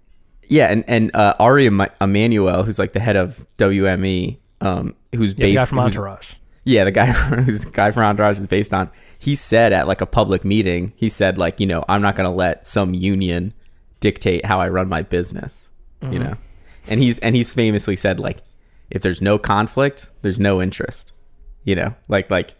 Yeah, 0.48 0.66
and 0.66 0.84
and 0.86 1.14
uh, 1.14 1.34
Ari 1.40 1.66
Em- 1.66 1.86
Emanuel, 2.00 2.62
who's 2.62 2.78
like 2.78 2.92
the 2.92 3.00
head 3.00 3.16
of 3.16 3.44
WME, 3.58 4.38
um, 4.60 4.94
who's 5.14 5.30
Yeah, 5.30 5.46
based, 5.46 5.52
the 5.52 5.54
guy 5.56 5.64
from 5.66 5.78
Entourage. 5.80 6.34
yeah, 6.64 6.84
the 6.84 6.92
guy 6.92 7.06
who's 7.42 7.60
the 7.60 7.70
guy 7.70 7.90
from 7.90 8.04
Entourage 8.04 8.38
is 8.38 8.46
based 8.46 8.72
on. 8.72 8.90
He 9.18 9.34
said 9.34 9.72
at 9.72 9.86
like 9.88 10.00
a 10.00 10.06
public 10.06 10.44
meeting, 10.44 10.92
he 10.96 11.08
said 11.08 11.38
like, 11.38 11.60
you 11.60 11.66
know, 11.66 11.84
I'm 11.88 12.02
not 12.02 12.16
gonna 12.16 12.34
let 12.34 12.66
some 12.66 12.94
union 12.94 13.54
dictate 14.00 14.44
how 14.44 14.60
I 14.60 14.68
run 14.68 14.88
my 14.88 15.02
business, 15.02 15.70
Mm-hmm. 16.02 16.12
you 16.12 16.18
know, 16.18 16.34
and 16.88 17.00
he's 17.00 17.18
and 17.20 17.34
he's 17.34 17.52
famously 17.52 17.96
said 17.96 18.20
like, 18.20 18.38
if 18.90 19.00
there's 19.02 19.22
no 19.22 19.38
conflict, 19.38 20.10
there's 20.22 20.38
no 20.38 20.60
interest, 20.60 21.12
you 21.64 21.74
know, 21.74 21.94
like 22.08 22.30
like 22.30 22.54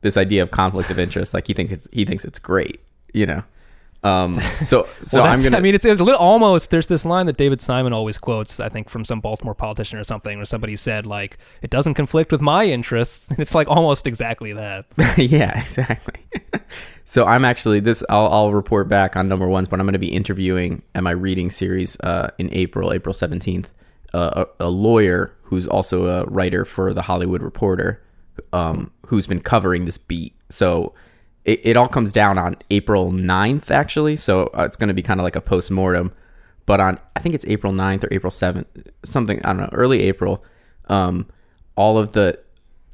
this 0.00 0.16
idea 0.16 0.42
of 0.42 0.50
conflict 0.50 0.90
of 0.90 0.98
interest, 0.98 1.34
like 1.34 1.46
he 1.46 1.52
thinks 1.52 1.70
it's 1.72 1.88
he 1.92 2.04
thinks 2.06 2.24
it's 2.24 2.38
great, 2.38 2.80
you 3.12 3.26
know. 3.26 3.42
Um, 4.02 4.40
so 4.40 4.88
so 5.02 5.22
Well, 5.22 5.32
I'm 5.32 5.42
gonna. 5.42 5.58
I 5.58 5.60
mean, 5.60 5.74
it's, 5.74 5.84
it's 5.84 6.00
a 6.00 6.04
little 6.04 6.20
almost. 6.20 6.70
There's 6.70 6.86
this 6.86 7.04
line 7.04 7.26
that 7.26 7.36
David 7.36 7.60
Simon 7.60 7.92
always 7.92 8.18
quotes, 8.18 8.58
I 8.60 8.68
think, 8.68 8.88
from 8.88 9.04
some 9.04 9.20
Baltimore 9.20 9.54
politician 9.54 9.98
or 9.98 10.04
something, 10.04 10.38
where 10.38 10.44
somebody 10.44 10.76
said 10.76 11.06
like, 11.06 11.38
"It 11.62 11.70
doesn't 11.70 11.94
conflict 11.94 12.32
with 12.32 12.40
my 12.40 12.64
interests." 12.64 13.30
And 13.30 13.38
it's 13.38 13.54
like 13.54 13.68
almost 13.68 14.06
exactly 14.06 14.52
that. 14.54 14.86
yeah, 15.16 15.58
exactly. 15.58 16.20
so 17.04 17.26
I'm 17.26 17.44
actually 17.44 17.80
this. 17.80 18.02
I'll, 18.08 18.26
I'll 18.26 18.52
report 18.52 18.88
back 18.88 19.16
on 19.16 19.28
number 19.28 19.46
ones, 19.46 19.68
but 19.68 19.78
I'm 19.78 19.86
going 19.86 19.92
to 19.92 19.98
be 19.98 20.12
interviewing 20.12 20.82
at 20.94 21.02
my 21.02 21.12
reading 21.12 21.50
series 21.50 21.98
uh, 22.00 22.30
in 22.38 22.52
April, 22.52 22.92
April 22.92 23.14
17th, 23.14 23.72
uh, 24.14 24.44
a, 24.60 24.64
a 24.66 24.68
lawyer 24.68 25.34
who's 25.42 25.66
also 25.66 26.06
a 26.06 26.24
writer 26.24 26.64
for 26.64 26.92
the 26.92 27.02
Hollywood 27.02 27.42
Reporter, 27.42 28.02
um, 28.52 28.90
who's 29.06 29.26
been 29.26 29.40
covering 29.40 29.84
this 29.84 29.98
beat. 29.98 30.34
So 30.48 30.92
it, 31.44 31.60
it 31.64 31.76
all 31.76 31.88
comes 31.88 32.12
down 32.12 32.38
on 32.38 32.56
April 32.70 33.12
9th, 33.12 33.70
actually. 33.70 34.16
So 34.16 34.50
uh, 34.54 34.64
it's 34.64 34.76
going 34.76 34.88
to 34.88 34.94
be 34.94 35.02
kind 35.02 35.20
of 35.20 35.24
like 35.24 35.36
a 35.36 35.40
post 35.40 35.70
mortem. 35.70 36.12
But 36.66 36.80
on, 36.80 37.00
I 37.16 37.20
think 37.20 37.34
it's 37.34 37.46
April 37.46 37.72
9th 37.72 38.04
or 38.04 38.08
April 38.12 38.30
7th, 38.30 38.66
something, 39.04 39.40
I 39.44 39.48
don't 39.48 39.62
know, 39.62 39.70
early 39.72 40.02
April, 40.02 40.44
um, 40.88 41.26
all 41.76 41.98
of 41.98 42.12
the 42.12 42.38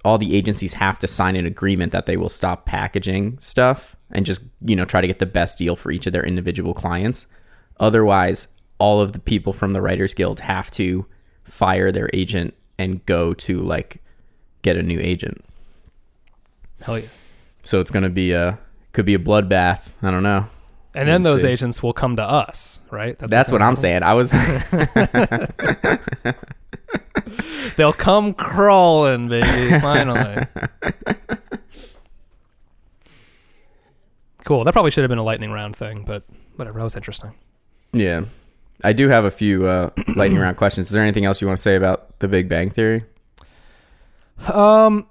all 0.05 0.19
the 0.19 0.37
agencies 0.37 0.75
have 0.75 1.01
to 1.01 1.07
sign 1.09 1.35
an 1.35 1.47
agreement 1.47 1.91
that 1.91 2.07
they 2.07 2.17
will 2.17 2.29
stop 2.29 2.65
packaging 2.65 3.37
stuff 3.41 3.97
and 4.13 4.25
just 4.25 4.41
you 4.65 4.77
know 4.77 4.85
try 4.85 5.01
to 5.01 5.07
get 5.09 5.19
the 5.19 5.27
best 5.27 5.59
deal 5.59 5.75
for 5.75 5.91
each 5.91 6.07
of 6.07 6.13
their 6.13 6.25
individual 6.25 6.73
clients 6.73 7.27
otherwise 7.81 8.49
all 8.79 9.01
of 9.01 9.13
the 9.13 9.19
people 9.19 9.53
from 9.53 9.73
the 9.73 9.83
writers 9.83 10.15
guild 10.15 10.39
have 10.41 10.71
to 10.71 11.07
fire 11.43 11.91
their 11.91 12.09
agent 12.13 12.55
and 12.79 13.05
go 13.07 13.35
to 13.35 13.59
like 13.61 14.01
get 14.63 14.77
a 14.77 14.83
new 14.83 15.01
agent 15.01 15.45
Hell 16.83 17.01
yeah. 17.01 17.07
So 17.67 17.81
it's 17.81 17.91
going 17.91 18.03
to 18.05 18.09
be 18.11 18.33
a 18.33 18.59
could 18.93 19.05
be 19.07 19.15
a 19.15 19.19
bloodbath 19.19 19.91
i 20.03 20.11
don't 20.11 20.23
know 20.23 20.47
And 20.95 21.07
then 21.09 21.21
those 21.23 21.43
see. 21.43 21.49
agents 21.49 21.83
will 21.83 21.93
come 21.93 22.17
to 22.17 22.23
us, 22.23 22.81
right? 22.91 23.19
that's 23.19 23.53
what 23.53 23.61
i'm 23.63 23.77
saying 23.77 24.03
i 24.03 24.15
was 24.15 24.33
They'll 27.77 27.93
come 27.93 28.33
crawling, 28.33 29.29
baby. 29.29 29.79
Finally. 29.81 30.47
cool. 34.45 34.65
That 34.65 34.73
probably 34.73 34.91
should 34.91 35.03
have 35.03 35.09
been 35.11 35.19
a 35.19 35.23
lightning 35.25 35.51
round 35.51 35.77
thing, 35.77 36.05
but 36.07 36.23
whatever. 36.57 36.79
That 36.79 36.85
was 36.85 36.97
interesting. 36.97 37.33
yeah 37.93 38.23
i 38.85 38.93
do 38.93 39.09
have 39.09 39.25
a 39.25 39.31
few 39.31 39.67
uh, 39.67 39.89
lightning 40.17 40.39
round 40.39 40.57
questions 40.57 40.87
is 40.89 40.93
there 40.93 41.03
anything 41.03 41.25
else 41.25 41.41
you 41.41 41.47
want 41.47 41.57
to 41.57 41.63
say 41.63 41.77
about 41.77 42.19
the 42.19 42.29
big 42.29 42.47
bang 42.49 42.69
theory 42.71 43.05
Um, 44.53 45.07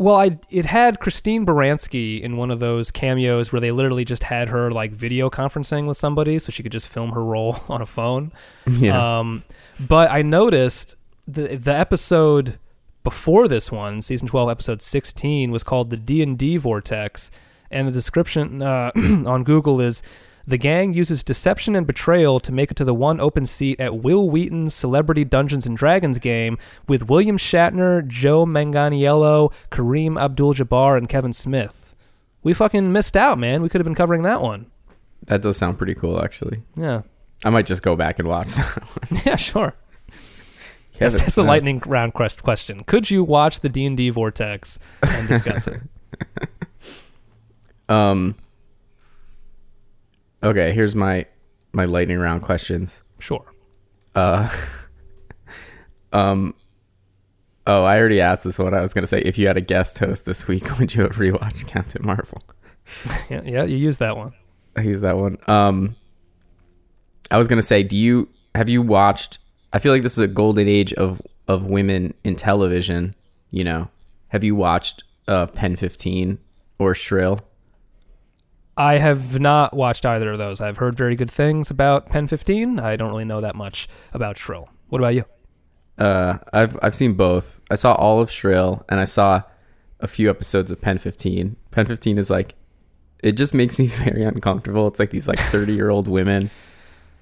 well, 0.00 0.16
I 0.16 0.38
it 0.48 0.64
had 0.64 0.98
Christine 0.98 1.44
Baranski 1.44 2.22
in 2.22 2.38
one 2.38 2.50
of 2.50 2.58
those 2.58 2.90
cameos 2.90 3.52
where 3.52 3.60
they 3.60 3.70
literally 3.70 4.06
just 4.06 4.22
had 4.22 4.48
her 4.48 4.70
like 4.70 4.92
video 4.92 5.28
conferencing 5.28 5.86
with 5.86 5.98
somebody, 5.98 6.38
so 6.38 6.50
she 6.50 6.62
could 6.62 6.72
just 6.72 6.88
film 6.88 7.10
her 7.12 7.22
role 7.22 7.62
on 7.68 7.82
a 7.82 7.86
phone. 7.86 8.32
yeah 8.66 9.18
Um, 9.18 9.44
but 9.78 10.10
I 10.10 10.22
noticed 10.22 10.96
the 11.28 11.54
the 11.54 11.74
episode 11.74 12.58
before 13.04 13.46
this 13.46 13.70
one, 13.70 14.00
season 14.00 14.26
twelve, 14.26 14.48
episode 14.48 14.80
sixteen, 14.80 15.50
was 15.50 15.62
called 15.62 15.90
the 15.90 15.98
D 15.98 16.22
and 16.22 16.38
D 16.38 16.56
Vortex, 16.56 17.30
and 17.70 17.86
the 17.86 17.92
description 17.92 18.62
uh, 18.62 18.92
on 18.96 19.44
Google 19.44 19.82
is. 19.82 20.02
The 20.50 20.58
gang 20.58 20.92
uses 20.92 21.22
deception 21.22 21.76
and 21.76 21.86
betrayal 21.86 22.40
to 22.40 22.50
make 22.50 22.72
it 22.72 22.76
to 22.78 22.84
the 22.84 22.92
one 22.92 23.20
open 23.20 23.46
seat 23.46 23.78
at 23.78 24.02
Wil 24.02 24.28
Wheaton's 24.28 24.74
Celebrity 24.74 25.24
Dungeons 25.24 25.64
and 25.64 25.76
Dragons 25.76 26.18
game 26.18 26.58
with 26.88 27.08
William 27.08 27.38
Shatner, 27.38 28.04
Joe 28.04 28.44
Manganiello, 28.46 29.52
Kareem 29.70 30.20
Abdul-Jabbar, 30.20 30.98
and 30.98 31.08
Kevin 31.08 31.32
Smith. 31.32 31.94
We 32.42 32.52
fucking 32.52 32.90
missed 32.90 33.16
out, 33.16 33.38
man. 33.38 33.62
We 33.62 33.68
could 33.68 33.80
have 33.80 33.84
been 33.84 33.94
covering 33.94 34.24
that 34.24 34.42
one. 34.42 34.66
that 35.26 35.40
does 35.40 35.56
sound 35.56 35.78
pretty 35.78 35.94
cool 35.94 36.20
actually 36.20 36.60
Yeah, 36.76 37.02
i 37.44 37.50
might 37.50 37.66
just 37.66 37.84
go 37.84 37.94
back 37.94 38.18
and 38.18 38.26
watch 38.26 38.48
that 38.56 38.82
one 38.82 39.22
yeah, 39.24 39.36
sure. 39.36 39.76
That's, 40.98 41.16
that's 41.16 41.38
a 41.38 41.44
lightning 41.44 41.80
round 41.86 42.14
quest- 42.14 42.42
question. 42.42 42.82
Could 42.82 43.08
you 43.08 43.22
watch 43.22 43.60
the 43.60 43.68
D 43.68 43.86
and 43.86 43.96
D 43.96 44.10
Vortex 44.10 44.80
and 45.00 45.28
discuss 45.28 45.68
it? 45.68 45.80
Um. 47.88 48.34
Okay, 50.42 50.72
here's 50.72 50.94
my 50.94 51.26
my 51.72 51.84
lightning 51.84 52.18
round 52.18 52.42
questions. 52.42 53.02
Sure. 53.18 53.44
Uh. 54.14 54.48
um. 56.12 56.54
Oh, 57.66 57.84
I 57.84 57.98
already 57.98 58.20
asked 58.20 58.44
this 58.44 58.58
one. 58.58 58.74
I 58.74 58.80
was 58.80 58.94
gonna 58.94 59.06
say, 59.06 59.20
if 59.20 59.38
you 59.38 59.46
had 59.46 59.56
a 59.56 59.60
guest 59.60 59.98
host 59.98 60.24
this 60.24 60.48
week, 60.48 60.78
would 60.78 60.94
you 60.94 61.02
have 61.02 61.16
rewatched 61.16 61.66
Captain 61.68 62.04
Marvel? 62.04 62.42
Yeah, 63.30 63.42
yeah, 63.44 63.62
you 63.62 63.76
used 63.76 64.00
that 64.00 64.16
one. 64.16 64.32
I 64.76 64.80
used 64.80 65.04
that 65.04 65.16
one. 65.16 65.38
Um. 65.46 65.96
I 67.30 67.38
was 67.38 67.46
gonna 67.46 67.62
say, 67.62 67.82
do 67.84 67.96
you 67.96 68.28
have 68.54 68.68
you 68.68 68.82
watched? 68.82 69.38
I 69.72 69.78
feel 69.78 69.92
like 69.92 70.02
this 70.02 70.14
is 70.14 70.18
a 70.18 70.26
golden 70.26 70.66
age 70.66 70.92
of 70.94 71.22
of 71.46 71.70
women 71.70 72.14
in 72.24 72.34
television. 72.34 73.14
You 73.52 73.62
know, 73.62 73.88
have 74.28 74.42
you 74.42 74.56
watched 74.56 75.04
uh 75.28 75.46
Pen 75.46 75.76
Fifteen 75.76 76.38
or 76.78 76.94
Shrill? 76.94 77.38
I 78.80 78.96
have 78.96 79.38
not 79.38 79.74
watched 79.74 80.06
either 80.06 80.32
of 80.32 80.38
those. 80.38 80.62
I've 80.62 80.78
heard 80.78 80.94
very 80.94 81.14
good 81.14 81.30
things 81.30 81.70
about 81.70 82.06
Pen 82.08 82.26
15. 82.26 82.80
I 82.80 82.96
don't 82.96 83.10
really 83.10 83.26
know 83.26 83.38
that 83.38 83.54
much 83.54 83.86
about 84.14 84.38
Shrill. 84.38 84.70
What 84.88 85.02
about 85.02 85.14
you? 85.14 85.24
Uh, 85.98 86.38
I've 86.54 86.78
I've 86.82 86.94
seen 86.94 87.12
both. 87.12 87.60
I 87.70 87.74
saw 87.74 87.92
all 87.92 88.22
of 88.22 88.30
Shrill, 88.30 88.82
and 88.88 88.98
I 88.98 89.04
saw 89.04 89.42
a 90.00 90.06
few 90.06 90.30
episodes 90.30 90.70
of 90.70 90.80
Pen 90.80 90.96
Fifteen. 90.96 91.56
Pen 91.72 91.84
Fifteen 91.84 92.16
is 92.16 92.30
like, 92.30 92.54
it 93.22 93.32
just 93.32 93.52
makes 93.52 93.78
me 93.78 93.86
very 94.06 94.22
uncomfortable. 94.24 94.88
It's 94.88 94.98
like 94.98 95.10
these 95.10 95.28
like 95.28 95.38
thirty 95.38 95.74
year 95.74 95.90
old 95.90 96.08
women, 96.08 96.48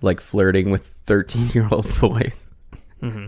like 0.00 0.20
flirting 0.20 0.70
with 0.70 0.86
thirteen 1.06 1.48
year 1.48 1.66
old 1.72 1.88
boys. 2.00 2.46
hmm 3.00 3.26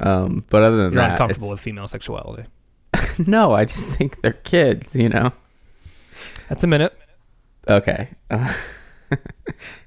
Um, 0.00 0.44
but 0.50 0.64
other 0.64 0.76
than 0.78 0.92
You're 0.92 1.02
that, 1.02 1.12
uncomfortable 1.12 1.50
with 1.50 1.60
female 1.60 1.86
sexuality. 1.86 2.48
no, 3.28 3.54
I 3.54 3.64
just 3.64 3.90
think 3.90 4.22
they're 4.22 4.32
kids. 4.32 4.96
You 4.96 5.08
know. 5.08 5.32
That's 6.48 6.64
a 6.64 6.66
minute. 6.66 6.97
Okay. 7.68 8.08
Uh, 8.30 8.52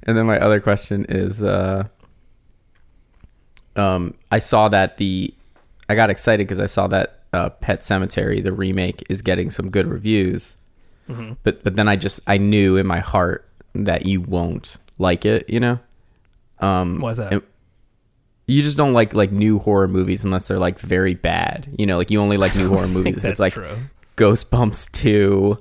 and 0.03 0.17
then 0.17 0.25
my 0.25 0.39
other 0.39 0.59
question 0.59 1.05
is 1.09 1.43
uh 1.43 1.83
um 3.75 4.13
I 4.31 4.39
saw 4.39 4.67
that 4.69 4.97
the 4.97 5.33
I 5.89 5.95
got 5.95 6.09
excited 6.09 6.47
cuz 6.47 6.59
I 6.59 6.65
saw 6.65 6.87
that 6.87 7.19
uh 7.33 7.49
Pet 7.49 7.81
Sematary 7.81 8.43
the 8.43 8.51
remake 8.53 9.03
is 9.09 9.21
getting 9.21 9.49
some 9.49 9.69
good 9.69 9.87
reviews. 9.87 10.57
hmm 11.07 11.33
But 11.43 11.63
but 11.63 11.75
then 11.75 11.87
I 11.87 11.95
just 11.95 12.21
I 12.27 12.37
knew 12.37 12.77
in 12.77 12.85
my 12.85 12.99
heart 12.99 13.47
that 13.73 14.05
you 14.05 14.21
won't 14.21 14.77
like 14.97 15.25
it, 15.25 15.49
you 15.49 15.59
know? 15.59 15.79
Um 16.59 16.99
that? 17.29 17.43
You 18.47 18.61
just 18.61 18.75
don't 18.77 18.93
like 18.93 19.13
like 19.13 19.31
new 19.31 19.59
horror 19.59 19.87
movies 19.87 20.25
unless 20.25 20.47
they're 20.47 20.59
like 20.59 20.79
very 20.79 21.13
bad. 21.13 21.73
You 21.77 21.85
know, 21.85 21.97
like 21.97 22.11
you 22.11 22.19
only 22.19 22.37
like 22.37 22.55
new 22.55 22.67
horror 22.67 22.87
movies. 22.97 23.21
that's 23.21 23.33
It's 23.33 23.39
like 23.39 23.53
true. 23.53 23.77
Ghostbumps 24.17 24.91
two 24.91 25.57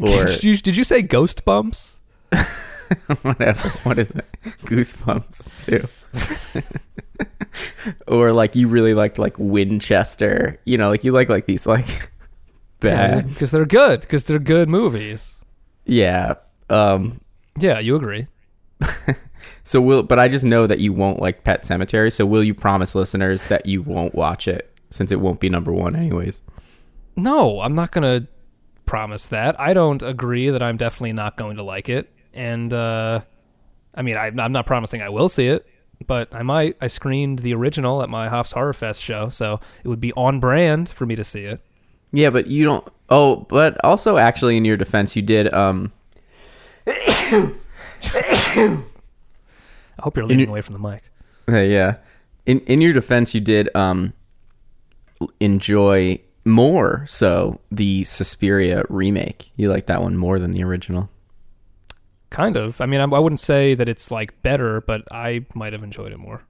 or 0.00 0.26
did, 0.26 0.44
you, 0.44 0.56
did 0.56 0.76
you 0.76 0.84
say 0.84 1.02
ghost 1.02 1.44
bumps? 1.44 2.00
whatever. 3.22 3.68
What 3.84 3.98
is 3.98 4.10
it? 4.10 4.24
Goosebumps 4.64 5.46
two. 5.64 5.88
or 8.08 8.32
like 8.32 8.56
you 8.56 8.68
really 8.68 8.94
liked 8.94 9.18
like 9.18 9.38
Winchester. 9.38 10.60
You 10.64 10.78
know, 10.78 10.90
like 10.90 11.04
you 11.04 11.12
like 11.12 11.28
like 11.28 11.46
these 11.46 11.66
like 11.66 12.10
bad. 12.80 13.28
because 13.28 13.50
they're 13.50 13.66
good. 13.66 14.00
Because 14.00 14.24
they're 14.24 14.38
good 14.38 14.68
movies. 14.68 15.44
Yeah. 15.84 16.34
Um. 16.70 17.20
Yeah, 17.58 17.78
you 17.78 17.96
agree. 17.96 18.26
So 19.64 19.80
will, 19.80 20.02
but 20.02 20.18
I 20.18 20.28
just 20.28 20.44
know 20.44 20.66
that 20.66 20.80
you 20.80 20.92
won't 20.92 21.20
like 21.20 21.44
Pet 21.44 21.62
Sematary. 21.62 22.12
So 22.12 22.26
will 22.26 22.42
you 22.42 22.54
promise 22.54 22.94
listeners 22.94 23.44
that 23.44 23.66
you 23.66 23.82
won't 23.82 24.14
watch 24.14 24.48
it 24.48 24.76
since 24.90 25.12
it 25.12 25.20
won't 25.20 25.40
be 25.40 25.48
number 25.48 25.72
one 25.72 25.94
anyways? 25.94 26.42
No, 27.16 27.60
I'm 27.60 27.74
not 27.74 27.92
gonna 27.92 28.26
promise 28.84 29.26
that. 29.26 29.58
I 29.60 29.74
don't 29.74 30.02
agree 30.02 30.50
that 30.50 30.62
I'm 30.62 30.76
definitely 30.76 31.12
not 31.12 31.36
going 31.36 31.56
to 31.56 31.62
like 31.62 31.88
it. 31.88 32.12
And 32.34 32.72
uh, 32.72 33.20
I 33.94 34.02
mean, 34.02 34.16
I, 34.16 34.26
I'm 34.26 34.52
not 34.52 34.66
promising 34.66 35.02
I 35.02 35.08
will 35.10 35.28
see 35.28 35.46
it, 35.48 35.66
but 36.06 36.34
I 36.34 36.42
might. 36.42 36.76
I 36.80 36.86
screened 36.86 37.40
the 37.40 37.54
original 37.54 38.02
at 38.02 38.08
my 38.08 38.28
Hoff's 38.28 38.52
Horror 38.52 38.72
Fest 38.72 39.02
show, 39.02 39.28
so 39.28 39.60
it 39.84 39.88
would 39.88 40.00
be 40.00 40.12
on 40.14 40.40
brand 40.40 40.88
for 40.88 41.06
me 41.06 41.14
to 41.16 41.24
see 41.24 41.44
it. 41.44 41.60
Yeah, 42.12 42.30
but 42.30 42.46
you 42.46 42.64
don't. 42.64 42.86
Oh, 43.08 43.46
but 43.48 43.82
also 43.84 44.16
actually, 44.18 44.56
in 44.56 44.64
your 44.64 44.76
defense, 44.76 45.14
you 45.16 45.22
did. 45.22 45.52
Um. 45.52 45.92
I 46.86 48.82
hope 50.00 50.16
you're 50.16 50.26
leaning 50.26 50.46
you- 50.46 50.50
away 50.50 50.60
from 50.62 50.74
the 50.74 50.78
mic. 50.78 51.02
yeah. 51.48 51.96
In 52.46 52.60
in 52.60 52.80
your 52.80 52.92
defense, 52.92 53.34
you 53.34 53.40
did 53.40 53.74
um. 53.76 54.12
Enjoy 55.38 56.18
more 56.44 57.04
so 57.06 57.60
the 57.70 58.04
Suspiria 58.04 58.84
remake. 58.88 59.50
You 59.56 59.68
like 59.68 59.86
that 59.86 60.02
one 60.02 60.16
more 60.16 60.38
than 60.38 60.50
the 60.50 60.64
original. 60.64 61.08
Kind 62.30 62.56
of. 62.56 62.80
I 62.80 62.86
mean, 62.86 63.00
I, 63.00 63.04
I 63.04 63.18
wouldn't 63.18 63.40
say 63.40 63.74
that 63.74 63.88
it's 63.88 64.10
like 64.10 64.42
better, 64.42 64.80
but 64.80 65.02
I 65.12 65.44
might 65.54 65.72
have 65.72 65.82
enjoyed 65.82 66.12
it 66.12 66.18
more. 66.18 66.42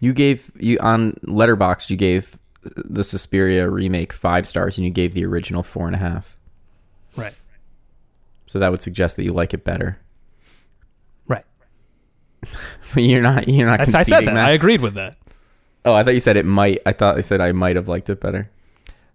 You 0.00 0.12
gave 0.12 0.50
you 0.58 0.78
on 0.80 1.12
Letterboxd. 1.24 1.90
You 1.90 1.96
gave 1.96 2.38
the 2.62 3.04
Suspiria 3.04 3.68
remake 3.68 4.12
five 4.12 4.46
stars, 4.46 4.78
and 4.78 4.84
you 4.84 4.90
gave 4.90 5.14
the 5.14 5.24
original 5.24 5.62
four 5.62 5.86
and 5.86 5.94
a 5.94 5.98
half. 5.98 6.38
Right. 7.16 7.34
So 8.46 8.58
that 8.58 8.70
would 8.70 8.82
suggest 8.82 9.16
that 9.16 9.24
you 9.24 9.32
like 9.32 9.52
it 9.54 9.64
better. 9.64 9.98
Right. 11.26 11.44
But 12.94 13.02
you're 13.02 13.20
not. 13.20 13.48
You're 13.48 13.66
not. 13.66 13.80
I, 13.80 13.82
I 13.82 13.86
said 13.86 14.06
conceding 14.06 14.34
that. 14.34 14.48
I 14.48 14.52
agreed 14.52 14.80
with 14.80 14.94
that. 14.94 15.18
Oh, 15.84 15.92
I 15.92 16.02
thought 16.02 16.14
you 16.14 16.20
said 16.20 16.38
it 16.38 16.46
might. 16.46 16.80
I 16.86 16.92
thought 16.92 17.18
I 17.18 17.20
said 17.20 17.42
I 17.42 17.52
might 17.52 17.76
have 17.76 17.86
liked 17.86 18.08
it 18.08 18.18
better. 18.18 18.50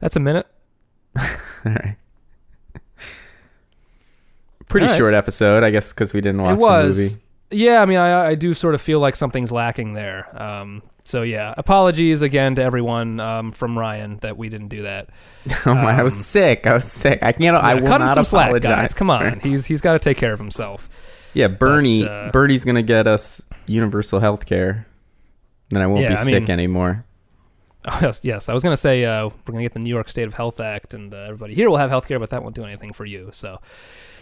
That's 0.03 0.17
a 0.17 0.19
minute. 0.19 0.45
All 1.17 1.23
right. 1.65 1.95
Pretty 4.67 4.85
All 4.87 4.91
right. 4.91 4.97
short 4.97 5.13
episode, 5.13 5.63
I 5.63 5.69
guess, 5.71 5.93
because 5.93 6.13
we 6.13 6.19
didn't 6.19 6.41
watch 6.41 6.57
it 6.57 6.59
was. 6.59 6.97
the 6.97 7.03
movie. 7.03 7.15
Yeah, 7.51 7.81
I 7.81 7.85
mean, 7.85 7.99
I, 7.99 8.27
I 8.31 8.35
do 8.35 8.53
sort 8.53 8.75
of 8.75 8.81
feel 8.81 8.99
like 8.99 9.15
something's 9.15 9.49
lacking 9.49 9.93
there. 9.93 10.27
Um, 10.41 10.81
so 11.05 11.21
yeah, 11.21 11.53
apologies 11.57 12.21
again 12.21 12.55
to 12.55 12.63
everyone 12.63 13.21
um, 13.21 13.53
from 13.53 13.77
Ryan 13.79 14.17
that 14.23 14.35
we 14.37 14.49
didn't 14.49 14.67
do 14.69 14.81
that. 14.81 15.09
Oh 15.65 15.73
my! 15.73 15.97
I 15.97 16.03
was 16.03 16.15
Um, 16.15 16.21
sick. 16.21 16.67
I 16.67 16.73
was 16.73 16.83
sick. 16.91 17.19
I 17.21 17.31
can't. 17.31 17.55
I 17.55 17.75
Yeah, 17.75 17.79
will 17.79 17.87
cut 17.87 18.01
him 18.01 18.07
not 18.07 18.15
some 18.15 18.23
slack, 18.25 18.47
apologize. 18.47 18.69
guys. 18.71 18.93
Come 18.93 19.09
on, 19.09 19.39
he's 19.39 19.65
he's 19.67 19.79
got 19.79 19.93
to 19.93 19.99
take 19.99 20.17
care 20.17 20.33
of 20.33 20.39
himself. 20.39 20.89
Yeah, 21.33 21.47
Bernie. 21.47 22.01
But, 22.03 22.11
uh, 22.11 22.31
Bernie's 22.31 22.65
gonna 22.65 22.81
get 22.83 23.07
us 23.07 23.41
universal 23.67 24.19
health 24.19 24.45
care. 24.45 24.85
Then 25.69 25.81
I 25.81 25.87
won't 25.87 26.01
Yeah, 26.01 26.09
be 26.09 26.13
I 26.15 26.23
sick 26.23 26.41
mean- 26.43 26.51
anymore. 26.51 27.05
Oh, 27.88 27.99
yes, 28.01 28.21
yes. 28.23 28.49
I 28.49 28.53
was 28.53 28.63
gonna 28.63 28.77
say 28.77 29.03
uh, 29.05 29.25
we're 29.27 29.51
gonna 29.51 29.61
get 29.63 29.73
the 29.73 29.79
New 29.79 29.89
York 29.89 30.07
State 30.09 30.27
of 30.27 30.34
Health 30.34 30.59
Act, 30.59 30.93
and 30.93 31.13
uh, 31.13 31.17
everybody 31.17 31.53
here 31.53 31.69
will 31.69 31.77
have 31.77 31.89
health 31.89 32.07
care, 32.07 32.19
but 32.19 32.29
that 32.29 32.41
won't 32.43 32.55
do 32.55 32.63
anything 32.63 32.93
for 32.93 33.05
you. 33.05 33.29
So, 33.34 33.59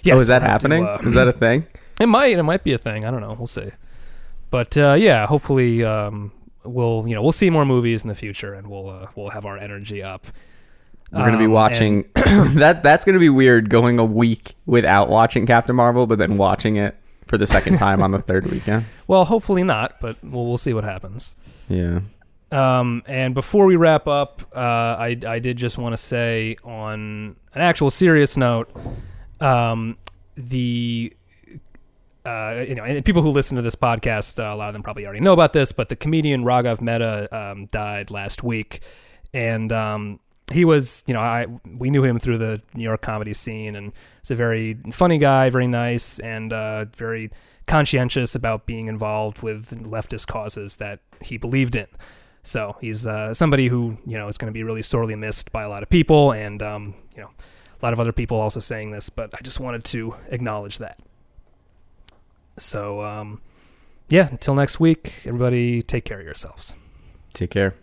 yes, 0.03 0.17
oh, 0.17 0.21
is 0.21 0.27
that 0.27 0.41
we'll 0.41 0.47
to, 0.47 0.51
happening? 0.51 0.85
uh, 0.85 0.97
is 1.03 1.13
that 1.13 1.27
a 1.27 1.33
thing? 1.45 1.65
It 1.99 2.07
might. 2.07 2.37
It 2.37 2.43
might 2.43 2.63
be 2.63 2.73
a 2.73 2.77
thing. 2.77 3.05
I 3.05 3.11
don't 3.11 3.21
know. 3.21 3.33
We'll 3.37 3.47
see. 3.47 3.69
But 4.49 4.75
uh, 4.77 4.95
yeah, 4.97 5.25
hopefully 5.27 5.83
um, 5.83 6.31
we'll 6.63 7.05
you 7.07 7.15
know 7.15 7.21
we'll 7.21 7.31
see 7.31 7.49
more 7.49 7.65
movies 7.65 8.03
in 8.03 8.07
the 8.09 8.15
future, 8.15 8.53
and 8.53 8.67
we'll 8.67 8.89
uh, 8.89 9.07
we'll 9.15 9.29
have 9.29 9.45
our 9.45 9.57
energy 9.57 10.01
up. 10.03 10.25
We're 11.11 11.25
gonna 11.25 11.37
be 11.37 11.45
Um, 11.45 11.51
watching. 11.51 12.05
that 12.15 12.81
that's 12.83 13.05
gonna 13.05 13.19
be 13.19 13.29
weird. 13.29 13.69
Going 13.69 13.99
a 13.99 14.05
week 14.05 14.55
without 14.65 15.09
watching 15.09 15.45
Captain 15.45 15.75
Marvel, 15.75 16.07
but 16.07 16.17
then 16.17 16.37
watching 16.37 16.77
it 16.77 16.95
for 17.27 17.37
the 17.37 17.45
second 17.45 17.77
time 17.77 18.01
on 18.01 18.11
the 18.11 18.19
third 18.19 18.45
weekend. 18.51 18.85
Well, 19.07 19.25
hopefully 19.25 19.63
not, 19.63 19.99
but 20.01 20.17
we'll 20.23 20.47
we'll 20.47 20.57
see 20.57 20.73
what 20.73 20.83
happens. 20.83 21.35
Yeah. 21.69 21.99
Um, 22.51 23.03
and 23.05 23.33
before 23.33 23.65
we 23.65 23.77
wrap 23.77 24.07
up, 24.07 24.41
uh, 24.53 24.59
I 24.59 25.17
I 25.25 25.39
did 25.39 25.57
just 25.57 25.77
want 25.77 25.93
to 25.93 25.97
say 25.97 26.57
on 26.63 27.35
an 27.53 27.61
actual 27.61 27.89
serious 27.89 28.35
note, 28.35 28.69
um, 29.39 29.97
the 30.35 31.13
uh, 32.25 32.65
you 32.67 32.75
know, 32.75 32.83
and 32.83 33.03
people 33.03 33.21
who 33.21 33.31
listen 33.31 33.55
to 33.55 33.61
this 33.61 33.75
podcast, 33.75 34.39
uh, 34.39 34.53
a 34.53 34.55
lot 34.55 34.69
of 34.69 34.73
them 34.73 34.83
probably 34.83 35.05
already 35.05 35.21
know 35.21 35.33
about 35.33 35.53
this, 35.53 35.71
but 35.71 35.89
the 35.89 35.95
comedian 35.95 36.43
Raghav 36.43 36.81
Mehta 36.81 37.27
um, 37.35 37.65
died 37.67 38.11
last 38.11 38.43
week, 38.43 38.81
and 39.33 39.71
um, 39.71 40.19
he 40.51 40.65
was, 40.65 41.03
you 41.07 41.13
know, 41.13 41.19
I 41.19 41.47
we 41.65 41.89
knew 41.89 42.03
him 42.03 42.19
through 42.19 42.37
the 42.37 42.61
New 42.73 42.83
York 42.83 43.01
comedy 43.01 43.33
scene, 43.33 43.75
and 43.75 43.93
he's 44.21 44.31
a 44.31 44.35
very 44.35 44.77
funny 44.91 45.17
guy, 45.17 45.49
very 45.49 45.67
nice, 45.67 46.19
and 46.19 46.53
uh, 46.53 46.85
very 46.85 47.31
conscientious 47.65 48.35
about 48.35 48.65
being 48.65 48.87
involved 48.87 49.41
with 49.41 49.83
leftist 49.89 50.27
causes 50.27 50.75
that 50.75 50.99
he 51.21 51.37
believed 51.37 51.75
in. 51.75 51.87
So 52.43 52.75
he's 52.81 53.05
uh, 53.05 53.33
somebody 53.33 53.67
who 53.67 53.97
you 54.05 54.17
know 54.17 54.27
is 54.27 54.37
going 54.37 54.51
to 54.51 54.53
be 54.53 54.63
really 54.63 54.81
sorely 54.81 55.15
missed 55.15 55.51
by 55.51 55.63
a 55.63 55.69
lot 55.69 55.83
of 55.83 55.89
people, 55.89 56.31
and 56.31 56.61
um, 56.63 56.93
you 57.15 57.21
know, 57.21 57.29
a 57.29 57.85
lot 57.85 57.93
of 57.93 57.99
other 57.99 58.11
people 58.11 58.39
also 58.39 58.59
saying 58.59 58.91
this. 58.91 59.09
But 59.09 59.33
I 59.35 59.41
just 59.41 59.59
wanted 59.59 59.83
to 59.85 60.15
acknowledge 60.29 60.79
that. 60.79 60.99
So 62.57 63.03
um, 63.03 63.41
yeah, 64.09 64.27
until 64.29 64.55
next 64.55 64.79
week, 64.79 65.21
everybody, 65.25 65.81
take 65.81 66.05
care 66.05 66.19
of 66.19 66.25
yourselves. 66.25 66.75
Take 67.33 67.51
care. 67.51 67.75